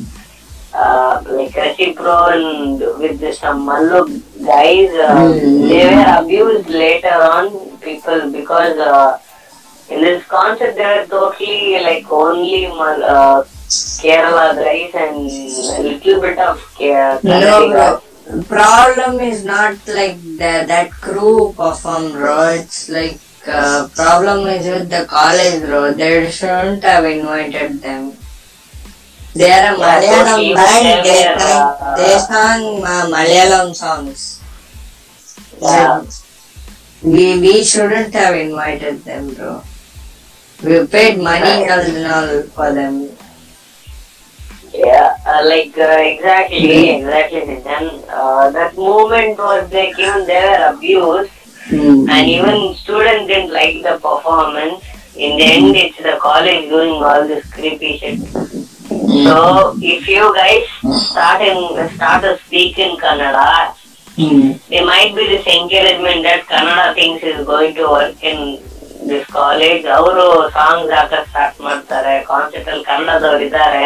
uh, 0.85 1.23
like 1.37 1.53
Recipro 1.53 2.17
and 2.37 2.79
with 3.01 3.35
some 3.35 3.67
Mallu 3.69 4.03
guys. 4.45 4.91
Uh, 5.09 5.17
Mm. 5.27 5.69
They 5.69 5.85
were 5.95 6.07
abused 6.21 6.69
later 6.69 7.17
on, 7.35 7.47
people, 7.79 8.31
because 8.31 8.79
uh, 8.79 9.19
in 9.89 10.01
this 10.03 10.25
concert, 10.27 10.75
they 10.77 10.85
were 10.85 11.07
totally 11.07 11.83
like 11.83 12.11
only 12.13 12.67
Mal- 12.69 13.05
uh, 13.05 13.45
Kerala 14.01 14.55
guys 14.55 14.95
and 14.95 15.17
a 15.79 15.83
little 15.83 16.21
bit 16.21 16.39
of 16.39 16.61
Ke- 16.77 17.23
No, 17.25 17.69
bro. 17.71 18.03
Problem 18.49 19.21
is 19.21 19.45
not 19.45 19.75
like 19.87 20.17
the, 20.43 20.53
that 20.73 20.91
crew 21.01 21.53
perform, 21.57 22.13
bro. 22.13 22.49
It's 22.61 22.89
like 22.89 23.19
uh, 23.47 23.89
problem 23.95 24.47
is 24.49 24.67
with 24.67 24.89
the 24.91 25.05
college, 25.07 25.63
bro. 25.65 25.93
They 25.95 26.31
shouldn't 26.31 26.83
have 26.83 27.05
invited 27.05 27.81
them. 27.83 28.13
They 29.37 29.51
are 29.53 29.77
Malayalam 29.77 30.55
band. 30.55 31.05
They, 31.05 31.13
They 31.13 31.29
were, 31.29 31.39
sang- 31.39 31.77
uh, 31.81 31.97
they 31.97 32.19
sang 32.19 32.63
uh, 32.93 33.05
Malayalam 33.15 33.75
songs. 33.75 34.41
Yeah. 35.61 36.05
We 37.03 37.39
we 37.41 37.65
shouldn't 37.65 38.15
have 38.15 38.35
invited 38.35 39.05
them, 39.05 39.35
bro. 39.35 39.63
We 40.65 40.87
paid 40.87 41.19
money 41.21 41.69
and 41.69 42.07
all 42.13 42.43
for 42.57 42.73
them. 42.73 43.11
Yeah, 44.73 45.17
uh, 45.27 45.43
like 45.45 45.77
uh, 45.79 46.01
exactly, 46.01 46.91
exactly. 46.97 47.41
And 47.65 48.05
uh, 48.09 48.51
that 48.51 48.77
movement 48.77 49.39
was 49.39 49.71
like 49.73 49.99
even 49.99 50.27
they 50.27 50.41
were 50.49 50.63
abused, 50.73 51.33
and 51.71 52.25
even 52.37 52.75
students 52.75 53.27
didn't 53.29 53.53
like 53.53 53.83
the 53.83 53.95
performance. 54.01 54.83
In 55.17 55.37
the 55.39 55.45
end, 55.45 55.77
it's 55.77 55.97
the 55.97 56.19
college 56.21 56.69
doing 56.69 57.03
all 57.03 57.27
this 57.27 57.45
creepy 57.53 57.97
shit. 57.99 58.21
So 59.19 59.37
if 59.85 60.07
you 60.09 60.35
guys 60.35 60.67
start 61.03 61.41
in 61.43 61.59
start 61.91 62.23
to 62.23 62.39
speak 62.39 62.79
in 62.79 62.97
Kannada, 62.97 63.75
there 64.69 64.85
might 64.85 65.15
be 65.15 65.27
this 65.27 65.47
encouragement 65.49 66.23
that 66.23 66.43
Kannada 66.45 66.95
thinks 66.95 67.23
is 67.25 67.45
going 67.47 67.75
to 67.75 67.85
work 67.89 68.23
in 68.25 68.39
this 69.03 69.25
college. 69.29 69.85
ಅವರು 69.97 70.25
songs 70.55 70.93
ಹಾಕಕ್ 70.95 71.27
start 71.29 71.61
ಮಾಡ್ತಾರೆ 71.61 72.15
concept 72.29 72.71
ಅಲ್ಲಿ 72.71 72.85
ಕನ್ನಡದವ್ರು 72.85 73.45
ಇದ್ದಾರೆ 73.45 73.85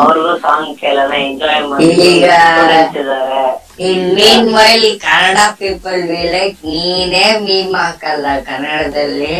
ಅವ್ರಿಗೂ 0.00 0.32
song 0.38 0.72
ಕೇಳೋಣ 0.80 1.12
enjoy 1.26 1.62
ಮಾಡಿ 1.70 1.88
ಈಗ- 2.08 2.32
ಸ್ಟೂಡೆಂಟ್ಸ್ 2.46 2.98
ಇದಾರೆ 3.02 3.42
In 3.84 4.00
meanwhile, 4.16 4.84
Kannada 5.04 5.38
people 5.60 6.02
we 6.10 6.20
like 6.34 6.58
ನೀನೇ 6.66 7.24
ಮೀಮ್ 7.46 7.72
ಹಾಕಲ್ಲ 7.80 8.26
ಕನ್ನಡದಲ್ಲಿ 8.50 9.32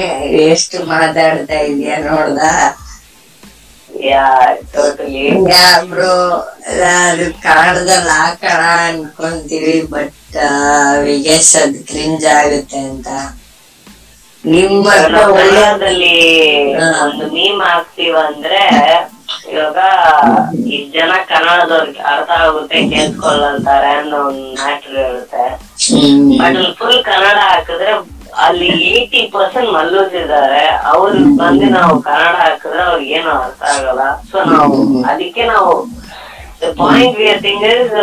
ಎಷ್ಟು 0.48 0.78
ಮಾತಾಡ್ತಾ 0.92 1.59
ಇದೀಯ 1.68 1.96
ನೋಡ್ದ 2.09 2.40
ಬ್ರೋ 5.86 6.14
ಅದು 6.99 7.26
ಕನ್ನಡದಲ್ಲಿ 7.42 8.11
ಹಾಕೋಣ 8.12 8.62
ಅನ್ಕೊಂತೀವಿ 8.84 9.74
ಬಟ್ 9.90 10.36
ವಿಗೆಸ್ 11.05 11.53
ಅದು 11.57 11.80
ಕ್ರಿಂಜ್ 11.88 12.26
ಆಗುತ್ತೆ 12.34 12.78
ಅಂತ. 12.84 13.09
ನಿಮ್ಮ 14.45 14.80
ಹತ್ರ 14.88 15.18
ಒಳ್ಳೆ 15.32 15.61
ಕನ್ನಡದಲ್ಲಿ 15.61 16.16
ಹಾ. 16.78 16.88
ಒಂದು 17.05 17.26
ಮೀಮ್ 17.34 17.61
ಹಾಕ್ತೀವ 17.62 18.14
ಅಂದ್ರೆ 18.26 18.62
ಇವಾಗ 19.53 19.78
ಈ 20.66 20.76
ಜನ 20.95 21.12
ಕನ್ನಡದವ್ರಿಗೆ 21.28 22.03
ಅರ್ಥ 22.11 22.30
ಆಗುತ್ತೆ 22.40 22.78
ಕೇಳ್ಕೊಳ್ಳಂತಾರೆ 22.90 23.90
ಅನ್ನೋ 23.95 24.18
ಒಂದು 24.26 24.45
ಮ್ಯಾಟ್ರ್ 24.57 24.99
ಇರುತ್ತೆ 25.05 25.45
ಬಟ್ 26.40 26.59
ಫುಲ್ 26.78 27.01
ಕನ್ನಡ 27.05 27.38
ಹಾಕಿದ್ರೆ 27.47 27.92
ಅಲ್ಲಿ 28.45 28.68
ಏಯ್ಟಿ 28.91 29.20
ಪರ್ಸೆಂಟ್ 29.35 29.70
ಮಲ್ಲೂಸ್ 29.74 30.14
ಇದಾರೆ 30.22 30.62
ಅವ್ರ 30.93 31.11
ಬಂದು 31.41 31.66
ನಾವು 31.76 31.95
ಕನ್ನಡ 32.03 32.35
ಹಾಕಿದ್ರೆ 32.41 32.82
ಅವ್ರಿಗೆ 32.82 33.12
ಏನು 33.18 33.30
ಅರ್ಥ 33.39 33.62
ಆಗಲ್ಲ. 33.72 34.05
ಸೊ 34.30 34.37
ನಾವು 34.53 34.76
ಅದಕ್ಕೆ 35.11 35.45
ನಾವು 35.53 35.72
ಪಾಯಿಂಟ್ 36.78 37.16
ವಿ 37.18 37.28
ಥಿಂಗ್ 37.43 37.64
ಇಸ್ 37.72 37.95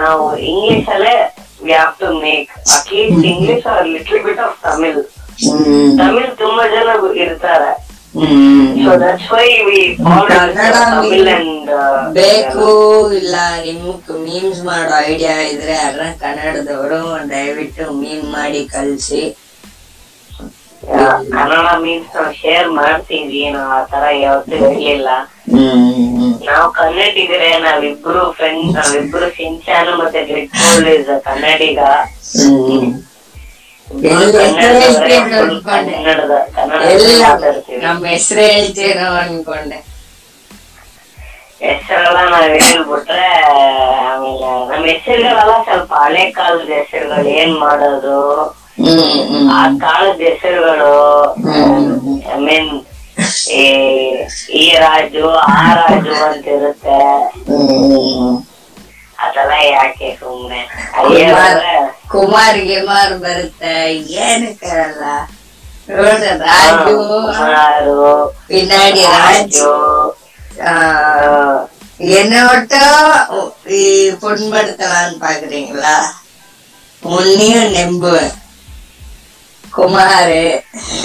ನಾವು 0.00 0.24
ಇಂಗ್ಲಿಷ್ 0.50 0.90
ಅಲ್ಲೇ 0.96 1.16
we 1.64 1.72
have 1.72 1.94
to 2.00 2.10
make 2.20 2.50
at least 2.76 3.24
English 3.32 3.66
or 3.74 3.86
little 3.94 4.22
bit 4.26 4.42
of 4.46 4.56
Tamil 4.66 5.00
Tamil 6.00 6.30
ತುಂಬಾ 6.42 6.64
ಜನ 6.74 6.88
ಇರ್ತಾರೆ. 7.24 7.72
So 8.82 8.90
that's 9.00 9.30
why 9.32 9.48
we 9.66 9.80
Kannada 9.96 10.60
Tamil 10.84 11.28
and 11.32 11.70
ಬೇಕು 12.18 12.66
ಇಲ್ಲ 13.18 13.34
ನಿಮ್ಗ್ 13.66 14.12
ಮೀಮ್ಸ್ 14.22 14.62
ಮಾಡೋ 14.68 14.94
ಐಡಿಯಾ 15.08 15.34
ಇದ್ರೆ 15.50 15.74
ಅದ್ರ 15.88 16.04
ಕನ್ನಡದವರು 16.22 17.00
ದಯವಿಟ್ಟು 17.32 17.86
ಮೀಮ್ 18.00 18.26
ಮಾಡಿ 18.36 18.62
ಕಳ್ಸಿ 18.74 19.22
ಕನ್ನಡ 21.32 21.68
ಮೀನ್ಸ್ 21.82 22.10
ನಾವು 22.16 22.32
ಶೇರ್ 22.34 22.68
ಮಾಡ್ತೀವಿ 22.72 23.40
ನಾವು 23.50 23.70
ಆ 23.70 23.82
ತರ 23.84 24.04
ಯಾವತ್ತೂ 24.20 24.56
ಇರ್ಲಿಲ್ಲ. 24.58 25.08
ನಾವು 26.48 26.66
ಕನ್ನಡಿಗರೆ 26.72 27.50
ನಾವಿಬ್ರು 27.58 28.22
ಫ್ರೆಂಡ್ 28.32 28.66
ನಾವಿಬ್ರು 28.76 29.28
ಸಿಂಚಾನು 29.30 29.92
ಮತ್ತೆ 29.96 30.22
ಗ್ರಿಟ್ 30.24 30.54
ಇಸ್ 30.94 31.10
ಕನ್ನಡಿಗ. 31.24 31.80
ನಮ್ಮ 37.82 38.02
ಹೆಸರು 38.06 38.46
ಅನ್ಕೊಂಡೆ 39.20 39.78
ಹೆಸರೆಲ್ಲ 41.62 42.18
ನಾವ್ 42.30 42.48
ಹೇಳ್ಬಿಟ್ರೆ 42.56 43.28
ಆಮೇಲೆ 44.06 44.48
ನಮ್ 44.70 44.84
ಹೆಸರುಗಳೆಲ್ಲ 44.88 45.54
ಸ್ವಲ್ಪ 45.64 45.92
ಹಳೆ 46.02 46.24
ಕಾಲದ 46.30 46.70
ಹೆಸರುಗಳು 46.72 47.30
ಏನ್ 47.36 47.54
ಮಾಡೋದು? 47.58 48.16
ಆ 49.51 49.59
ಕಾಲದ 49.81 50.19
ಹೆಸರುಗಳು 50.23 50.93
ಹ್ಮ್. 51.45 51.89
ಐ 52.27 52.37
ಮೀನ್ 52.41 52.71
ಈ 53.55 53.63
ಈ 54.55 54.67
ರಾಜು 54.81 55.25
ಆ 55.49 55.59
ರಾಜು 55.79 56.15
ಅಂತ 56.25 56.47
ಇರುತ್ತೆ 56.55 56.97
ಹ್ಮ್ 57.49 58.37
ಅದೆಲ್ಲ 59.19 59.53
ಯಾಕೆ 59.69 60.07
ಸುಮ್ನೆ 60.19 60.61
ಕುಮಾರ್ 60.95 61.59
ಕುಮಾರ್ 62.13 62.59
ಗಿಮಾರ್ 62.67 63.13
ಬರುತ್ತೆ 63.19 63.73
ಏನಕ್ಕಲ್ಲ 64.21 65.03
ನೋಡ್ರಿ 65.91 66.31
ರಾಜು 66.43 66.95
ಕುಮಾರು 67.19 67.97
பின்னாடி 68.49 69.03
ராஜ் 69.13 69.59
ರಾಜು 69.59 69.69
ஆ, 70.63 70.71
என்ன 72.17 72.33
மட்டும் 72.45 72.97
இ- 73.75 74.13
புண்படுத்தலாம்னு 74.21 75.17
பாக்குறீங்களா 75.21 75.95
உன்னையும் 77.03 77.71
நம்புவேன் 77.75 78.31
குமாரு 79.75 80.41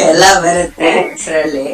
எல்லாம் 0.05 0.39
வருது 0.45 0.91
சொல்லி 1.25 1.67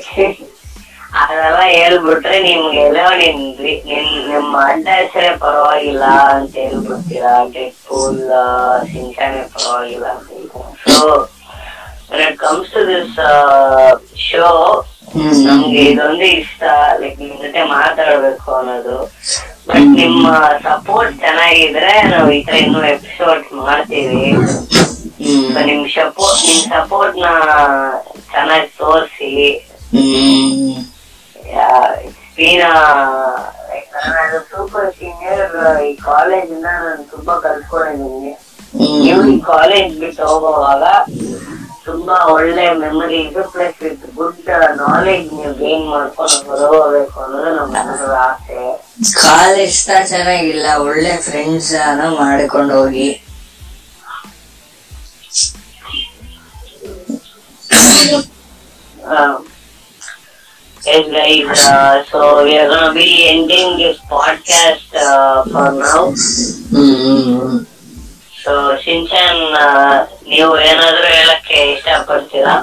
ಅದೆಲ್ಲ 1.20 1.56
ಹೇಳ್ಬಿಟ್ರೆ 1.72 2.36
ನಿಮ್ಗೆ 2.42 2.78
ಎಲ್ಲೋ 2.82 3.06
ನಿನ್ 3.16 3.40
ರಿ- 3.58 3.80
ನಿನ್ 3.86 4.12
ನಿಮ್ಮ 4.28 4.52
ಅಡ್ಡ 4.66 4.86
ಹೆಸರೇ 4.94 5.30
ಪರವಾಗಿಲ್ಲ 5.36 6.04
ಅಂತ 6.32 6.54
ಹೇಳ್ಬಿಡ್ತೀರಾ 6.62 7.34
ಡೆಡ್ಪೂಲ್ 7.52 8.20
ಸಿಂಚಾನೆ 8.92 9.42
ಪರವಾಗಿಲ್ಲ 9.54 10.06
so 10.86 10.94
when 12.09 12.19
it 12.27 12.37
comes 12.39 12.69
to 12.73 12.81
this 12.89 13.09
show 14.27 14.47
ನಮ್ಗೆ 15.47 15.81
ಇದೊಂದೇ 15.91 16.27
ಇಷ್ಟ. 16.39 16.63
ಲೈಕ್ 17.01 17.19
ನಿಮ್ 17.21 17.35
ಜೊತೆ 17.43 17.61
ಮಾತಾಡ್ಬೇಕು 17.73 18.49
ಅನ್ನೋದು. 18.57 18.97
ಬಟ್ 19.67 19.87
ನಿಮ್ಮ 19.99 20.25
ಸಪೋರ್ಟ್ 20.65 21.13
ಚೆನ್ನಾಗಿದ್ರೆ 21.23 21.93
ನಾವು 22.11 22.27
ಈ 22.37 22.39
ತರ 22.47 22.55
ಇನ್ನೂ 22.63 22.81
ಎಪಿಸೋಡ್ 22.95 23.45
ಮಾಡ್ತೀವಿ. 23.61 24.25
ನಿಮ್ 25.69 25.83
ಸಪೋರ್ಟ್ 25.95 26.41
ನಿಮ್ 26.49 26.63
ಸಪೋರ್ಟ್ನ 26.73 27.29
ಚೆನ್ನಾಗಿ 28.33 28.69
ತೋರಿಸಿ. 28.81 29.31
ನಾನು 34.09 34.37
ಸೂಪರ್ 34.49 34.91
ಸೀನಿಯರ್ 34.99 35.55
ಈ 35.89 35.93
ಕಾಲೇಜ್ 36.09 36.51
ಇಂದ 36.57 36.67
ನಾನು 36.85 37.03
ತುಂಬಾ 37.13 37.35
ಕಲ್ತ್ಕೊಂಡಿದ್ದೀನಿ. 37.45 38.33
ನೀವು 39.05 39.21
ಈ 39.35 39.37
ಕಾಲೇಜ್ 39.53 39.91
ಬಿಟ್ಟು 40.03 40.23
ಹೋಗುವಾಗ 40.31 40.83
ತುಂಬಾ 41.86 42.26
ಒಳ್ಳೆ 42.32 42.72
memories 42.72 43.52
plus 43.52 43.82
with 43.82 44.14
good 44.14 44.46
knowledge 44.76 45.32
ನೀವು 45.32 45.54
ಗೇನ್ 45.54 45.88
ಮಾಡ್ಕೊಂಡು 45.88 46.50
ಹೊರಗೋಗ್ಬೇಕು 46.50 47.20
ಅನ್ನೋದು 47.20 47.56
ನಮ್ಮ 47.56 47.76
ಆಸೆ 48.18 48.86
ಕಾಲೇಜ್ 49.12 49.84
ತ 49.84 49.90
ಚೆನ್ನಾಗಿಲ್ಲ 50.08 50.66
ಒಳ್ಳೆ 50.78 51.16
ಫ್ರೆಂಡ್ಸ್ 51.16 51.74
ಮಾಡ್ಕೊಂಡು 52.18 52.74
ಹೋಗಿ 52.74 53.22
Um, 59.04 59.46
yes, 60.82 61.06
guys. 61.08 61.66
Uh, 61.66 62.04
so 62.04 62.44
we 62.44 62.58
are 62.58 62.68
gonna 62.68 62.94
be 62.94 63.28
ending 63.28 63.76
this 63.76 63.98
podcast 64.00 64.94
uh, 64.96 65.42
for 65.44 65.72
now. 65.72 66.14
Hmm 66.70 67.66
So 68.47 68.53
Shinchan 68.83 69.39
ನೀವು 70.31 70.51
ಏನಾದ್ರೂ 70.67 71.07
ಹೇಳಕ್ಕೆ 71.15 71.57
ಇಷ್ಟಪಡ್ತೀರಾ? 71.71 72.53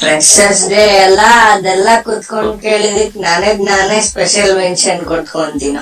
ಫ್ರೆಶರ್ಸ್ 0.00 0.62
ಡೇ 0.70 0.84
ಎಲ್ಲ 1.06 1.22
ಅದೆಲ್ಲ 1.50 1.88
ಕುತ್ಕೊಂಡ್ 2.04 2.54
ಕೇಳಿದಕ್ 2.62 3.16
ನಾನೇ 3.24 3.50
ನಾನೇ 3.68 3.98
ಸ್ಪೆಷಲ್ 4.08 4.52
ಮೆನ್ಷನ್ 4.60 5.02
ಕೊಟ್ಕೊಂತೀನ. 5.10 5.78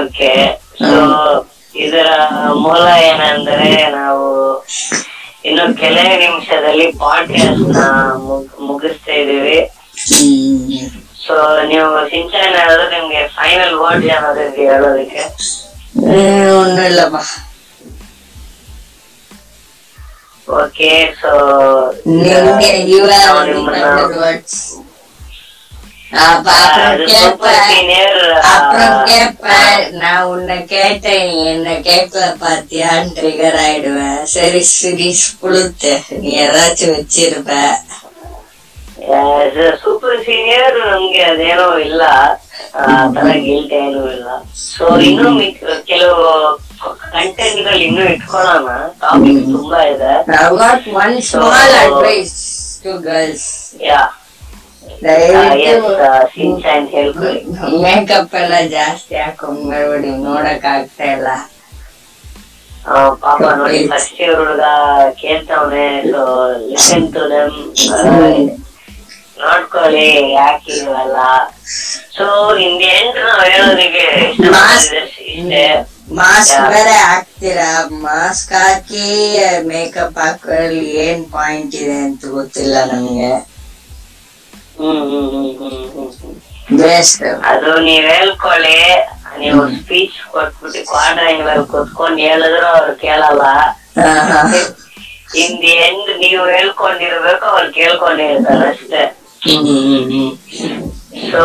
ಓಕೆ 0.00 0.30
ಸೊ 0.80 0.90
ಇದರ 1.84 2.08
ಮೂಲ 2.64 2.84
ಏನಂದ್ರೆ 3.10 3.68
ನಾವು 3.98 4.26
ಇನ್ನು 5.44 5.66
ಕೆಲವೇ 5.82 6.16
ನಿಮಿಷದಲ್ಲಿ 6.24 6.86
ಪಾಡ್ಕಾಸ್ಟ್ನ 7.02 7.84
ಮುಗಿಸ್ತಾ 8.68 9.14
ಇದೀವಿ 9.22 9.58
ಸೊ 11.24 11.36
ನೀವು 11.70 11.88
ಸಿಂಚನ್ 12.10 12.52
ಹೇಳಿದ್ರೆ 12.60 12.88
ನಿಮ್ಗೆ 12.96 13.22
ಫೈನಲ್ 13.38 13.74
ವರ್ಡ್ 13.84 14.06
ಏನಾದ್ರು 14.16 14.48
ಹೇಳೋದಕ್ಕೆ? 14.60 15.24
ஒன்றும் 15.96 16.86
இல்லைப்பா 16.86 17.22
ஓகே 20.48 20.90
ஸோ 21.22 21.32
அப்புறம் 28.50 29.04
கேட்ப 29.04 29.46
நான் 29.92 30.22
உன்னை 30.24 30.64
கேட்டேன். 30.64 31.26
நீ 31.28 31.44
என்ன 31.44 31.70
கேட்கல 31.80 32.24
பாத்தியான்னு 32.40 33.14
ஆயிடுவேன் 33.60 34.22
சரி 34.24 34.62
சுரீஷ் 34.72 35.26
புளுத்து 35.40 35.92
ஏதாச்சும் 36.36 36.94
வச்சிருப்ப. 36.96 37.50
சூப்பர் 39.82 40.24
சீனியர் 40.24 40.78
நமக்கு 40.84 41.24
அது 41.24 41.44
ஏனோ 41.44 41.66
இல்லை. 41.78 42.12
ತರ 43.14 43.28
ಗಿಲ್ಟ್ 43.44 43.72
ಏನೂ 43.74 44.02
ಇಲ್ಲ 44.10 44.28
ಸೊ 44.62 44.84
ಇನ್ನು 45.02 45.30
ಕೆಲವು 45.86 46.22
ಕಂಟೆಂಟ್ಗಳು 47.12 47.78
ಇನ್ನೂ 47.78 48.02
ಇಟ್ಕೊಳ್ಳೋಣ. 48.04 48.68
ಟಾಪಿಕ್ 49.00 49.42
ತುಂಬಾ 49.48 49.80
ಇದೆ. 49.84 50.12
One 51.02 51.16
small 51.22 51.74
advice 51.82 52.36
to 52.84 52.92
girls 53.00 53.50
yeah. 53.82 54.00
Makeup 57.82 58.34
ಎಲ್ಲ 58.34 58.54
ಜಾಸ್ತಿ 58.70 59.14
ಹಾಕೊಂಡ್ 59.16 59.62
ಬರ್ಬೇಡಿ 59.70 60.10
ನೋಡಕ್ 60.22 60.66
ಆಗ್ತಾ 60.66 61.04
ಇಲ್ಲ. 61.12 61.28
ಆ, 62.86 62.94
ಪಾಪ 63.22 63.40
ನೋಡಿ 63.56 63.78
ಫಸ್ಟ್ 63.88 64.20
ಇಯರ್ 64.20 64.36
ಹುಡುಗ 64.36 64.64
ಕೇಳ್ತಾವನೆ 65.20 65.82
ಸೊ 66.06 66.20
ಲಿಸನ್ 66.68 67.06
ಟು 67.12 67.22
ದಮ್ 67.32 67.56
ನೋಡ್ಕೊಳ್ಳಿ 69.40 70.06
ಯಾಕೆ 70.32 70.72
ಇವೆಲ್ಲ 70.78 71.18
ಸೊ 72.16 72.26
ಇಂದ 72.58 72.82
ಎಂಟು 72.94 73.20
ನಾವು 73.24 73.44
ಇಷ್ಟೇ 74.30 75.64
ಮಾಸ್ಕ್. 76.12 76.60
ಬೇರೆ 76.68 76.94
ಹಾಕ್ತೀರಾ? 77.00 77.70
ಮಾಸ್ಕ್ 78.00 78.52
ಹಾಕಿ 78.54 79.06
ಮೇಕಪ್ 79.66 80.18
ಹಾಕೋದ್ರಲ್ಲಿ 80.18 80.90
ಏನ್ 80.98 81.32
ಪಾಯಿಂಟ್ 81.32 81.74
ಇದೆ 81.74 81.96
ಅಂತ 81.98 82.26
ಗೊತ್ತಿಲ್ಲ 82.30 82.76
ನಮ್ಗೆ. 82.92 83.30
ಹ್ಮ್. 84.78 85.02
ಅದು 87.44 87.70
ನೀವ್ 87.80 88.06
ಹೇಳ್ಕೊಳ್ಳಿ 88.08 88.78
ನೀವು 89.38 89.60
ಸ್ಪೀಚ್ 89.76 90.18
ಕೊಟ್ಬಿಟ್ಟು 90.30 90.80
ಕ್ವಾಡ್ರಂಗ್ಲಲ್ಲಿ 90.90 91.66
ಕುತ್ಕೊಂಡ್ 91.66 92.20
ಹೇಳಿದ್ರು 92.20 92.66
ಅವ್ರು 92.68 92.94
ಕೇಳಲ್ಲ. 92.96 93.42
ಇಂದ 95.36 95.62
ಎಂಡ್ 95.86 96.10
ನೀವು 96.20 96.46
ಹೇಳ್ಕೊಂಡಿರ್ಬೇಕು 96.48 97.44
ಅವ್ರು 97.46 97.72
ಕೇಳ್ಕೊಂಡಿರ್ತಾರೆ 97.72 98.68
ಅಷ್ಟೇ. 98.70 99.02
ಸೊ 101.25 101.41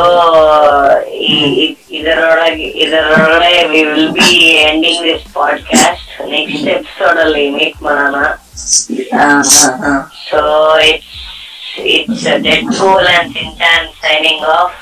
ಇದರೊಳಗೆ 1.98 2.66
ಇದರೊಳಗೆ 2.82 3.62
we 3.70 3.80
will 3.88 4.10
be 4.16 4.30
ending 4.62 5.02
this 5.04 5.24
podcast 5.34 6.04
next 6.30 6.66
episode 6.74 7.18
ಅಲ್ಲಿ 7.24 7.44
ಮೀಟ್ 7.50 7.78
ಮಾಡೋಣ 7.82 8.18
so 10.28 10.40
it's 10.88 11.16
it's 11.94 12.26
dead 12.46 12.68
cool 12.78 13.08
and 13.14 13.32
ಸಿಂಚಾನ್ 13.34 13.88
signing 14.02 14.44
off 14.54 14.76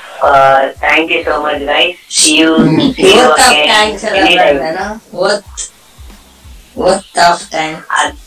thank 0.79 1.11
you 1.11 1.21
so 1.25 1.35
much 1.43 1.63
guys 1.67 1.97
C 2.17 2.33
U 2.37 2.51
C 2.95 3.07
you 3.09 3.25
oath 3.25 3.41
of 3.41 3.57
thanks 3.65 4.05
ಎಲ್ಲ 4.05 4.85
ಓತ್ 5.25 5.63
ಓತ್ 6.85 7.19
of 7.27 7.43
thanks 7.51 7.85
ಅದ್- 7.99 8.20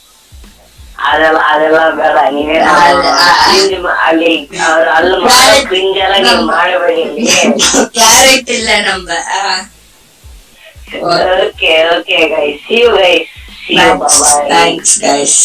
ಅದೆಲ್ಲ 1.05 1.39
ಅದೆಲ್ಲ 1.51 1.79
ಬೇಡ 1.99 2.17
ನೀವೇ 2.33 2.57
ಅಲ್ಲ, 2.63 3.05
ಆ- 3.21 3.37
ಅಲ್ಲಿ 4.07 4.33
ಅವ್ರು 4.65 4.91
ಅಲ್ಲಿ 4.91 5.17
Clarity. 5.23 5.63
ಕ್ರಿಂಜ್ 5.69 5.99
ಎಲ್ಲ 5.99 6.17
ನೀವು 6.25 6.43
ಮಾಡಬೇಡಿ 6.51 7.03
ಇಲ್ಲಿ 7.05 7.25
ಕ್ಲಾರಿಟಿ 7.95 8.53
ಇಲ್ಲ 8.55 8.71
ನಮ್ಮ 8.87 9.09
okay 11.41 11.73
okay 11.91 12.19
guys 12.31 12.61
C 12.67 12.77
you 12.77 12.89
guys 12.97 13.29
C 13.59 13.75
you 13.79 13.91
bye 13.97 14.47
thanks 14.49 14.95
guys 15.03 15.39